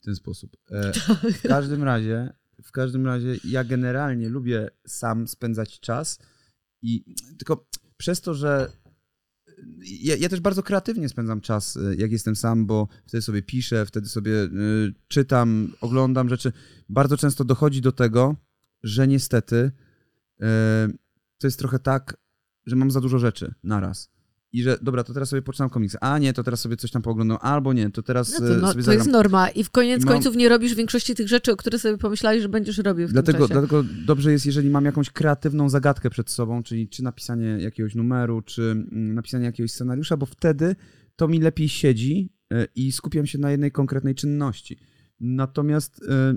W 0.00 0.04
ten 0.04 0.16
sposób. 0.16 0.56
E, 0.70 0.92
w 1.38 1.42
każdym 1.42 1.82
razie, 1.82 2.32
w 2.62 2.72
każdym 2.72 3.06
razie 3.06 3.36
ja 3.44 3.64
generalnie 3.64 4.28
lubię 4.28 4.70
sam 4.86 5.28
spędzać 5.28 5.80
czas 5.80 6.18
i 6.82 7.04
tylko 7.38 7.66
przez 7.96 8.20
to, 8.20 8.34
że 8.34 8.70
ja, 9.82 10.16
ja, 10.16 10.28
też 10.28 10.40
bardzo 10.40 10.62
kreatywnie 10.62 11.08
spędzam 11.08 11.40
czas, 11.40 11.76
y, 11.76 11.96
jak 11.98 12.12
jestem 12.12 12.36
sam, 12.36 12.66
bo 12.66 12.88
wtedy 13.06 13.22
sobie 13.22 13.42
piszę, 13.42 13.86
wtedy 13.86 14.08
sobie 14.08 14.32
y, 14.32 14.48
czytam, 15.08 15.72
oglądam 15.80 16.28
rzeczy. 16.28 16.52
Bardzo 16.88 17.16
często 17.16 17.44
dochodzi 17.44 17.80
do 17.80 17.92
tego, 17.92 18.36
że 18.82 19.08
niestety 19.08 19.56
y, 19.56 19.72
to 21.38 21.46
jest 21.46 21.58
trochę 21.58 21.78
tak, 21.78 22.16
że 22.66 22.76
mam 22.76 22.90
za 22.90 23.00
dużo 23.00 23.18
rzeczy 23.18 23.54
naraz 23.62 24.15
i 24.56 24.62
że 24.62 24.78
dobra, 24.82 25.04
to 25.04 25.14
teraz 25.14 25.28
sobie 25.28 25.42
poczytam 25.42 25.70
komiks, 25.70 25.96
a 26.00 26.18
nie, 26.18 26.32
to 26.32 26.44
teraz 26.44 26.60
sobie 26.60 26.76
coś 26.76 26.90
tam 26.90 27.02
pooglądam, 27.02 27.38
albo 27.40 27.72
nie, 27.72 27.90
to 27.90 28.02
teraz 28.02 28.40
no 28.40 28.48
to, 28.48 28.54
no, 28.54 28.72
sobie 28.72 28.84
To 28.84 28.92
jest 28.92 29.06
norma 29.06 29.48
i 29.48 29.64
w 29.64 29.70
koniec 29.70 30.04
mam... 30.04 30.14
końców 30.14 30.36
nie 30.36 30.48
robisz 30.48 30.74
większości 30.74 31.14
tych 31.14 31.28
rzeczy, 31.28 31.52
o 31.52 31.56
które 31.56 31.78
sobie 31.78 31.98
pomyślałeś, 31.98 32.42
że 32.42 32.48
będziesz 32.48 32.78
robił 32.78 33.08
w 33.08 33.12
dlatego, 33.12 33.38
tym 33.38 33.48
czasie. 33.48 33.60
Dlatego 33.60 33.84
dobrze 34.06 34.32
jest, 34.32 34.46
jeżeli 34.46 34.70
mam 34.70 34.84
jakąś 34.84 35.10
kreatywną 35.10 35.68
zagadkę 35.68 36.10
przed 36.10 36.30
sobą, 36.30 36.62
czyli 36.62 36.88
czy 36.88 37.02
napisanie 37.02 37.46
jakiegoś 37.46 37.94
numeru, 37.94 38.42
czy 38.42 38.62
mm, 38.62 39.14
napisanie 39.14 39.44
jakiegoś 39.44 39.72
scenariusza, 39.72 40.16
bo 40.16 40.26
wtedy 40.26 40.76
to 41.16 41.28
mi 41.28 41.40
lepiej 41.40 41.68
siedzi 41.68 42.32
e, 42.52 42.66
i 42.74 42.92
skupiam 42.92 43.26
się 43.26 43.38
na 43.38 43.50
jednej 43.50 43.72
konkretnej 43.72 44.14
czynności. 44.14 44.78
Natomiast 45.20 46.00
e, 46.08 46.34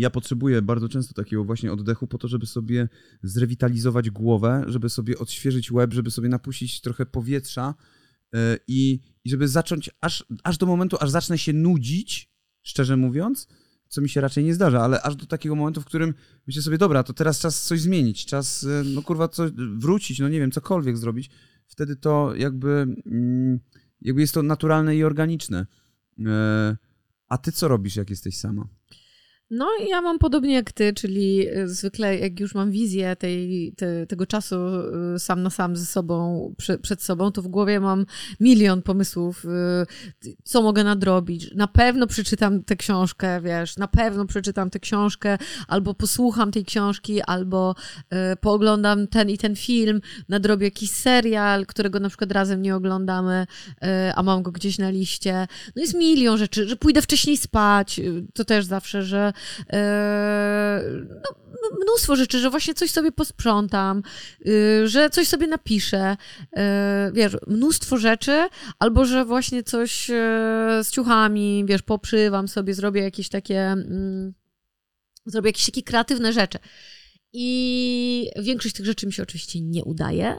ja 0.00 0.10
potrzebuję 0.10 0.62
bardzo 0.62 0.88
często 0.88 1.14
takiego 1.14 1.44
właśnie 1.44 1.72
oddechu 1.72 2.06
po 2.06 2.18
to, 2.18 2.28
żeby 2.28 2.46
sobie 2.46 2.88
zrewitalizować 3.22 4.10
głowę, 4.10 4.64
żeby 4.66 4.88
sobie 4.88 5.18
odświeżyć 5.18 5.72
łeb, 5.72 5.92
żeby 5.92 6.10
sobie 6.10 6.28
napuścić 6.28 6.80
trochę 6.80 7.06
powietrza 7.06 7.74
e, 8.34 8.58
i, 8.68 9.00
i 9.24 9.30
żeby 9.30 9.48
zacząć 9.48 9.90
aż, 10.00 10.24
aż 10.44 10.58
do 10.58 10.66
momentu, 10.66 10.96
aż 11.00 11.10
zacznę 11.10 11.38
się 11.38 11.52
nudzić, 11.52 12.32
szczerze 12.62 12.96
mówiąc, 12.96 13.48
co 13.88 14.00
mi 14.00 14.08
się 14.08 14.20
raczej 14.20 14.44
nie 14.44 14.54
zdarza, 14.54 14.80
ale 14.80 15.02
aż 15.02 15.16
do 15.16 15.26
takiego 15.26 15.54
momentu, 15.54 15.80
w 15.80 15.84
którym 15.84 16.14
myślę 16.46 16.62
sobie, 16.62 16.78
dobra, 16.78 17.02
to 17.02 17.12
teraz 17.12 17.38
czas 17.38 17.62
coś 17.62 17.80
zmienić, 17.80 18.26
czas, 18.26 18.64
e, 18.64 18.84
no 18.84 19.02
kurwa, 19.02 19.28
coś 19.28 19.50
wrócić, 19.78 20.18
no 20.18 20.28
nie 20.28 20.38
wiem, 20.38 20.50
cokolwiek 20.50 20.98
zrobić. 20.98 21.30
Wtedy 21.66 21.96
to 21.96 22.34
jakby, 22.34 22.86
mm, 23.06 23.60
jakby 24.00 24.20
jest 24.20 24.34
to 24.34 24.42
naturalne 24.42 24.96
i 24.96 25.04
organiczne. 25.04 25.66
E, 26.26 26.76
a 27.28 27.38
ty 27.38 27.52
co 27.52 27.68
robisz, 27.68 27.96
jak 27.96 28.10
jesteś 28.10 28.38
sama? 28.38 28.68
No, 29.54 29.68
ja 29.88 30.00
mam 30.00 30.18
podobnie 30.18 30.54
jak 30.54 30.72
ty, 30.72 30.92
czyli 30.92 31.48
y, 31.48 31.68
zwykle 31.68 32.18
jak 32.18 32.40
już 32.40 32.54
mam 32.54 32.70
wizję 32.70 33.16
tej, 33.16 33.72
te, 33.76 34.06
tego 34.06 34.26
czasu 34.26 34.56
y, 35.14 35.18
sam 35.18 35.42
na 35.42 35.50
sam 35.50 35.76
ze 35.76 35.86
sobą, 35.86 36.54
prze, 36.58 36.78
przed 36.78 37.02
sobą, 37.02 37.32
to 37.32 37.42
w 37.42 37.48
głowie 37.48 37.80
mam 37.80 38.06
milion 38.40 38.82
pomysłów, 38.82 39.44
y, 40.24 40.36
co 40.44 40.62
mogę 40.62 40.84
nadrobić. 40.84 41.54
Na 41.54 41.66
pewno 41.66 42.06
przeczytam 42.06 42.62
tę 42.62 42.76
książkę, 42.76 43.40
wiesz, 43.40 43.76
na 43.76 43.88
pewno 43.88 44.26
przeczytam 44.26 44.70
tę 44.70 44.80
książkę, 44.80 45.38
albo 45.68 45.94
posłucham 45.94 46.50
tej 46.50 46.64
książki, 46.64 47.22
albo 47.22 47.74
pooglądam 48.40 49.06
ten 49.06 49.30
i 49.30 49.38
ten 49.38 49.56
film, 49.56 50.00
nadrobię 50.28 50.66
jakiś 50.66 50.90
serial, 50.90 51.66
którego 51.66 52.00
na 52.00 52.08
przykład 52.08 52.32
razem 52.32 52.62
nie 52.62 52.76
oglądamy, 52.76 53.46
a 54.14 54.22
mam 54.22 54.42
go 54.42 54.52
gdzieś 54.52 54.78
na 54.78 54.90
liście. 54.90 55.46
No 55.76 55.82
jest 55.82 55.94
milion 55.94 56.38
rzeczy, 56.38 56.68
że 56.68 56.76
pójdę 56.76 57.02
wcześniej 57.02 57.36
spać, 57.36 58.00
to 58.34 58.44
też 58.44 58.64
zawsze, 58.64 59.02
że 59.02 59.32
E, 59.32 59.41
no, 61.62 61.78
mnóstwo 61.82 62.16
rzeczy, 62.16 62.38
że 62.38 62.50
właśnie 62.50 62.74
coś 62.74 62.90
sobie 62.90 63.12
posprzątam, 63.12 64.02
y, 64.46 64.88
że 64.88 65.10
coś 65.10 65.28
sobie 65.28 65.46
napiszę, 65.46 66.16
e, 66.56 67.10
wiesz, 67.14 67.36
mnóstwo 67.46 67.96
rzeczy, 67.96 68.48
albo 68.78 69.04
że 69.04 69.24
właśnie 69.24 69.62
coś 69.62 70.10
e, 70.10 70.14
z 70.84 70.90
ciuchami, 70.90 71.64
wiesz, 71.66 71.82
poprzywam 71.82 72.48
sobie, 72.48 72.74
zrobię 72.74 73.02
jakieś 73.02 73.28
takie, 73.28 73.60
mm, 73.60 74.34
zrobię 75.26 75.48
jakieś 75.48 75.66
takie 75.66 75.82
kreatywne 75.82 76.32
rzeczy. 76.32 76.58
I 77.34 78.30
większość 78.42 78.74
tych 78.74 78.86
rzeczy 78.86 79.06
mi 79.06 79.12
się 79.12 79.22
oczywiście 79.22 79.60
nie 79.60 79.84
udaje. 79.84 80.36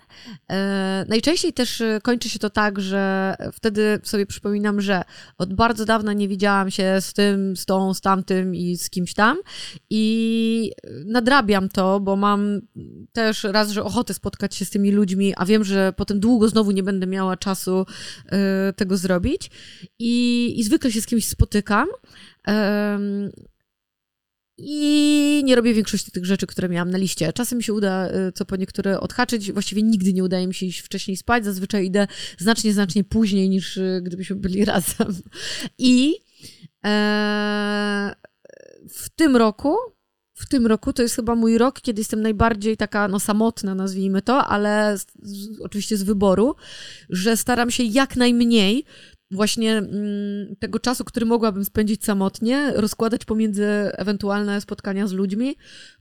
E, 0.52 1.06
najczęściej 1.10 1.54
też 1.54 1.82
e, 1.82 2.00
kończy 2.04 2.30
się 2.30 2.40
to 2.40 2.50
tak, 2.50 2.80
że 2.80 3.36
wtedy 3.54 4.00
sobie 4.04 4.26
przypominam, 4.26 4.82
że 4.82 5.02
od 5.38 5.54
bardzo 5.54 5.86
dawna 5.86 6.14
nie 6.14 6.28
widziałam 6.28 6.72
się 6.72 6.98
z 7.02 7.14
tym, 7.14 7.58
z 7.58 7.66
tą, 7.66 7.94
z 7.94 8.02
tamtym 8.02 8.56
i 8.56 8.78
z 8.78 8.90
kimś 8.90 9.14
tam. 9.14 9.38
I 9.90 10.72
nadrabiam 11.06 11.70
to, 11.70 12.00
bo 12.00 12.16
mam 12.16 12.62
też 13.12 13.44
raz, 13.44 13.70
że 13.70 13.84
ochotę 13.84 14.14
spotkać 14.14 14.56
się 14.56 14.66
z 14.66 14.70
tymi 14.70 14.92
ludźmi, 14.92 15.34
a 15.38 15.46
wiem, 15.46 15.64
że 15.64 15.94
potem 15.98 16.20
długo 16.20 16.50
znowu 16.50 16.72
nie 16.72 16.84
będę 16.84 17.08
miała 17.08 17.38
czasu 17.38 17.86
e, 18.26 18.74
tego 18.74 18.98
zrobić. 18.98 19.52
I, 20.00 20.54
i 20.60 20.64
zwykle 20.64 20.92
się 20.92 21.02
z 21.02 21.06
kimś 21.06 21.28
spotykam. 21.28 21.88
I 24.58 25.42
nie 25.46 25.56
robię 25.56 25.74
większości 25.74 26.12
tych 26.12 26.26
rzeczy, 26.26 26.48
które 26.48 26.70
miałam 26.70 26.90
na 26.90 26.98
liście. 26.98 27.34
Czasem 27.34 27.58
mi 27.58 27.64
się 27.64 27.74
uda 27.74 28.10
y, 28.10 28.32
co 28.32 28.46
po 28.46 28.56
niektóre 28.56 29.00
odhaczyć. 29.00 29.52
Właściwie 29.52 29.84
nigdy 29.84 30.14
nie 30.14 30.24
udaje 30.24 30.48
mi 30.48 30.54
się 30.54 30.66
iść 30.66 30.80
wcześniej 30.80 31.18
spać. 31.18 31.46
Zazwyczaj 31.46 31.86
idę 31.86 32.08
znacznie, 32.38 32.74
znacznie 32.74 33.04
później 33.04 33.50
niż 33.50 33.78
y, 33.78 34.02
gdybyśmy 34.04 34.36
byli 34.36 34.66
razem. 34.74 35.16
I 35.78 36.16
e, 36.86 38.16
w 38.90 39.10
tym 39.10 39.36
roku 39.36 39.78
w 40.36 40.50
tym 40.50 40.68
roku 40.68 40.94
to 40.94 41.02
jest 41.02 41.16
chyba 41.16 41.36
mój 41.36 41.58
rok, 41.58 41.82
kiedy 41.82 42.02
jestem 42.02 42.22
najbardziej 42.22 42.78
taka 42.78 43.08
no, 43.08 43.20
samotna, 43.20 43.76
nazwijmy 43.76 44.22
to, 44.22 44.46
ale 44.46 44.98
z, 44.98 45.06
z, 45.22 45.62
oczywiście 45.62 45.98
z 45.98 46.04
wyboru, 46.04 46.56
że 47.10 47.38
staram 47.38 47.72
się 47.72 47.84
jak 47.84 48.16
najmniej 48.16 48.86
właśnie 49.34 49.78
mm, 49.78 50.56
tego 50.60 50.80
czasu, 50.80 51.04
który 51.04 51.26
mogłabym 51.26 51.66
spędzić 51.66 52.04
samotnie, 52.06 52.74
rozkładać 52.76 53.26
pomiędzy 53.26 53.66
ewentualne 53.94 54.62
spotkania 54.62 55.08
z 55.08 55.14
ludźmi, 55.14 55.56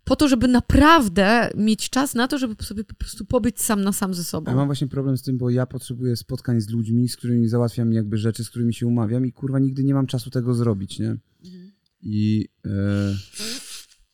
po 0.05 0.17
to, 0.17 0.29
żeby 0.29 0.49
naprawdę 0.49 1.51
mieć 1.57 1.91
czas 1.91 2.15
na 2.15 2.29
to, 2.29 2.39
żeby 2.39 2.65
sobie 2.65 2.85
po 2.85 2.95
prostu 2.95 3.25
pobyć 3.25 3.61
sam 3.61 3.83
na 3.83 3.93
sam 3.93 4.15
ze 4.15 4.25
sobą. 4.25 4.51
Ja 4.51 4.57
mam 4.57 4.67
właśnie 4.67 4.89
problem 4.89 5.17
z 5.17 5.23
tym, 5.23 5.39
bo 5.39 5.51
ja 5.51 5.67
potrzebuję 5.67 6.17
spotkań 6.17 6.61
z 6.61 6.71
ludźmi, 6.71 7.09
z 7.09 7.17
którymi 7.17 7.49
załatwiam 7.49 7.93
jakby 7.93 8.17
rzeczy, 8.17 8.45
z 8.45 8.51
którymi 8.51 8.75
się 8.75 8.87
umawiam 8.87 9.27
i 9.27 9.33
kurwa 9.33 9.59
nigdy 9.59 9.85
nie 9.85 9.95
mam 9.95 10.07
czasu 10.07 10.31
tego 10.31 10.55
zrobić, 10.55 10.99
nie? 10.99 11.17
Mhm. 11.45 11.73
I 12.03 12.49
e, 12.65 13.15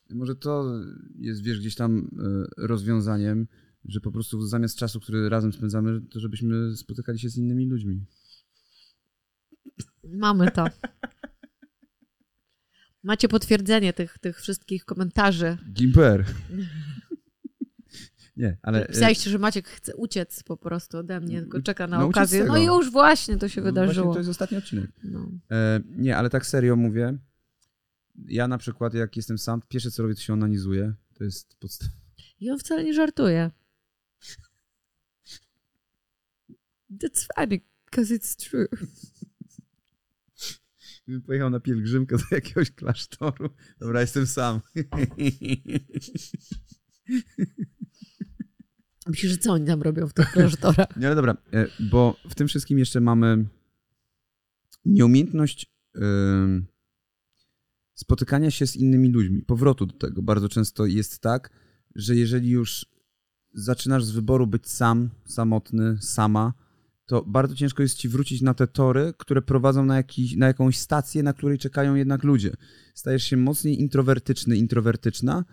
może 0.09 0.35
to 0.35 0.81
jest, 1.15 1.43
wiesz, 1.43 1.59
gdzieś 1.59 1.75
tam 1.75 1.97
e, 1.97 2.65
rozwiązaniem, 2.67 3.47
że 3.85 4.01
po 4.01 4.11
prostu 4.11 4.41
zamiast 4.47 4.77
czasu, 4.77 4.99
który 4.99 5.29
razem 5.29 5.53
spędzamy, 5.53 6.01
to 6.01 6.19
żebyśmy 6.19 6.77
spotykali 6.77 7.19
się 7.19 7.29
z 7.29 7.37
innymi 7.37 7.65
ludźmi. 7.65 8.05
Mamy 10.03 10.51
to. 10.51 10.65
Macie 13.03 13.27
potwierdzenie 13.27 13.93
tych, 13.93 14.17
tych 14.17 14.41
wszystkich 14.41 14.85
komentarzy. 14.85 15.57
Gimper. 15.73 16.25
Nie, 18.37 18.57
ale... 18.61 18.85
Pisaliście, 18.85 19.29
że 19.29 19.39
Maciek 19.39 19.67
chce 19.67 19.95
uciec 19.95 20.43
po 20.43 20.57
prostu 20.57 20.97
ode 20.97 21.19
mnie, 21.19 21.41
tylko 21.41 21.61
czeka 21.61 21.87
na 21.87 21.99
no, 21.99 22.05
okazję. 22.05 22.45
No 22.45 22.57
już 22.57 22.91
właśnie 22.91 23.37
to 23.37 23.47
się 23.47 23.61
no, 23.61 23.65
wydarzyło. 23.65 24.05
Właśnie 24.05 24.13
to 24.13 24.19
jest 24.19 24.29
ostatni 24.29 24.57
odcinek. 24.57 24.91
No. 25.03 25.31
E, 25.51 25.79
nie, 25.85 26.17
ale 26.17 26.29
tak 26.29 26.45
serio 26.45 26.75
mówię. 26.75 27.17
Ja 28.25 28.47
na 28.47 28.57
przykład, 28.57 28.93
jak 28.93 29.15
jestem 29.15 29.37
sam, 29.37 29.61
pierwsze 29.67 29.91
co 29.91 30.03
robię, 30.03 30.15
to 30.15 30.21
się 30.21 30.33
onanizuję. 30.33 30.93
To 31.13 31.23
jest 31.23 31.55
podstawa. 31.59 31.91
I 32.39 32.49
on 32.49 32.59
wcale 32.59 32.83
nie 32.83 32.93
żartuje. 32.93 33.51
That's 36.91 37.27
funny, 37.35 37.61
because 37.85 38.13
it's 38.15 38.49
true. 38.49 38.67
Pojechał 41.25 41.49
na 41.49 41.59
pielgrzymkę 41.59 42.17
do 42.17 42.23
jakiegoś 42.31 42.71
klasztoru. 42.71 43.49
Dobra, 43.79 44.01
jestem 44.01 44.27
sam. 44.27 44.59
Myślisz, 49.07 49.31
że 49.31 49.37
co 49.37 49.53
oni 49.53 49.65
tam 49.65 49.81
robią 49.81 50.07
w 50.07 50.13
tych 50.13 50.31
klasztorach? 50.31 50.97
Nie, 50.97 51.07
ale 51.07 51.15
dobra, 51.15 51.37
e, 51.53 51.67
bo 51.91 52.15
w 52.29 52.35
tym 52.35 52.47
wszystkim 52.47 52.79
jeszcze 52.79 53.01
mamy 53.01 53.45
nieumiejętność 54.85 55.73
yy, 55.95 56.01
spotykania 57.93 58.51
się 58.51 58.67
z 58.67 58.75
innymi 58.75 59.11
ludźmi, 59.11 59.41
powrotu 59.41 59.85
do 59.85 59.93
tego. 59.93 60.21
Bardzo 60.21 60.49
często 60.49 60.85
jest 60.85 61.19
tak, 61.19 61.49
że 61.95 62.15
jeżeli 62.15 62.49
już 62.49 62.85
zaczynasz 63.53 64.05
z 64.05 64.11
wyboru 64.11 64.47
być 64.47 64.69
sam, 64.69 65.09
samotny, 65.25 65.97
sama, 66.01 66.53
to 67.09 67.23
bardzo 67.27 67.55
ciężko 67.55 67.83
jest 67.83 67.97
ci 67.97 68.09
wrócić 68.09 68.41
na 68.41 68.53
te 68.53 68.67
tory, 68.67 69.13
które 69.17 69.41
prowadzą 69.41 69.85
na, 69.85 69.95
jakiś, 69.95 70.35
na 70.35 70.47
jakąś 70.47 70.77
stację, 70.77 71.23
na 71.23 71.33
której 71.33 71.57
czekają 71.57 71.95
jednak 71.95 72.23
ludzie. 72.23 72.51
Stajesz 72.93 73.23
się 73.23 73.37
mocniej 73.37 73.81
introwertyczny, 73.81 74.57
introwertyczna 74.57 75.45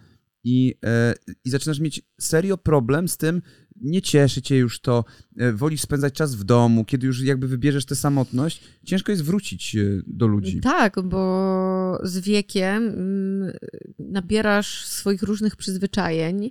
i, 0.47 0.75
e, 0.85 1.15
i 1.45 1.51
zaczynasz 1.51 1.81
mieć 1.81 2.03
serio 2.21 2.57
problem 2.57 3.09
z 3.09 3.17
tym, 3.17 3.43
nie 3.81 4.03
cieszy 4.03 4.43
cię 4.43 4.57
już 4.57 4.81
to, 4.81 5.05
e, 5.37 5.53
wolisz 5.53 5.81
spędzać 5.81 6.15
czas 6.15 6.35
w 6.35 6.45
domu, 6.45 6.85
kiedy 6.85 7.07
już 7.07 7.23
jakby 7.23 7.49
wybierzesz 7.49 7.85
tę 7.85 7.95
samotność, 7.95 8.61
ciężko 8.85 9.13
jest 9.13 9.25
wrócić 9.25 9.77
e, 9.77 9.81
do 10.07 10.27
ludzi. 10.27 10.61
Tak, 10.61 11.01
bo 11.05 11.99
z 12.03 12.19
wiekiem 12.19 12.89
mm, 12.89 13.53
nabierasz 13.99 14.85
swoich 14.85 15.23
różnych 15.23 15.57
przyzwyczajeń, 15.57 16.51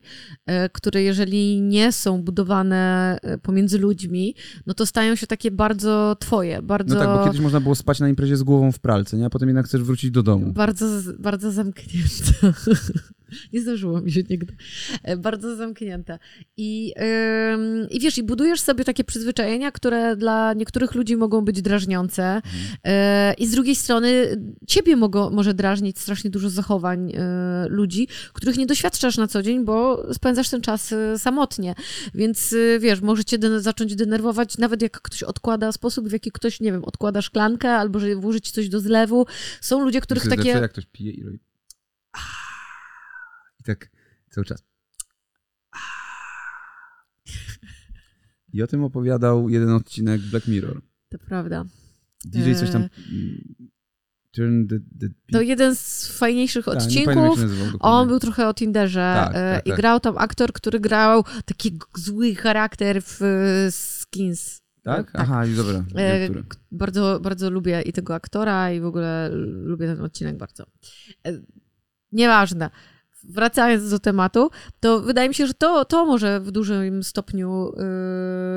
które 0.72 1.04
jeżeli 1.04 1.62
nie 1.62 1.92
są 1.92 2.22
budowane 2.22 3.18
pomiędzy 3.42 3.78
ludźmi, 3.78 4.36
no 4.66 4.74
to 4.74 4.86
stają 4.86 5.16
się 5.16 5.28
takie 5.28 5.52
bardzo 5.52 6.16
twoje, 6.20 6.62
bardzo... 6.62 6.96
No 6.96 7.02
tak, 7.02 7.10
bo 7.10 7.26
kiedyś 7.26 7.42
można 7.42 7.60
było 7.60 7.76
spać 7.76 8.00
na 8.00 8.10
imprezie 8.10 8.38
z 8.38 8.44
głową 8.44 8.72
w 8.72 8.80
pralce, 8.80 9.18
nie? 9.18 9.26
a 9.26 9.30
potem 9.30 9.50
jednak 9.50 9.66
chcesz 9.66 9.84
wrócić 9.84 10.12
do 10.12 10.24
domu. 10.24 10.54
Bardzo, 10.54 10.86
bardzo 11.20 11.52
zamknięte. 11.52 12.54
Nie 13.54 13.62
zdarzyło 13.62 14.02
mi 14.02 14.12
się 14.12 14.24
nigdy. 14.30 14.56
Bardzo 15.18 15.56
zamknięte. 15.56 16.20
I 16.58 16.94
i 17.90 18.00
wiesz, 18.00 18.18
i 18.18 18.24
budujesz 18.24 18.62
sobie 18.62 18.84
takie 18.84 19.04
przyzwyczajenia, 19.04 19.72
które 19.72 20.16
dla 20.16 20.54
niektórych 20.54 20.96
ludzi 20.96 21.16
mogą 21.16 21.42
być 21.42 21.62
drażniące. 21.62 22.24
Mhm. 22.24 22.78
E, 22.84 23.34
I 23.34 23.48
z 23.48 23.52
drugiej 23.52 23.76
strony 23.76 24.42
ciebie 24.68 24.96
mogą, 24.96 25.30
może 25.30 25.54
drażnić 25.54 26.00
strasznie 26.00 26.30
dużo 26.30 26.50
zachowań 26.50 27.12
e, 27.16 27.66
ludzi, 27.70 28.08
których 28.34 28.58
nie 28.58 28.66
doświadczasz 28.66 29.18
na 29.18 29.28
co 29.28 29.44
dzień, 29.44 29.66
bo 29.66 30.06
spędzasz 30.14 30.50
ten 30.50 30.62
czas 30.62 30.92
e, 30.92 31.20
samotnie. 31.20 31.76
Więc 32.14 32.56
wiesz, 32.80 33.02
możecie 33.02 33.38
de 33.38 33.62
zacząć 33.62 33.96
denerwować, 33.96 34.58
nawet 34.58 34.82
jak 34.82 35.02
ktoś 35.02 35.24
odkłada 35.24 35.72
sposób, 35.72 36.10
w 36.10 36.12
jaki 36.12 36.32
ktoś, 36.32 36.60
nie 36.60 36.72
wiem, 36.72 36.84
odkłada 36.84 37.22
szklankę 37.22 37.72
albo 37.72 38.00
że 38.00 38.16
włożyć 38.16 38.52
coś 38.52 38.70
do 38.70 38.80
zlewu. 38.80 39.26
Są 39.62 39.84
ludzie, 39.84 40.02
których 40.02 40.26
Myślę, 40.26 40.38
takie... 40.38 40.50
jak 40.50 40.72
ktoś 40.72 40.86
pije 40.86 41.12
i 41.12 41.24
robi... 41.24 41.40
Tak 43.66 43.90
cały 44.30 44.46
czas. 44.46 44.64
I 48.54 48.64
o 48.64 48.68
tym 48.68 48.84
opowiadał 48.84 49.50
jeden 49.50 49.70
odcinek 49.70 50.22
Black 50.22 50.48
Mirror. 50.48 50.82
To 51.10 51.18
prawda. 51.18 51.66
DJ 52.26 52.54
coś 52.54 52.72
tam... 52.72 52.82
E, 52.82 52.90
turn 54.32 54.68
the, 54.68 54.76
the 55.00 55.08
to 55.32 55.42
jeden 55.42 55.76
z 55.76 56.08
fajniejszych 56.08 56.66
tak, 56.66 56.74
odcinków. 56.74 57.40
On 57.80 58.08
był 58.08 58.20
trochę 58.20 58.48
o 58.48 58.54
Tinderze 58.54 59.14
tak, 59.16 59.30
e, 59.36 59.56
tak, 59.56 59.68
i 59.68 59.70
tak. 59.70 59.80
grał 59.80 60.00
tam 60.00 60.18
aktor, 60.18 60.54
który 60.54 60.80
grał 60.80 61.24
taki 61.46 61.80
zły 61.96 62.36
charakter 62.36 63.02
w 63.02 63.22
e, 63.22 63.72
Skins. 63.72 64.62
Tak? 64.84 65.12
tak. 65.12 65.22
Aha, 65.22 65.46
i 65.46 65.56
dobra. 65.56 65.86
Bardzo, 66.72 67.20
bardzo 67.20 67.50
lubię 67.50 67.82
i 67.82 67.94
tego 67.94 68.16
aktora 68.16 68.72
i 68.72 68.80
w 68.80 68.86
ogóle 68.86 69.30
lubię 69.64 69.88
ten 69.88 70.02
odcinek 70.02 70.38
bardzo. 70.38 70.66
Nieważne 72.12 72.70
wracając 73.30 73.90
do 73.90 74.00
tematu, 74.00 74.50
to 74.80 75.02
wydaje 75.02 75.30
mi 75.30 75.36
się, 75.36 75.48
że 75.48 75.54
to, 75.54 75.86
to 75.86 76.06
może 76.06 76.40
w 76.40 76.52
dużym 76.52 77.04
stopniu 77.04 77.72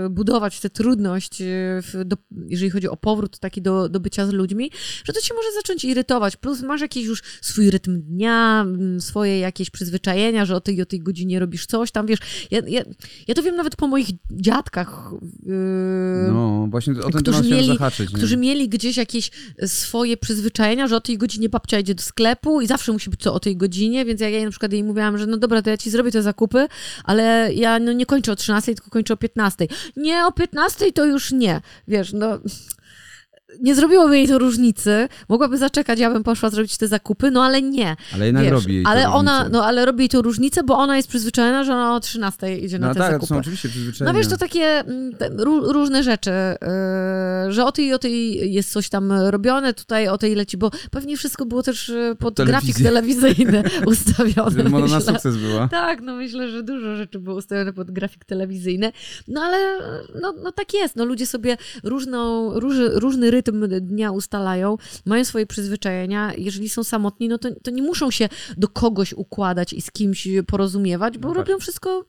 yy, 0.02 0.11
budować 0.11 0.61
tę 0.61 0.70
trudność, 0.70 1.40
yy, 1.40 2.04
do, 2.04 2.16
jeżeli 2.31 2.70
chodzi 2.70 2.88
o 2.88 2.96
powrót 2.96 3.38
taki 3.38 3.62
do, 3.62 3.88
do 3.88 4.00
bycia 4.00 4.26
z 4.26 4.33
ludźmi, 4.33 4.70
że 5.04 5.12
to 5.12 5.20
cię 5.20 5.35
może 5.35 5.48
zacząć 5.54 5.85
irytować. 5.85 6.37
Plus 6.37 6.62
masz 6.62 6.81
jakiś 6.81 7.07
już 7.07 7.22
swój 7.40 7.70
rytm 7.70 8.02
dnia, 8.02 8.61
mm, 8.61 9.00
swoje 9.00 9.38
jakieś 9.38 9.70
przyzwyczajenia, 9.70 10.44
że 10.44 10.57
o 10.57 10.61
tej 10.61 10.83
o 10.83 10.87
tej 10.87 11.00
godzinie 11.00 11.38
robisz 11.38 11.66
coś 11.66 11.90
tam, 11.90 12.07
wiesz. 12.07 12.18
Ja, 12.50 12.61
ja, 12.66 12.83
ja 13.28 13.35
to 13.35 13.42
wiem 13.42 13.57
nawet 13.57 13.76
po 13.76 13.87
moich 13.87 14.09
dziadkach. 14.31 15.11
Yy, 15.42 15.52
no, 16.33 16.66
właśnie 16.70 16.94
o 17.04 17.11
ten 17.11 17.22
którzy 17.22 17.42
mieli, 17.42 17.66
zahaczyć. 17.66 18.11
Którzy 18.11 18.37
mieli 18.37 18.68
gdzieś 18.68 18.96
jakieś 18.96 19.31
swoje 19.66 20.16
przyzwyczajenia, 20.16 20.88
że 20.88 20.96
o 20.96 21.00
tej 21.00 21.18
godzinie 21.18 21.48
babcia 21.48 21.78
idzie 21.78 21.94
do 21.94 22.02
sklepu 22.02 22.61
i 22.61 22.66
zawsze 22.66 22.92
musi 22.92 23.11
być 23.11 23.20
to 23.20 23.35
o 23.35 23.40
tej 23.40 23.57
godzinie, 23.57 24.04
więc 24.04 24.20
jak 24.20 24.33
ja 24.33 24.44
na 24.44 24.50
przykład 24.58 24.72
jej 24.72 24.84
mówiłam, 24.84 25.18
że 25.18 25.26
no 25.26 25.36
dobra, 25.36 25.62
to 25.62 25.70
ja 25.70 25.76
ci 25.76 25.90
zrobię 25.90 26.10
te 26.10 26.22
zakupy, 26.22 26.66
ale 27.04 27.50
ja 27.54 27.78
no 27.78 27.92
nie 27.92 28.06
kończę 28.06 28.32
o 28.32 28.36
13, 28.36 28.74
tylko 28.74 28.90
kończę 28.90 29.14
o 29.14 29.16
15. 29.16 29.66
Nie, 29.96 30.26
o 30.26 30.32
15 30.32 30.92
to 30.92 31.04
już 31.04 31.32
nie. 31.32 31.60
Wiesz, 31.88 32.12
no 32.12 32.38
nie 33.61 33.74
zrobiłoby 33.74 34.18
jej 34.18 34.28
to 34.28 34.38
różnicy. 34.38 35.08
Mogłaby 35.28 35.58
zaczekać, 35.58 35.98
ja 35.98 36.11
bym 36.11 36.24
poszła 36.24 36.50
zrobić 36.50 36.76
te 36.76 36.88
zakupy, 36.88 37.30
no 37.30 37.44
ale 37.44 37.62
nie. 37.62 37.96
Ale 38.14 38.26
jednak 38.26 38.44
wiesz, 38.44 38.52
robi 38.52 38.74
jej 38.74 38.84
ale 38.87 39.02
to 39.02 39.14
ona, 39.14 39.38
różnicę. 39.38 39.58
No 39.58 39.64
ale 39.64 39.84
robi 39.84 39.98
jej 39.98 40.08
to 40.08 40.22
różnicę, 40.22 40.62
bo 40.62 40.78
ona 40.78 40.96
jest 40.96 41.08
przyzwyczajona, 41.08 41.64
że 41.64 41.72
ona 41.72 41.94
o 41.94 42.00
13 42.00 42.58
idzie 42.58 42.78
no 42.78 42.87
na 42.87 42.94
te 42.94 43.00
tak, 43.00 43.12
zakupy. 43.12 43.28
to 43.28 43.34
są 43.34 43.40
oczywiście 43.40 43.68
przyzwyczajenia. 43.68 44.12
No 44.12 44.18
wiesz, 44.18 44.28
to 44.28 44.37
takie 44.37 44.64
mm, 44.64 45.12
różne 45.64 46.02
rzeczy, 46.02 46.30
yy, 46.30 47.52
że 47.52 47.64
o 47.64 47.72
tej 47.72 47.94
o 47.94 47.98
tej 47.98 48.52
jest 48.52 48.72
coś 48.72 48.88
tam 48.88 49.12
robione, 49.12 49.74
tutaj 49.74 50.08
o 50.08 50.18
tej 50.18 50.34
leci, 50.34 50.56
bo 50.56 50.70
pewnie 50.90 51.16
wszystko 51.16 51.46
było 51.46 51.62
też 51.62 51.88
y, 51.88 52.16
pod 52.18 52.34
grafik 52.34 52.76
telewizyjny 52.76 53.62
ustawione. 53.87 54.76
Ona 54.76 54.87
na 54.87 55.00
sukces 55.00 55.37
była. 55.37 55.68
Tak, 55.68 56.00
no 56.00 56.16
myślę, 56.16 56.48
że 56.48 56.62
dużo 56.62 56.96
rzeczy 56.96 57.18
było 57.18 57.37
ustawione 57.37 57.72
pod 57.72 57.90
grafik 57.90 58.24
telewizyjny. 58.24 58.92
No 59.28 59.40
ale 59.40 59.58
no, 60.20 60.34
no 60.42 60.52
tak 60.52 60.74
jest, 60.74 60.96
no 60.96 61.04
ludzie 61.04 61.26
sobie 61.26 61.56
różną, 61.84 62.50
róż, 62.61 62.76
różny 62.92 63.30
rytm 63.38 63.68
dnia 63.81 64.11
ustalają, 64.12 64.77
mają 65.05 65.24
swoje 65.24 65.46
przyzwyczajenia. 65.46 66.35
Jeżeli 66.35 66.68
są 66.68 66.85
samotni, 66.85 67.29
no 67.29 67.38
to, 67.38 67.48
to 67.62 67.70
nie 67.70 67.83
muszą 67.83 68.11
się 68.11 68.29
do 68.57 68.68
kogoś 68.68 69.12
układać 69.12 69.72
i 69.72 69.83
z 69.83 69.90
kimś 69.90 70.29
porozumiewać, 70.46 71.18
bo 71.18 71.29
no 71.29 71.35
robią 71.35 71.59
wszystko 71.59 72.05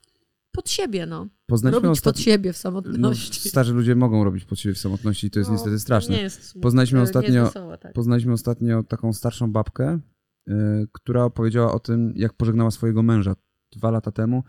pod 0.52 0.70
siebie, 0.70 1.06
no. 1.06 1.28
Poznaliśmy 1.48 1.88
robić 1.88 2.02
pod 2.02 2.20
siebie 2.20 2.54
w 2.54 2.58
samotności. 2.58 3.42
No, 3.46 3.50
starzy 3.50 3.74
ludzie 3.74 3.96
mogą 3.96 4.24
robić 4.24 4.46
pod 4.46 4.60
siebie 4.60 4.76
w 4.76 4.80
samotności 4.80 5.28
i 5.28 5.32
to 5.32 5.39
jest 5.39 5.50
no, 5.50 5.56
niestety 5.56 5.80
straszne. 5.80 6.15
Nie 6.15 6.22
jest 6.22 6.44
smutne, 6.44 6.62
poznaliśmy 6.62 7.02
ostatnio, 7.02 7.46
wesoło, 7.46 7.78
tak. 7.78 7.94
poznaliśmy 7.94 8.34
ostatnio 8.34 8.84
taką 8.84 9.13
starszą 9.13 9.52
babkę, 9.52 10.00
yy, 10.48 10.56
która 10.92 11.23
opowiedziała 11.23 11.73
o 11.73 11.80
tym, 11.80 12.13
jak 12.15 12.34
pożegnała 12.34 12.71
swojego 12.71 13.04
męża 13.04 13.36
dwa 13.71 13.92
lata 13.92 14.12
temu 14.12 14.44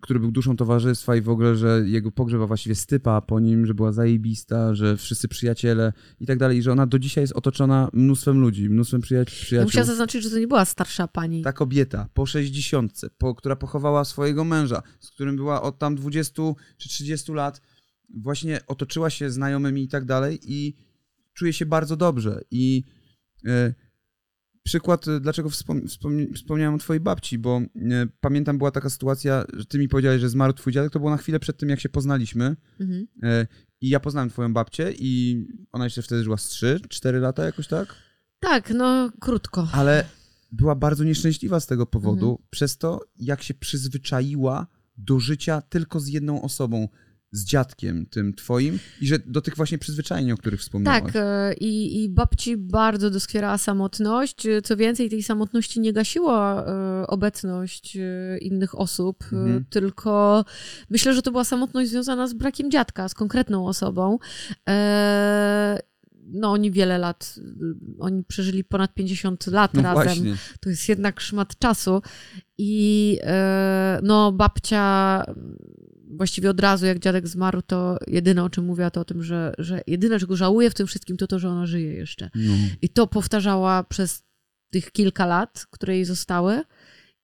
który 0.00 0.20
był 0.20 0.32
duszą 0.32 0.56
towarzystwa 0.56 1.16
i 1.16 1.20
w 1.20 1.28
ogóle, 1.28 1.56
że 1.56 1.82
jego 1.86 2.12
pogrzeba 2.12 2.46
właściwie 2.46 2.74
stypa 2.74 3.20
po 3.20 3.40
nim, 3.40 3.66
że 3.66 3.74
była 3.74 3.92
zajebista, 3.92 4.74
że 4.74 4.96
wszyscy 4.96 5.28
przyjaciele 5.28 5.92
i 6.20 6.26
tak 6.26 6.38
dalej, 6.38 6.62
że 6.62 6.72
ona 6.72 6.86
do 6.86 6.98
dzisiaj 6.98 7.22
jest 7.22 7.32
otoczona 7.32 7.88
mnóstwem 7.92 8.40
ludzi, 8.40 8.70
mnóstwem 8.70 9.00
przyjaciół. 9.00 9.58
Ja 9.58 9.64
musiała 9.64 9.84
zaznaczyć, 9.84 10.22
że 10.22 10.30
to 10.30 10.38
nie 10.38 10.46
była 10.46 10.64
starsza 10.64 11.08
pani. 11.08 11.42
Ta 11.42 11.52
kobieta 11.52 12.08
po 12.14 12.26
60, 12.26 13.00
po, 13.18 13.34
która 13.34 13.56
pochowała 13.56 14.04
swojego 14.04 14.44
męża, 14.44 14.82
z 15.00 15.10
którym 15.10 15.36
była 15.36 15.62
od 15.62 15.78
tam 15.78 15.94
20 15.94 16.42
czy 16.76 16.88
30 16.88 17.32
lat, 17.32 17.60
właśnie 18.14 18.60
otoczyła 18.66 19.10
się 19.10 19.30
znajomymi 19.30 19.82
i 19.82 19.88
tak 19.88 20.04
dalej 20.04 20.38
i 20.42 20.76
czuję 21.34 21.52
się 21.52 21.66
bardzo 21.66 21.96
dobrze 21.96 22.40
i 22.50 22.82
e, 23.46 23.74
przykład, 24.66 25.08
e, 25.08 25.20
dlaczego 25.20 25.50
wspom 25.50 25.88
wspom 25.88 26.34
wspomniałem 26.34 26.74
o 26.74 26.78
twojej 26.78 27.00
babci, 27.00 27.38
bo 27.38 27.56
e, 27.76 28.06
pamiętam, 28.20 28.58
była 28.58 28.70
taka 28.70 28.90
sytuacja, 28.90 29.44
że 29.54 29.64
ty 29.64 29.78
mi 29.78 29.88
powiedziałeś, 29.88 30.20
że 30.20 30.28
zmarł 30.28 30.52
twój 30.52 30.72
dziadek, 30.72 30.92
to 30.92 30.98
było 30.98 31.10
na 31.10 31.16
chwilę 31.16 31.40
przed 31.40 31.56
tym, 31.58 31.68
jak 31.68 31.80
się 31.80 31.88
poznaliśmy 31.88 32.56
Mhm. 32.80 33.06
e, 33.22 33.46
i 33.80 33.88
ja 33.88 34.00
poznałem 34.00 34.30
twoją 34.30 34.52
babcię 34.52 34.92
i 34.98 35.44
ona 35.72 35.84
jeszcze 35.84 36.02
wtedy 36.02 36.24
żyła 36.24 36.36
z 36.36 36.48
3-4 36.48 37.20
lata 37.20 37.44
jakoś 37.44 37.66
tak, 37.68 37.94
Tak, 38.40 38.70
no 38.70 39.10
krótko. 39.20 39.68
ale 39.72 40.04
była 40.52 40.74
bardzo 40.74 41.04
nieszczęśliwa 41.04 41.60
z 41.60 41.66
tego 41.66 41.86
powodu, 41.86 42.30
Mhm. 42.30 42.48
przez 42.50 42.78
to, 42.78 43.00
jak 43.18 43.42
się 43.42 43.54
przyzwyczaiła 43.54 44.66
do 44.98 45.20
życia 45.20 45.62
tylko 45.62 46.00
z 46.00 46.08
jedną 46.08 46.42
osobą, 46.42 46.88
z 47.32 47.44
dziadkiem 47.44 48.06
tym 48.06 48.34
twoim 48.34 48.78
i 49.00 49.06
że 49.06 49.18
do 49.18 49.40
tych 49.40 49.56
właśnie 49.56 49.78
przyzwyczajeń, 49.78 50.32
o 50.32 50.36
których 50.36 50.60
wspomniałaś. 50.60 51.02
Tak, 51.02 51.12
e, 51.16 51.54
i, 51.54 52.04
i 52.04 52.08
babci 52.08 52.56
bardzo 52.56 53.10
doskwierała 53.10 53.58
samotność. 53.58 54.46
E, 54.46 54.62
Co 54.62 54.76
więcej, 54.76 55.10
tej 55.10 55.22
samotności 55.22 55.80
nie 55.80 55.92
gasiła 55.92 56.64
e, 56.66 57.06
obecność 57.06 57.98
innych 58.40 58.78
osób, 58.78 59.24
Mhm. 59.32 59.64
tylko 59.70 60.44
myślę, 60.90 61.14
że 61.14 61.22
to 61.22 61.30
była 61.30 61.44
samotność 61.44 61.90
związana 61.90 62.28
z 62.28 62.34
brakiem 62.34 62.70
dziadka, 62.70 63.08
z 63.08 63.14
konkretną 63.14 63.66
osobą. 63.66 64.18
No, 66.28 66.50
oni 66.52 66.70
wiele 66.70 66.98
lat, 66.98 67.34
oni 67.98 68.24
przeżyli 68.24 68.64
ponad 68.64 68.94
50 68.94 69.46
lat 69.46 69.74
No 69.74 69.82
razem. 69.82 69.94
właśnie. 70.04 70.36
To 70.60 70.70
jest 70.70 70.88
jednak 70.88 71.20
szmat 71.20 71.58
czasu. 71.58 72.02
I 72.58 73.18
no, 74.02 74.32
babcia 74.32 75.24
właściwie 76.16 76.50
od 76.50 76.60
razu, 76.60 76.86
jak 76.86 76.98
dziadek 76.98 77.28
zmarł, 77.28 77.62
to 77.62 77.98
jedyne 78.06 78.44
o 78.44 78.50
czym 78.50 78.64
mówiła, 78.64 78.90
to 78.90 79.00
o 79.00 79.04
tym, 79.04 79.22
że, 79.22 79.54
że 79.58 79.80
jedyne, 79.86 80.18
czego 80.18 80.36
żałuje 80.36 80.70
w 80.70 80.74
tym 80.74 80.86
wszystkim, 80.86 81.16
to 81.16 81.26
to, 81.26 81.38
że 81.38 81.48
ona 81.48 81.66
żyje 81.66 81.94
jeszcze. 81.94 82.30
No. 82.34 82.54
I 82.82 82.88
to 82.88 83.06
powtarzała 83.06 83.84
przez 83.84 84.22
tych 84.70 84.92
kilka 84.92 85.26
lat, 85.26 85.66
które 85.70 85.94
jej 85.94 86.04
zostały. 86.04 86.62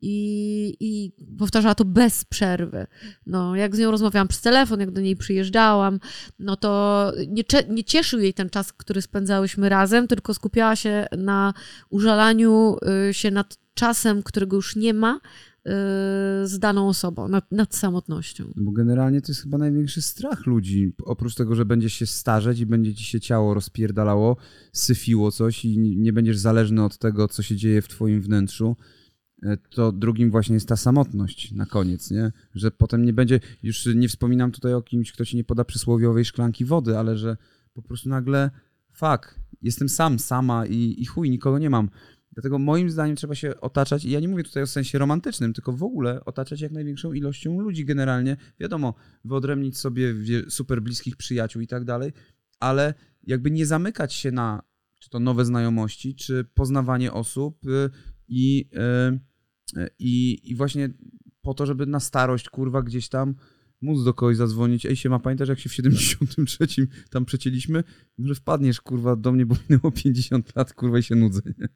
I, 0.05 0.77
I 0.81 1.13
powtarzała 1.39 1.75
to 1.75 1.85
bez 1.85 2.25
przerwy. 2.25 2.87
No, 3.27 3.57
jak 3.57 3.77
z 3.77 3.79
nią 3.79 3.91
rozmawiałam 3.91 4.29
przez 4.29 4.41
telefon, 4.41 4.81
jak 4.81 4.91
do 4.91 5.01
niej 5.01 5.17
przyjeżdżałam, 5.17 6.01
no 6.39 6.57
to 6.57 7.13
nie, 7.29 7.43
nie 7.69 7.85
cieszył 7.85 8.21
jej 8.21 8.35
ten 8.35 8.51
czas, 8.51 8.73
który 8.73 9.03
spędzałyśmy 9.03 9.69
razem, 9.69 10.09
tylko 10.09 10.35
skupiała 10.35 10.77
się 10.77 11.07
na 11.19 11.55
użalaniu 11.91 12.77
y, 13.09 13.15
się 13.15 13.31
nad 13.31 13.59
czasem, 13.75 14.23
którego 14.23 14.57
już 14.57 14.77
nie 14.77 14.95
ma, 14.95 15.21
z 16.45 16.59
daną 16.59 16.89
osobą, 16.89 17.29
nad, 17.29 17.53
nad 17.53 17.75
samotnością. 17.75 18.45
No 18.57 18.63
Bo 18.65 18.73
generalnie 18.73 19.21
to 19.21 19.33
jest 19.33 19.43
chyba 19.43 19.59
największy 19.59 20.03
strach 20.03 20.47
ludzi. 20.47 20.95
Oprócz 21.05 21.35
tego, 21.35 21.55
że 21.55 21.65
będziesz 21.65 21.93
się 21.93 22.07
starzeć 22.07 22.61
i 22.61 22.67
będzie 22.67 22.95
ci 22.95 23.05
się 23.05 23.21
ciało 23.21 23.55
rozpierdalało, 23.55 24.37
syfiło 24.73 25.31
coś 25.31 25.65
i 25.65 25.79
nie 25.79 26.13
będziesz 26.13 26.39
zależny 26.39 26.85
od 26.85 26.99
tego, 26.99 27.29
co 27.29 27.43
się 27.43 27.57
dzieje 27.57 27.83
w 27.83 27.89
twoim 27.89 28.21
wnętrzu, 28.21 28.77
e, 29.43 29.57
to 29.57 29.93
drugim 29.93 30.31
właśnie 30.31 30.55
jest 30.55 30.69
ta 30.69 30.77
samotność 30.77 31.53
na 31.53 31.67
koniec, 31.67 32.11
nie? 32.11 32.33
Że 32.55 32.71
potem 32.71 33.05
nie 33.05 33.13
będzie, 33.13 33.41
już 33.63 33.87
nie 33.95 34.09
wspominam 34.09 34.53
tutaj 34.53 34.75
o 34.75 34.83
kimś, 34.83 35.13
kto 35.13 35.25
ci 35.25 35.37
nie 35.37 35.45
poda 35.45 35.65
przysłowiowej 35.65 36.25
szklanki 36.25 36.65
wody, 36.65 36.99
ale 36.99 37.17
że 37.17 37.37
po 37.75 37.83
prostu 37.83 38.09
nagle, 38.09 38.51
fuck, 38.93 39.41
jestem 39.63 39.89
sam, 39.89 40.19
sama 40.19 40.67
i, 40.67 40.95
i 40.99 41.07
chuj, 41.07 41.31
nikogo 41.31 41.59
nie 41.59 41.71
mam. 41.71 41.89
Dlatego 42.33 42.59
moim 42.59 42.91
zdaniem 42.91 43.17
trzeba 43.17 43.35
się 43.35 43.61
otaczać, 43.61 44.05
i 44.05 44.11
ja 44.11 44.21
nie 44.21 44.29
mówię 44.29 44.45
tutaj 44.45 44.63
o 44.63 44.67
sensie 44.67 44.99
romantycznym, 44.99 45.53
tylko 45.53 45.73
w 45.73 45.83
ogóle 45.83 46.25
otaczać 46.25 46.61
jak 46.61 46.73
największą 46.73 47.13
ilością 47.13 47.61
ludzi 47.61 47.85
generalnie. 47.85 48.37
Wiadomo, 48.61 48.95
wyodrębnić 49.25 49.79
sobie 49.79 50.15
super 50.49 50.83
bliskich 50.83 51.17
przyjaciół 51.17 51.63
i 51.63 51.67
tak 51.67 51.85
dalej, 51.85 52.13
ale 52.61 52.95
jakby 53.23 53.51
nie 53.51 53.67
zamykać 53.67 54.15
się 54.15 54.33
na 54.33 54.63
czy 55.03 55.11
to 55.11 55.21
nowe 55.21 55.45
znajomości, 55.45 56.15
czy 56.15 56.45
poznawanie 56.55 57.13
osób 57.13 57.67
y, 57.67 57.91
i, 58.29 58.69
y, 59.77 59.81
y, 59.81 59.89
i, 59.99 60.41
i 60.51 60.55
właśnie 60.55 60.91
po 61.41 61.55
to, 61.55 61.67
żeby 61.67 61.87
na 61.87 62.01
starość, 62.01 62.49
kurwa, 62.49 62.83
gdzieś 62.83 63.09
tam 63.09 63.35
móc 63.81 64.05
do 64.05 64.15
kogoś 64.15 64.37
zadzwonić. 64.37 64.87
Ej, 64.87 64.97
siema, 64.97 65.19
pamiętasz 65.19 65.49
jak 65.49 65.59
się 65.59 65.69
w 65.69 65.75
73 65.75 66.89
tam 67.11 67.25
przecięliśmy? 67.25 67.85
Może 68.19 68.35
wpadniesz, 68.35 68.81
kurwa, 68.81 69.17
do 69.17 69.33
mnie, 69.33 69.47
bo 69.47 69.57
minęło 69.71 69.91
50 69.91 70.57
lat, 70.57 70.75
kurwa, 70.75 70.99
i 70.99 71.03
się 71.03 71.15
nudzę, 71.15 71.41
nie? 71.59 71.69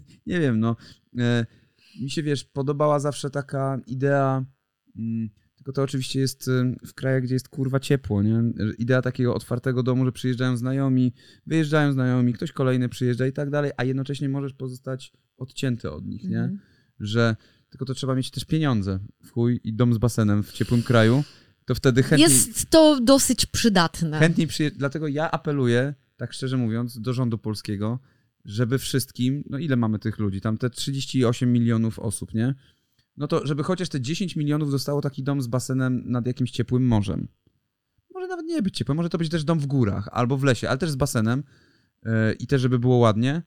nie 0.26 0.40
wiem, 0.40 0.60
no. 0.60 0.76
E, 1.18 1.46
mi 2.00 2.10
się, 2.10 2.22
wiesz, 2.22 2.44
podobała 2.44 3.00
zawsze 3.00 3.30
taka 3.30 3.80
idea, 3.86 4.44
mm, 4.96 5.30
tylko 5.56 5.72
to 5.72 5.82
oczywiście 5.82 6.20
jest 6.20 6.50
w 6.86 6.94
krajach, 6.94 7.22
gdzie 7.22 7.34
jest 7.34 7.48
kurwa 7.48 7.80
ciepło, 7.80 8.22
nie? 8.22 8.42
Że 8.56 8.74
Idea 8.78 9.02
takiego 9.02 9.34
otwartego 9.34 9.82
domu, 9.82 10.04
że 10.04 10.12
przyjeżdżają 10.12 10.56
znajomi, 10.56 11.12
wyjeżdżają 11.46 11.92
znajomi, 11.92 12.32
ktoś 12.32 12.52
kolejny 12.52 12.88
przyjeżdża 12.88 13.26
i 13.26 13.32
tak 13.32 13.50
dalej, 13.50 13.70
a 13.76 13.84
jednocześnie 13.84 14.28
możesz 14.28 14.52
pozostać 14.52 15.12
odcięty 15.36 15.90
od 15.90 16.06
nich, 16.06 16.24
nie? 16.24 16.40
Mhm. 16.40 16.58
Że 17.00 17.36
tylko 17.70 17.84
to 17.84 17.94
trzeba 17.94 18.14
mieć 18.14 18.30
też 18.30 18.44
pieniądze 18.44 18.98
w 19.24 19.30
chuj 19.30 19.60
i 19.64 19.72
dom 19.72 19.94
z 19.94 19.98
basenem 19.98 20.42
w 20.42 20.52
ciepłym 20.52 20.82
kraju, 20.82 21.24
to 21.64 21.74
wtedy 21.74 22.02
chętniej... 22.02 22.30
Jest 22.30 22.70
to 22.70 23.00
dosyć 23.00 23.46
przydatne. 23.46 24.18
Chętniej 24.18 24.46
przyje... 24.46 24.70
Dlatego 24.70 25.08
ja 25.08 25.30
apeluję, 25.30 25.94
tak 26.16 26.32
szczerze 26.32 26.56
mówiąc, 26.56 27.00
do 27.00 27.12
rządu 27.12 27.38
polskiego, 27.38 27.98
żeby 28.44 28.78
wszystkim, 28.78 29.44
no 29.50 29.58
ile 29.58 29.76
mamy 29.76 29.98
tych 29.98 30.18
ludzi, 30.18 30.40
tam 30.40 30.58
te 30.58 30.70
38 30.70 31.52
milionów 31.52 31.98
osób, 31.98 32.34
nie? 32.34 32.54
No 33.16 33.26
to 33.26 33.46
żeby 33.46 33.62
chociaż 33.62 33.88
te 33.88 34.00
10 34.00 34.36
milionów 34.36 34.70
dostało 34.70 35.00
taki 35.00 35.22
dom 35.22 35.42
z 35.42 35.46
basenem 35.46 36.02
nad 36.06 36.26
jakimś 36.26 36.50
ciepłym 36.50 36.86
morzem. 36.86 37.28
Może 38.14 38.28
nawet 38.28 38.46
nie 38.46 38.62
być 38.62 38.76
ciepłe, 38.76 38.94
może 38.94 39.08
to 39.08 39.18
być 39.18 39.28
też 39.28 39.44
dom 39.44 39.58
w 39.58 39.66
górach 39.66 40.08
albo 40.12 40.36
w 40.36 40.44
lesie, 40.44 40.68
ale 40.68 40.78
też 40.78 40.90
z 40.90 40.96
basenem 40.96 41.42
yy, 42.04 42.10
i 42.38 42.46
też 42.46 42.62
żeby 42.62 42.78
było 42.78 42.96
ładnie. 42.96 43.42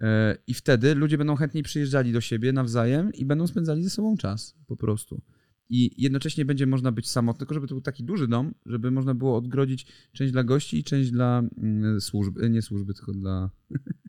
Yy, 0.00 0.08
I 0.46 0.54
wtedy 0.54 0.94
ludzie 0.94 1.18
będą 1.18 1.36
chętniej 1.36 1.62
przyjeżdżali 1.62 2.12
do 2.12 2.20
siebie 2.20 2.52
nawzajem 2.52 3.12
i 3.12 3.24
będą 3.24 3.46
spędzali 3.46 3.84
ze 3.84 3.90
sobą 3.90 4.16
czas 4.16 4.54
po 4.66 4.76
prostu. 4.76 5.22
I 5.68 6.02
jednocześnie 6.02 6.44
będzie 6.44 6.66
można 6.66 6.92
być 6.92 7.08
samotny, 7.08 7.38
tylko 7.38 7.54
żeby 7.54 7.66
to 7.66 7.74
był 7.74 7.82
taki 7.82 8.04
duży 8.04 8.28
dom, 8.28 8.54
żeby 8.66 8.90
można 8.90 9.14
było 9.14 9.36
odgrodzić 9.36 9.86
część 10.12 10.32
dla 10.32 10.44
gości 10.44 10.78
i 10.78 10.84
część 10.84 11.10
dla 11.10 11.42
mm, 11.58 12.00
służby, 12.00 12.50
nie 12.50 12.62
służby, 12.62 12.94
tylko 12.94 13.12
dla, 13.12 13.50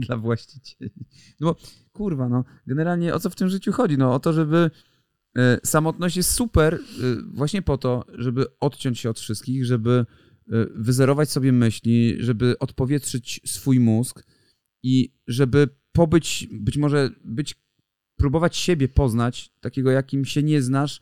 dla 0.06 0.16
właścicieli. 0.16 0.90
No 1.40 1.46
bo 1.46 1.56
kurwa, 1.92 2.28
no, 2.28 2.44
generalnie 2.66 3.14
o 3.14 3.20
co 3.20 3.30
w 3.30 3.36
tym 3.36 3.48
życiu 3.48 3.72
chodzi? 3.72 3.98
No 3.98 4.14
o 4.14 4.20
to, 4.20 4.32
żeby 4.32 4.70
e, 5.36 5.60
samotność 5.64 6.16
jest 6.16 6.30
super 6.30 6.74
e, 6.74 6.78
właśnie 7.32 7.62
po 7.62 7.78
to, 7.78 8.04
żeby 8.14 8.46
odciąć 8.60 8.98
się 8.98 9.10
od 9.10 9.20
wszystkich, 9.20 9.64
żeby 9.64 9.90
e, 9.90 10.66
wyzerować 10.74 11.30
sobie 11.30 11.52
myśli, 11.52 12.16
żeby 12.18 12.58
odpowietrzyć 12.58 13.40
swój 13.46 13.80
mózg 13.80 14.26
i 14.82 15.12
żeby 15.26 15.68
pobyć, 15.92 16.48
być 16.52 16.76
może 16.76 17.10
być, 17.24 17.54
próbować 18.16 18.56
siebie 18.56 18.88
poznać, 18.88 19.52
takiego 19.60 19.90
jakim 19.90 20.24
się 20.24 20.42
nie 20.42 20.62
znasz, 20.62 21.00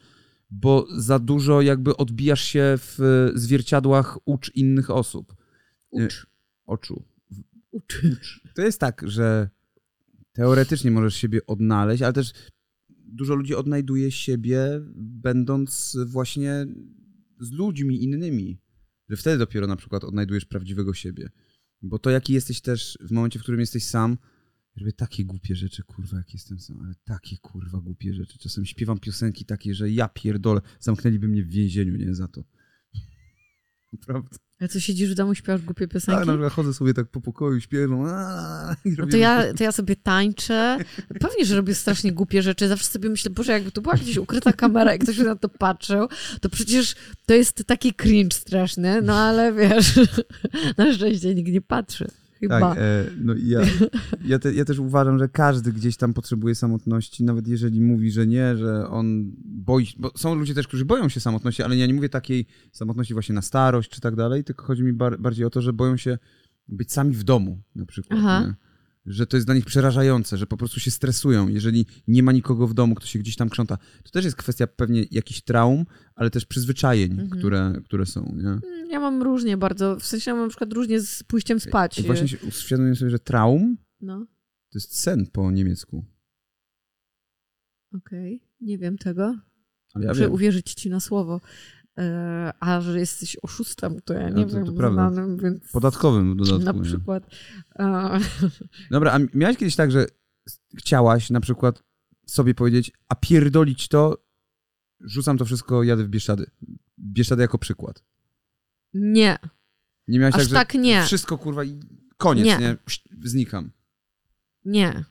bo 0.51 0.87
za 0.97 1.19
dużo 1.19 1.63
jakby 1.63 1.97
odbijasz 1.97 2.43
się 2.43 2.75
w 2.77 2.99
zwierciadłach 3.35 4.19
ucz 4.25 4.55
innych 4.55 4.91
osób. 4.91 5.35
Ucz. 5.91 6.27
Oczu. 6.67 7.03
Ucz. 7.71 8.03
To 8.55 8.63
jest 8.63 8.81
tak, 8.81 9.03
że 9.07 9.51
teoretycznie 10.33 10.91
możesz 10.91 11.15
siebie 11.15 11.47
odnaleźć, 11.47 12.03
ale 12.03 12.13
też 12.13 12.33
dużo 12.89 13.35
ludzi 13.35 13.55
odnajduje 13.55 14.13
siebie 14.13 14.81
będąc 14.97 15.97
właśnie 16.07 16.67
z 17.41 17.51
ludźmi 17.51 18.03
innymi. 18.03 18.61
Że 19.09 19.17
wtedy 19.17 19.39
dopiero 19.39 19.67
na 19.67 19.77
przykład 19.77 20.05
odnajdujesz 20.05 20.45
prawdziwego 20.45 20.95
siebie. 20.95 21.31
Bo 21.83 21.99
to, 21.99 22.11
jaki 22.11 22.33
jesteś 22.33 22.61
też 22.61 22.99
w 23.01 23.11
momencie, 23.11 23.39
w 23.39 23.43
którym 23.43 23.61
jesteś 23.61 23.85
sam, 23.85 24.19
robię 24.77 24.93
takie 24.93 25.25
głupie 25.25 25.55
rzeczy, 25.55 25.83
kurwa, 25.83 26.17
jak 26.17 26.35
jestem 26.35 26.59
sam, 26.59 26.81
ale 26.81 26.95
takie 27.05 27.39
kurwa 27.39 27.81
głupie 27.81 28.15
rzeczy. 28.15 28.39
Czasem 28.39 28.67
śpiewam 28.67 28.99
piosenki 28.99 29.45
takie, 29.45 29.75
że 29.75 29.91
ja 29.91 30.09
pierdolę, 30.09 30.61
zamknęliby 30.81 31.29
mnie 31.29 31.43
w 31.43 31.49
więzieniu, 31.49 31.97
nie 31.97 32.15
za 32.15 32.29
to. 32.29 32.45
Naprawdę. 33.93 34.37
Ale 34.61 34.69
co 34.69 34.81
siedzisz 34.81 35.11
w 35.11 35.15
domu, 35.15 35.35
śpiewasz 35.35 35.63
głupie 35.63 35.89
piosenki? 35.89 36.19
Tak, 36.19 36.27
na 36.27 36.33
przykład 36.33 36.53
chodzę 36.53 36.75
sobie 36.75 36.95
tak 36.95 37.07
po 37.09 37.21
pokoju, 37.21 37.61
śpiewam. 37.61 38.05
aaa, 38.05 38.77
i 38.85 38.91
No 38.99 39.07
to 39.07 39.17
ja, 39.17 39.55
to 39.55 39.65
ja 39.65 39.73
sobie 39.73 39.97
tańczę. 39.97 40.79
Pewnie, 41.21 41.45
że 41.45 41.57
robię 41.57 41.75
strasznie 41.75 42.13
głupie 42.13 42.43
rzeczy. 42.43 42.69
Zawsze 42.69 42.87
sobie 42.87 43.09
myślę, 43.09 43.31
Boże, 43.31 43.53
jakby 43.53 43.73
to 43.73 43.81
była 43.81 43.95
gdzieś 43.95 44.17
ukryta 44.17 44.53
kamera 44.53 44.95
i 44.95 44.99
ktoś 44.99 45.19
by 45.19 45.25
na 45.25 45.37
to 45.37 45.49
patrzył, 45.49 46.09
to 46.41 46.49
przecież 46.49 46.95
to 47.27 47.35
jest 47.35 47.65
taki 47.67 47.95
cringe 47.95 48.37
straszny, 48.37 49.03
no 49.03 49.15
ale 49.15 49.53
wiesz, 49.53 50.01
na 50.79 50.93
szczęście 50.95 51.35
nikt 51.35 51.53
nie 51.53 51.61
patrzy. 51.63 52.09
Chyba. 52.41 52.61
Tak, 52.61 52.79
e, 52.79 53.05
no 53.21 53.35
ja, 53.43 53.61
ja, 54.25 54.39
te, 54.39 54.55
ja 54.55 54.65
też 54.65 54.79
uważam, 54.79 55.19
że 55.19 55.29
każdy 55.29 55.73
gdzieś 55.73 55.97
tam 55.97 56.15
potrzebuje 56.15 56.55
samotności, 56.55 57.25
nawet 57.25 57.49
jeżeli 57.49 57.81
mówi, 57.81 58.11
że 58.11 58.27
nie, 58.27 58.57
że 58.57 58.89
on 58.89 59.33
boi 59.45 59.87
się, 59.87 59.97
bo 59.99 60.11
są 60.17 60.35
ludzie 60.35 60.55
też, 60.55 60.69
którzy 60.69 60.85
boją 60.85 61.09
się 61.09 61.21
samotności, 61.21 61.63
ale 61.63 61.77
ja 61.77 61.87
nie 61.87 61.95
mówię 61.95 62.09
takiej 62.09 62.47
samotności 62.73 63.15
właśnie 63.15 63.35
na 63.35 63.43
starość 63.43 63.91
czy 63.91 64.01
tak 64.01 64.17
dalej, 64.17 64.45
tylko 64.45 64.65
chodzi 64.65 64.83
mi 64.83 64.93
bar 64.93 65.21
bardziej 65.21 65.47
o 65.47 65.51
to, 65.51 65.63
że 65.63 65.73
boją 65.73 65.97
się 65.97 66.19
być 66.69 66.93
sami 66.93 67.15
w 67.15 67.25
domu 67.25 67.63
na 67.75 67.87
przykład, 67.87 68.21
Aha. 68.23 68.45
nie? 68.47 68.68
Że 69.07 69.27
to 69.27 69.37
jest 69.37 69.47
dla 69.47 69.55
nich 69.55 69.65
przerażające, 69.65 70.37
że 70.37 70.47
po 70.47 70.57
prostu 70.57 70.81
się 70.81 70.91
stresują, 70.91 71.49
jeżeli 71.49 71.87
nie 72.09 72.23
ma 72.23 72.33
nikogo 72.33 72.67
w 72.67 72.75
domu, 72.75 72.95
kto 72.95 73.07
się 73.07 73.19
gdzieś 73.19 73.37
tam 73.37 73.49
krząta. 73.49 73.77
To 74.03 74.11
też 74.11 74.25
jest 74.25 74.37
kwestia 74.37 74.67
pewnie 74.67 75.05
jakichś 75.11 75.41
traum, 75.41 75.85
ale 76.15 76.31
też 76.31 76.45
przyzwyczajeń, 76.47 77.11
Mhm. 77.13 77.31
które, 77.31 77.73
które 77.85 78.07
są, 78.07 78.35
nie? 78.37 78.59
ja 78.93 79.01
mam 79.01 79.23
różnie 79.23 79.57
bardzo, 79.57 79.97
w 79.97 80.07
sensie 80.07 80.31
ja 80.31 80.35
mam 80.35 80.45
na 80.45 80.49
przykład 80.49 80.73
różnie 80.73 81.01
z 81.01 81.23
pójściem 81.23 81.61
spać. 81.61 81.99
I 81.99 82.03
właśnie 82.03 82.29
się 82.29 82.39
uświadomiłem 82.49 82.97
sobie, 82.97 83.11
że 83.11 83.19
traum 83.19 83.77
No, 84.01 84.27
to 84.71 84.79
jest 84.79 84.97
sen 85.01 85.27
po 85.33 85.51
niemiecku. 85.51 86.05
okej, 87.95 88.43
nie 88.61 88.79
wiem 88.79 88.99
tego. 88.99 89.39
Ale 89.95 90.05
ja 90.05 90.11
Muszę 90.11 90.21
wiem. 90.21 90.33
uwierzyć 90.33 90.75
ci 90.75 90.91
na 90.91 91.01
słowo. 91.01 91.41
E, 91.99 92.53
a 92.61 92.81
że 92.81 93.01
jesteś 93.01 93.37
oszustem, 93.43 94.01
to 94.05 94.15
ja 94.15 94.31
No 94.31 94.37
nie 94.39 94.47
to- 94.47 94.57
wiem, 94.57 94.67
to 94.67 94.73
prawda. 94.73 95.11
znanym, 95.11 95.37
więc 95.39 95.71
Podatkowym 95.73 96.35
w 96.35 96.37
dodatku. 96.37 96.79
na 96.79 96.85
przykład. 96.85 97.27
Dobra, 98.91 99.13
a 99.13 99.19
miałeś 99.35 99.57
kiedyś 99.57 99.77
tak, 99.77 99.91
że 99.93 100.07
chciałaś 100.79 101.31
na 101.31 101.41
przykład 101.41 101.83
sobie 102.27 102.55
powiedzieć, 102.55 102.93
a 103.09 103.15
pierdolić 103.15 103.89
to, 103.89 104.19
rzucam 105.01 105.39
to 105.39 105.45
wszystko, 105.45 105.83
jadę 105.83 106.05
w 106.05 106.09
Bieszczady. 106.09 106.51
Bieszczady 106.99 107.43
jako 107.43 107.59
przykład. 107.59 108.03
nie, 108.95 109.39
Nie 110.09 110.19
miałeś 110.19 110.35
aż 110.35 110.41
tak, 110.41 110.49
że 110.49 110.55
tak 110.55 110.75
nie, 110.75 111.03
wszystko 111.03 111.39
kurwa 111.39 111.65
i 111.65 111.81
koniec, 112.17 112.47
nie? 112.47 112.59
Nie. 112.59 112.77
Znikam. 113.25 113.71
nie. 114.65 115.05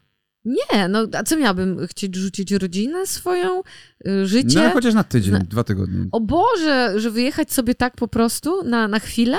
Nie, 0.47 0.87
no 0.87 1.07
a 1.13 1.23
co 1.23 1.37
miałabym 1.37 1.87
chcieć 1.87 2.15
rzucić 2.15 2.51
rodzinę 2.51 3.07
swoją, 3.07 3.61
y, 4.07 4.27
życie? 4.27 4.61
No 4.63 4.69
chociaż 4.69 4.93
na 4.93 5.03
tydzień, 5.03 5.35
Zna- 5.35 5.43
dwa 5.45 5.63
tygodnie. 5.63 6.05
O 6.11 6.19
Boże, 6.19 6.93
że 6.97 7.11
wyjechać 7.11 7.53
sobie 7.53 7.75
tak 7.75 7.95
po 7.95 8.07
prostu 8.07 8.63
na, 8.63 8.87
na 8.87 8.99
chwilę? 8.99 9.37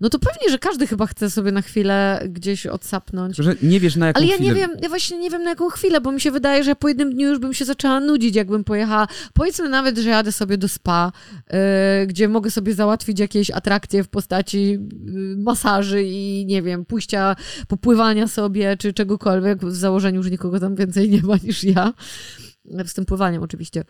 No 0.00 0.08
to 0.08 0.18
pewnie, 0.18 0.50
że 0.50 0.58
każdy 0.58 0.86
chyba 0.86 1.06
chce 1.06 1.30
sobie 1.30 1.52
na 1.52 1.62
chwilę 1.62 2.22
gdzieś 2.28 2.66
odsapnąć. 2.66 3.36
Że 3.36 3.54
nie 3.62 3.80
wiesz 3.80 3.96
na 3.96 4.06
jaką 4.06 4.18
Ale 4.18 4.26
ja 4.26 4.34
chwilę. 4.34 4.48
nie 4.48 4.60
wiem, 4.60 4.70
ja 4.82 4.88
właśnie 4.88 5.18
nie 5.18 5.30
wiem 5.30 5.42
na 5.42 5.50
jaką 5.50 5.68
chwilę, 5.68 6.00
bo 6.00 6.12
mi 6.12 6.20
się 6.20 6.30
wydaje, 6.30 6.64
że 6.64 6.76
po 6.76 6.88
jednym 6.88 7.14
dniu 7.14 7.28
już 7.28 7.38
bym 7.38 7.54
się 7.54 7.64
zaczęła 7.64 8.00
nudzić, 8.00 8.36
jakbym 8.36 8.64
pojechała. 8.64 9.08
Powiedzmy 9.34 9.68
nawet, 9.68 9.98
że 9.98 10.10
jadę 10.10 10.32
sobie 10.32 10.58
do 10.58 10.68
spa, 10.68 11.12
yy, 11.50 12.06
gdzie 12.06 12.28
mogę 12.28 12.50
sobie 12.50 12.74
załatwić 12.74 13.20
jakieś 13.20 13.50
atrakcje 13.50 14.04
w 14.04 14.08
postaci 14.08 14.70
yy, 14.70 15.36
masaży 15.36 16.02
i 16.02 16.46
nie 16.46 16.62
wiem, 16.62 16.84
pójścia, 16.84 17.36
popływania 17.68 18.28
sobie 18.28 18.76
czy 18.76 18.92
czegokolwiek, 18.92 19.64
w 19.64 19.74
założeniu, 19.74 20.22
że 20.22 20.30
nikogo 20.30 20.60
tam 20.60 20.76
więcej 20.76 21.10
nie 21.10 21.22
ma 21.22 21.36
niż 21.42 21.64
ja. 21.64 21.92
Z 22.86 22.94
tym 22.94 23.04
pływaniem 23.04 23.42
oczywiście. 23.42 23.84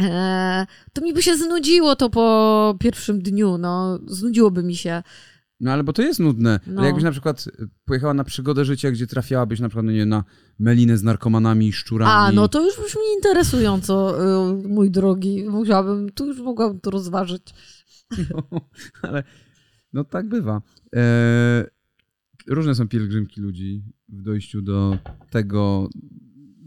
Eee, 0.00 0.66
to 0.92 1.02
mi 1.02 1.14
by 1.14 1.22
się 1.22 1.36
znudziło 1.36 1.96
to 1.96 2.10
po 2.10 2.76
pierwszym 2.80 3.22
dniu, 3.22 3.58
no, 3.58 3.98
znudziłoby 4.06 4.62
mi 4.62 4.76
się. 4.76 5.02
No 5.60 5.72
ale 5.72 5.84
bo 5.84 5.92
to 5.92 6.02
jest 6.02 6.20
nudne. 6.20 6.60
No. 6.66 6.78
Ale 6.78 6.86
jakbyś 6.86 7.04
na 7.04 7.10
przykład 7.10 7.46
y, 7.46 7.68
pojechała 7.84 8.14
na 8.14 8.24
przygodę 8.24 8.64
życia, 8.64 8.90
gdzie 8.90 9.06
trafiałabyś 9.06 9.60
na 9.60 9.68
przykład 9.68 9.86
no 9.86 9.92
nie, 9.92 10.06
na 10.06 10.24
melinę 10.58 10.98
z 10.98 11.02
narkomanami, 11.02 11.72
szczurami. 11.72 12.12
A, 12.12 12.32
no 12.32 12.48
to 12.48 12.64
już 12.64 12.74
brzmi 12.76 13.02
interesująco, 13.16 14.24
y, 14.64 14.68
mój 14.68 14.90
drogi. 14.90 15.44
Musiałabym, 15.48 16.10
tu 16.12 16.26
już 16.26 16.38
mogłabym 16.38 16.80
to 16.80 16.90
rozważyć. 16.90 17.42
ale 19.02 19.24
no 19.92 20.04
tak 20.04 20.28
bywa. 20.28 20.62
E, 20.96 21.66
różne 22.46 22.74
są 22.74 22.88
pielgrzymki 22.88 23.40
ludzi 23.40 23.82
w 24.08 24.22
dojściu 24.22 24.62
do 24.62 24.98
tego, 25.30 25.88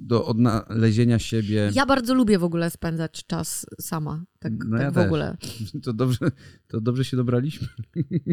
do 0.08 0.26
odnalezienia 0.26 1.20
siebie. 1.20 1.72
Ja 1.74 1.86
bardzo 1.86 2.14
lubię 2.14 2.40
w 2.40 2.44
ogóle 2.44 2.70
spędzać 2.70 3.26
czas 3.28 3.66
sama. 3.82 4.24
Tak, 4.50 4.68
No 4.68 4.78
tak 4.78 4.82
ja 4.86 4.92
w 4.92 4.94
też. 4.94 5.06
ogóle. 5.06 5.38
To 5.84 5.94
dobrze, 5.94 6.32
to 6.68 6.82
dobrze 6.82 7.06
się 7.06 7.18
dobraliśmy. 7.18 7.68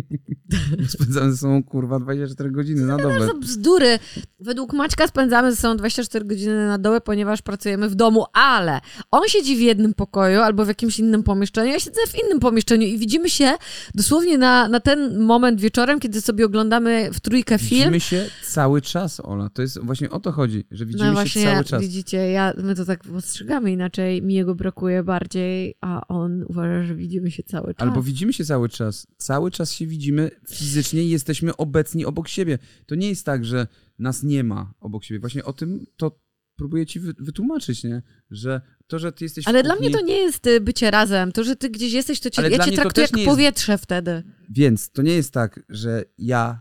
Spędzamy 0.88 1.30
ze 1.32 1.36
sobą 1.36 1.62
kurwa 1.64 1.98
24 2.00 2.50
godziny 2.50 2.86
na 2.86 2.96
dobę. 2.96 3.26
To 3.26 3.34
bzdury. 3.34 3.98
Według 4.40 4.72
Maćka 4.72 5.08
spędzamy 5.08 5.50
ze 5.50 5.56
sobą 5.56 5.76
24 5.76 6.24
godziny 6.24 6.66
na 6.66 6.78
dołę, 6.78 7.00
ponieważ 7.00 7.42
pracujemy 7.42 7.88
w 7.88 7.94
domu, 7.94 8.24
ale 8.32 8.80
on 9.10 9.22
siedzi 9.28 9.56
w 9.56 9.60
jednym 9.60 9.94
pokoju 9.94 10.40
albo 10.40 10.64
w 10.64 10.68
jakimś 10.68 10.98
innym 10.98 11.22
pomieszczeniu, 11.22 11.72
ja 11.72 11.80
siedzę 11.80 12.00
w 12.08 12.24
innym 12.24 12.40
pomieszczeniu 12.40 12.86
i 12.86 12.98
widzimy 12.98 13.30
się 13.30 13.52
dosłownie 13.94 14.38
na, 14.38 14.68
na 14.68 14.80
ten 14.80 15.18
moment 15.20 15.60
wieczorem, 15.60 16.00
kiedy 16.00 16.20
sobie 16.20 16.46
oglądamy 16.46 17.10
w 17.12 17.20
trójkę 17.20 17.58
film. 17.58 17.78
Widzimy 17.80 18.00
się 18.00 18.26
cały 18.42 18.82
czas, 18.82 19.20
Ola. 19.20 19.48
To 19.48 19.62
jest 19.62 19.78
właśnie 19.84 20.10
o 20.10 20.20
to 20.20 20.32
chodzi, 20.32 20.64
że 20.70 20.86
widzimy 20.86 21.12
no 21.12 21.26
się 21.26 21.44
cały 21.44 21.64
czas. 21.64 21.82
widzicie, 21.82 22.16
ja, 22.30 22.52
my 22.62 22.74
to 22.74 22.84
tak 22.84 23.04
postrzegamy 23.04 23.72
inaczej, 23.72 24.22
mi 24.22 24.34
jego 24.34 24.54
brakuje 24.54 25.02
bardziej, 25.02 25.74
a 25.80 26.03
on 26.08 26.42
uważa, 26.48 26.82
że 26.82 26.94
widzimy 26.94 27.30
się 27.30 27.42
cały 27.42 27.74
czas. 27.74 27.88
Albo 27.88 28.02
widzimy 28.02 28.32
się 28.32 28.44
cały 28.44 28.68
czas. 28.68 29.06
Cały 29.16 29.50
czas 29.50 29.72
się 29.72 29.86
widzimy 29.86 30.30
fizycznie 30.48 31.04
i 31.04 31.10
jesteśmy 31.10 31.56
obecni 31.56 32.04
obok 32.04 32.28
siebie. 32.28 32.58
To 32.86 32.94
nie 32.94 33.08
jest 33.08 33.26
tak, 33.26 33.44
że 33.44 33.66
nas 33.98 34.22
nie 34.22 34.44
ma 34.44 34.74
obok 34.80 35.04
siebie. 35.04 35.20
Właśnie 35.20 35.44
o 35.44 35.52
tym 35.52 35.86
to 35.96 36.20
próbuję 36.56 36.86
ci 36.86 37.00
wy- 37.00 37.14
wytłumaczyć, 37.18 37.84
nie? 37.84 38.02
Że 38.30 38.60
to, 38.86 38.98
że 38.98 39.12
ty 39.12 39.24
jesteś 39.24 39.48
Ale 39.48 39.62
dla 39.62 39.76
mnie 39.76 39.90
to 39.90 40.00
nie 40.00 40.16
jest 40.16 40.46
y, 40.46 40.60
bycie 40.60 40.90
razem. 40.90 41.32
To, 41.32 41.44
że 41.44 41.56
ty 41.56 41.70
gdzieś 41.70 41.92
jesteś, 41.92 42.20
to 42.20 42.30
cię, 42.30 42.38
Ale 42.38 42.50
ja 42.50 42.64
cię 42.64 42.72
traktuję 42.72 43.04
jak 43.04 43.12
nie 43.16 43.22
jest- 43.22 43.30
powietrze 43.34 43.78
wtedy. 43.78 44.22
Więc 44.50 44.90
to 44.90 45.02
nie 45.02 45.14
jest 45.14 45.30
tak, 45.32 45.60
że 45.68 46.04
ja 46.18 46.60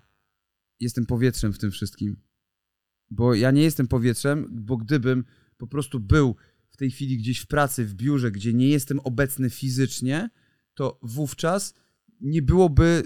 jestem 0.80 1.06
powietrzem 1.06 1.54
w 1.54 1.60
tym 1.60 1.72
wszystkim. 1.72 2.18
Bo 3.10 3.34
ja 3.34 3.52
nie 3.52 3.62
jestem 3.64 3.88
powietrzem, 3.88 4.48
bo 4.52 4.78
gdybym 4.78 5.24
po 5.58 5.68
prostu 5.68 6.00
był 6.00 6.36
w 6.74 6.78
tej 6.78 6.92
chwili 6.92 7.18
gdzieś 7.18 7.40
w 7.40 7.48
pracy, 7.48 7.86
w 7.86 7.94
biurze, 7.94 8.32
gdzie 8.32 8.54
nie 8.54 8.70
jestem 8.70 9.00
obecny 9.00 9.50
fizycznie, 9.50 10.30
to 10.74 11.00
wówczas 11.02 11.74
nie 12.22 12.42
byłoby 12.42 13.04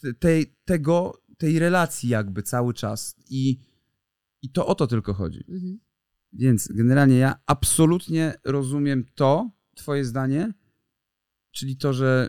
te- 0.00 0.14
tej, 0.14 0.56
tego, 0.64 1.22
tej 1.38 1.58
relacji 1.58 2.08
jakby 2.08 2.42
cały 2.42 2.74
czas. 2.74 3.16
I, 3.30 3.58
I 4.42 4.50
to 4.50 4.66
o 4.66 4.74
to 4.74 4.86
tylko 4.86 5.14
chodzi. 5.14 5.44
Mhm. 5.48 5.80
Więc 6.32 6.68
generalnie 6.72 7.18
ja 7.18 7.40
absolutnie 7.46 8.34
rozumiem 8.44 9.04
to, 9.14 9.50
twoje 9.74 10.04
zdanie, 10.04 10.52
czyli 11.50 11.76
to, 11.76 11.92
że 11.92 12.28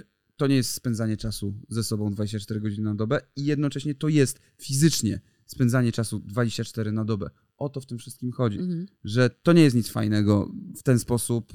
y, 0.00 0.10
to 0.36 0.46
nie 0.46 0.56
jest 0.56 0.74
spędzanie 0.74 1.16
czasu 1.16 1.54
ze 1.68 1.84
sobą 1.84 2.10
24 2.10 2.60
godziny 2.60 2.84
na 2.84 2.94
dobę 2.94 3.20
i 3.36 3.44
jednocześnie 3.44 3.94
to 3.94 4.08
jest 4.08 4.40
fizycznie 4.58 5.20
spędzanie 5.46 5.92
czasu 5.92 6.20
24 6.20 6.92
na 6.92 7.04
dobę. 7.04 7.30
O 7.60 7.68
to 7.68 7.80
w 7.80 7.86
tym 7.86 7.98
wszystkim 7.98 8.32
chodzi, 8.32 8.58
Mhm. 8.58 8.86
że 9.04 9.30
to 9.30 9.52
nie 9.52 9.62
jest 9.62 9.76
nic 9.76 9.88
fajnego 9.90 10.52
w 10.76 10.82
ten 10.82 10.98
sposób, 10.98 11.52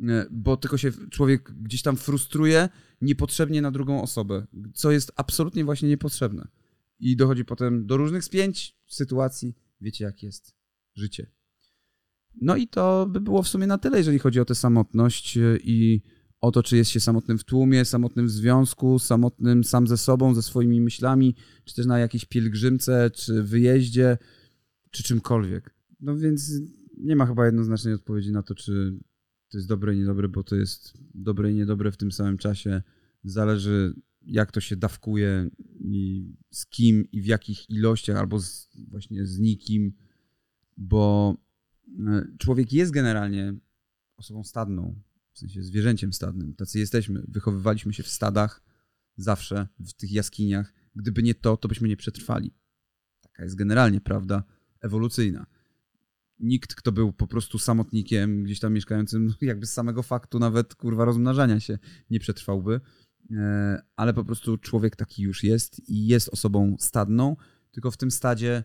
y, 0.00 0.06
bo 0.30 0.56
tylko 0.56 0.78
się 0.78 0.92
człowiek 1.10 1.52
gdzieś 1.62 1.82
tam 1.82 1.96
frustruje 1.96 2.68
niepotrzebnie 3.00 3.62
na 3.62 3.70
drugą 3.70 4.02
osobę, 4.02 4.46
co 4.74 4.90
jest 4.90 5.12
absolutnie 5.16 5.64
właśnie 5.64 5.88
niepotrzebne. 5.88 6.48
I 6.98 7.16
dochodzi 7.16 7.44
potem 7.44 7.86
do 7.86 7.96
różnych 7.96 8.24
spięć, 8.24 8.76
sytuacji. 8.86 9.54
Wiecie, 9.80 10.04
jak 10.04 10.22
jest 10.22 10.54
życie. 10.94 11.30
No 12.40 12.56
i 12.56 12.68
to 12.68 13.06
by 13.10 13.20
było 13.20 13.42
w 13.42 13.48
sumie 13.48 13.66
na 13.66 13.78
tyle, 13.78 13.98
jeżeli 13.98 14.18
chodzi 14.18 14.40
o 14.40 14.44
tę 14.44 14.54
samotność 14.54 15.36
y, 15.36 15.58
i 15.64 16.02
o 16.40 16.50
to, 16.52 16.62
czy 16.62 16.76
jest 16.76 16.90
się 16.90 17.00
samotnym 17.00 17.38
w 17.38 17.44
tłumie, 17.44 17.84
samotnym 17.84 18.26
w 18.26 18.30
związku, 18.30 18.98
samotnym 18.98 19.64
sam 19.64 19.86
ze 19.86 19.96
sobą, 19.96 20.34
ze 20.34 20.42
swoimi 20.42 20.80
myślami, 20.80 21.34
czy 21.64 21.74
też 21.74 21.86
na 21.86 21.98
jakiejś 21.98 22.24
pielgrzymce, 22.24 23.10
czy 23.10 23.42
wyjeździe, 23.42 24.18
czy 24.96 25.02
czymkolwiek. 25.02 25.74
No 26.00 26.16
więc 26.16 26.52
nie 26.96 27.16
ma 27.16 27.26
chyba 27.26 27.46
jednoznacznej 27.46 27.94
odpowiedzi 27.94 28.32
na 28.32 28.42
to, 28.42 28.54
czy 28.54 28.98
to 29.48 29.58
jest 29.58 29.68
dobre 29.68 29.94
i 29.94 29.98
niedobre, 29.98 30.28
bo 30.28 30.44
to 30.44 30.56
jest 30.56 30.92
dobre 31.14 31.52
i 31.52 31.54
niedobre 31.54 31.92
w 31.92 31.96
tym 31.96 32.12
samym 32.12 32.38
czasie. 32.38 32.82
Zależy, 33.24 33.94
jak 34.22 34.52
to 34.52 34.60
się 34.60 34.76
dawkuje 34.76 35.50
i 35.80 36.32
z 36.50 36.66
kim 36.66 37.04
i 37.12 37.22
w 37.22 37.26
jakich 37.26 37.70
ilościach, 37.70 38.16
albo 38.16 38.40
z, 38.40 38.68
właśnie 38.88 39.26
z 39.26 39.38
nikim, 39.38 39.92
bo 40.76 41.36
e, 42.06 42.26
człowiek 42.38 42.72
jest 42.72 42.92
generalnie 42.92 43.54
osobą 44.16 44.44
stadną, 44.44 45.00
w 45.32 45.38
sensie 45.38 45.62
zwierzęciem 45.62 46.12
stadnym. 46.12 46.54
Tacy 46.54 46.78
jesteśmy. 46.78 47.22
Wychowywaliśmy 47.28 47.92
się 47.92 48.02
w 48.02 48.08
stadach 48.08 48.62
zawsze, 49.16 49.68
w 49.78 49.92
tych 49.92 50.12
jaskiniach. 50.12 50.74
Gdyby 50.94 51.22
nie 51.22 51.34
to, 51.34 51.56
to 51.56 51.68
byśmy 51.68 51.88
nie 51.88 51.96
przetrwali. 51.96 52.54
Taka 53.20 53.44
jest 53.44 53.56
generalnie 53.56 54.00
prawda 54.00 54.44
ewolucyjna. 54.86 55.46
Nikt, 56.38 56.74
kto 56.74 56.92
był 56.92 57.12
po 57.12 57.26
prostu 57.26 57.58
samotnikiem, 57.58 58.42
gdzieś 58.44 58.60
tam 58.60 58.72
mieszkającym, 58.72 59.34
jakby 59.40 59.66
z 59.66 59.72
samego 59.72 60.02
faktu 60.02 60.38
nawet 60.38 60.74
kurwa 60.74 61.04
rozmnażania 61.04 61.60
się 61.60 61.78
nie 62.10 62.20
przetrwałby. 62.20 62.80
E, 63.30 63.82
Ale 63.96 64.14
po 64.14 64.24
prostu 64.24 64.58
człowiek 64.58 64.96
taki 64.96 65.22
już 65.22 65.44
jest 65.44 65.88
i 65.88 66.06
jest 66.06 66.28
osobą 66.28 66.76
stadną, 66.80 67.36
tylko 67.70 67.90
w 67.90 67.96
tym 67.96 68.10
stadzie 68.10 68.64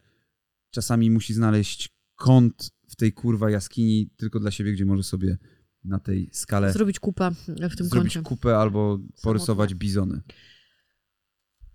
czasami 0.70 1.12
musi 1.12 1.34
znaleźć 1.34 1.90
kąt 2.16 2.72
w 2.90 2.96
tej 2.96 3.14
kurwa 3.14 3.50
jaskini 3.50 4.10
tylko 4.18 4.40
dla 4.40 4.52
siebie, 4.52 4.74
gdzie 4.74 4.86
może 4.86 5.04
sobie 5.04 5.38
na 5.84 6.00
tej 6.00 6.30
skale 6.34 6.74
Zrobić 6.74 7.00
kupę 7.00 7.32
w 7.48 7.76
tym 7.76 7.88
zrobić 7.88 8.14
kącie. 8.14 8.22
kupę 8.30 8.58
albo 8.58 9.00
porysować 9.24 9.76
bizony. 9.76 10.22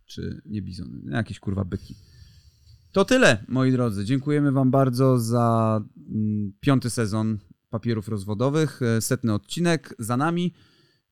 Czy 0.05 0.43
nie 0.45 0.63
bizony, 0.63 1.01
no 1.05 1.17
jakieś 1.17 1.41
kurwa 1.41 1.65
byki. 1.65 1.95
To 2.97 3.05
tyle, 3.05 3.45
moi 3.49 3.73
drodzy. 3.73 4.05
Dziękujemy 4.05 4.53
wam 4.53 4.71
bardzo 4.71 5.19
za 5.19 5.81
mm, 6.09 6.53
piąty 6.61 6.91
sezon 6.91 7.39
Papierów 7.71 8.09
Rozwodowych. 8.09 8.83
E, 8.83 9.01
Setny 9.01 9.35
odcinek 9.35 9.95
za 9.99 10.17
nami. 10.17 10.55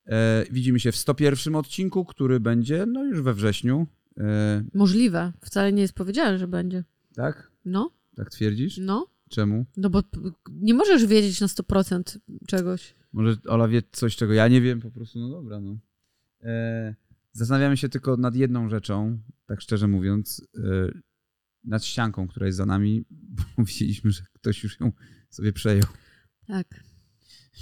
E, 0.06 0.44
widzimy 0.50 0.80
się 0.80 0.92
w 0.92 0.96
101 0.96 1.54
odcinku, 1.54 2.04
który 2.04 2.40
będzie 2.40 2.86
no 2.86 3.04
już 3.04 3.20
we 3.22 3.34
wrześniu. 3.34 3.86
E, 4.18 4.64
Możliwe. 4.74 5.32
Wcale 5.40 5.72
nie 5.72 5.82
jest 5.82 5.94
powiedziane, 5.94 6.38
że 6.38 6.48
będzie. 6.48 6.84
tak? 7.14 7.50
No, 7.64 7.90
Tak 8.16 8.30
twierdzisz? 8.30 8.78
no. 8.78 9.06
Czemu? 9.28 9.66
No 9.76 9.90
bo 9.90 10.02
nie 10.50 10.74
możesz 10.74 11.06
wiedzieć 11.06 11.40
na 11.40 11.46
100% 11.46 12.18
czegoś. 12.46 12.94
Może 13.12 13.36
Ola 13.46 13.68
wie 13.68 13.82
coś, 13.92 14.16
czego 14.16 14.32
ja 14.32 14.48
nie 14.48 14.60
wiem, 14.60 14.80
po 14.80 14.90
prostu, 14.90 15.18
no 15.18 15.28
dobra, 15.28 15.60
no. 15.60 15.78
Zastanawiamy 17.32 17.76
się 17.76 17.88
tylko 17.88 18.16
nad 18.16 18.34
jedną 18.36 18.68
rzeczą, 18.68 19.18
tak 19.46 19.60
szczerze 19.60 19.88
mówiąc, 19.88 20.48
nad 21.64 21.84
ścianką, 21.84 22.28
która 22.28 22.46
jest 22.46 22.58
za 22.58 22.66
nami, 22.66 23.04
bo 23.10 23.42
widzieliśmy, 23.64 24.10
że 24.10 24.22
ktoś 24.32 24.64
już 24.64 24.80
ją 24.80 24.92
sobie 25.30 25.52
przejął. 25.52 25.88
Tak. 26.46 26.84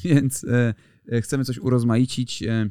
Więc 0.04 0.44
e, 0.44 0.74
e, 1.12 1.22
chcemy 1.22 1.44
coś 1.44 1.58
urozmaicić. 1.58 2.42
E, 2.42 2.70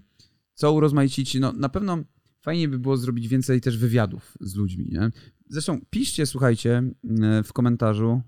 co 0.54 0.74
urozmaicić? 0.74 1.36
No, 1.36 1.54
na 1.54 1.70
pewno 1.70 2.04
fajnie 2.42 2.68
by 2.68 2.80
było 2.80 2.98
zrobić 2.98 3.28
więcej 3.28 3.62
też 3.62 3.78
wywiadów 3.78 4.38
z 4.42 4.56
ludźmi. 4.56 4.88
Nie? 4.92 5.12
Zresztą 5.50 5.82
piszcie, 5.90 6.26
słuchajcie, 6.26 6.84
w 7.44 7.54
komentarzu, 7.54 8.22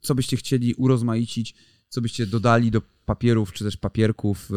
co 0.00 0.14
byście 0.14 0.36
chcieli 0.36 0.74
urozmaicić, 0.74 1.54
co 1.88 2.00
byście 2.00 2.26
dodali 2.26 2.70
do 2.70 2.82
papierów 3.04 3.52
czy 3.52 3.64
też 3.64 3.76
papierków, 3.76 4.50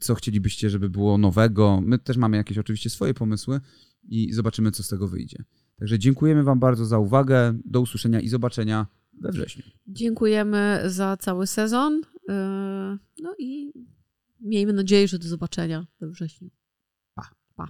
co 0.00 0.14
chcielibyście, 0.14 0.70
żeby 0.70 0.90
było 0.90 1.18
nowego. 1.18 1.80
My 1.84 1.98
też 1.98 2.16
mamy 2.16 2.36
jakieś 2.36 2.58
oczywiście 2.58 2.90
swoje 2.90 3.14
pomysły 3.14 3.60
i 4.02 4.32
zobaczymy, 4.32 4.70
co 4.70 4.82
z 4.82 4.88
tego 4.88 5.08
wyjdzie. 5.08 5.44
Także 5.80 5.98
dziękujemy 5.98 6.42
Wam 6.42 6.60
bardzo 6.60 6.86
za 6.86 6.98
uwagę. 6.98 7.54
Do 7.64 7.80
usłyszenia 7.80 8.20
i 8.20 8.28
zobaczenia 8.28 8.86
we 9.20 9.30
wrześniu. 9.32 9.62
Dziękujemy 9.86 10.82
za 10.86 11.16
cały 11.16 11.46
sezon. 11.46 12.00
Yy, 12.28 12.34
No 13.22 13.34
i 13.38 13.72
miejmy 14.40 14.72
nadzieję, 14.72 15.08
że 15.08 15.18
do 15.18 15.28
zobaczenia 15.28 15.86
we 16.00 16.08
wrześniu. 16.10 16.50
Pa. 17.14 17.30
Pa. 17.54 17.68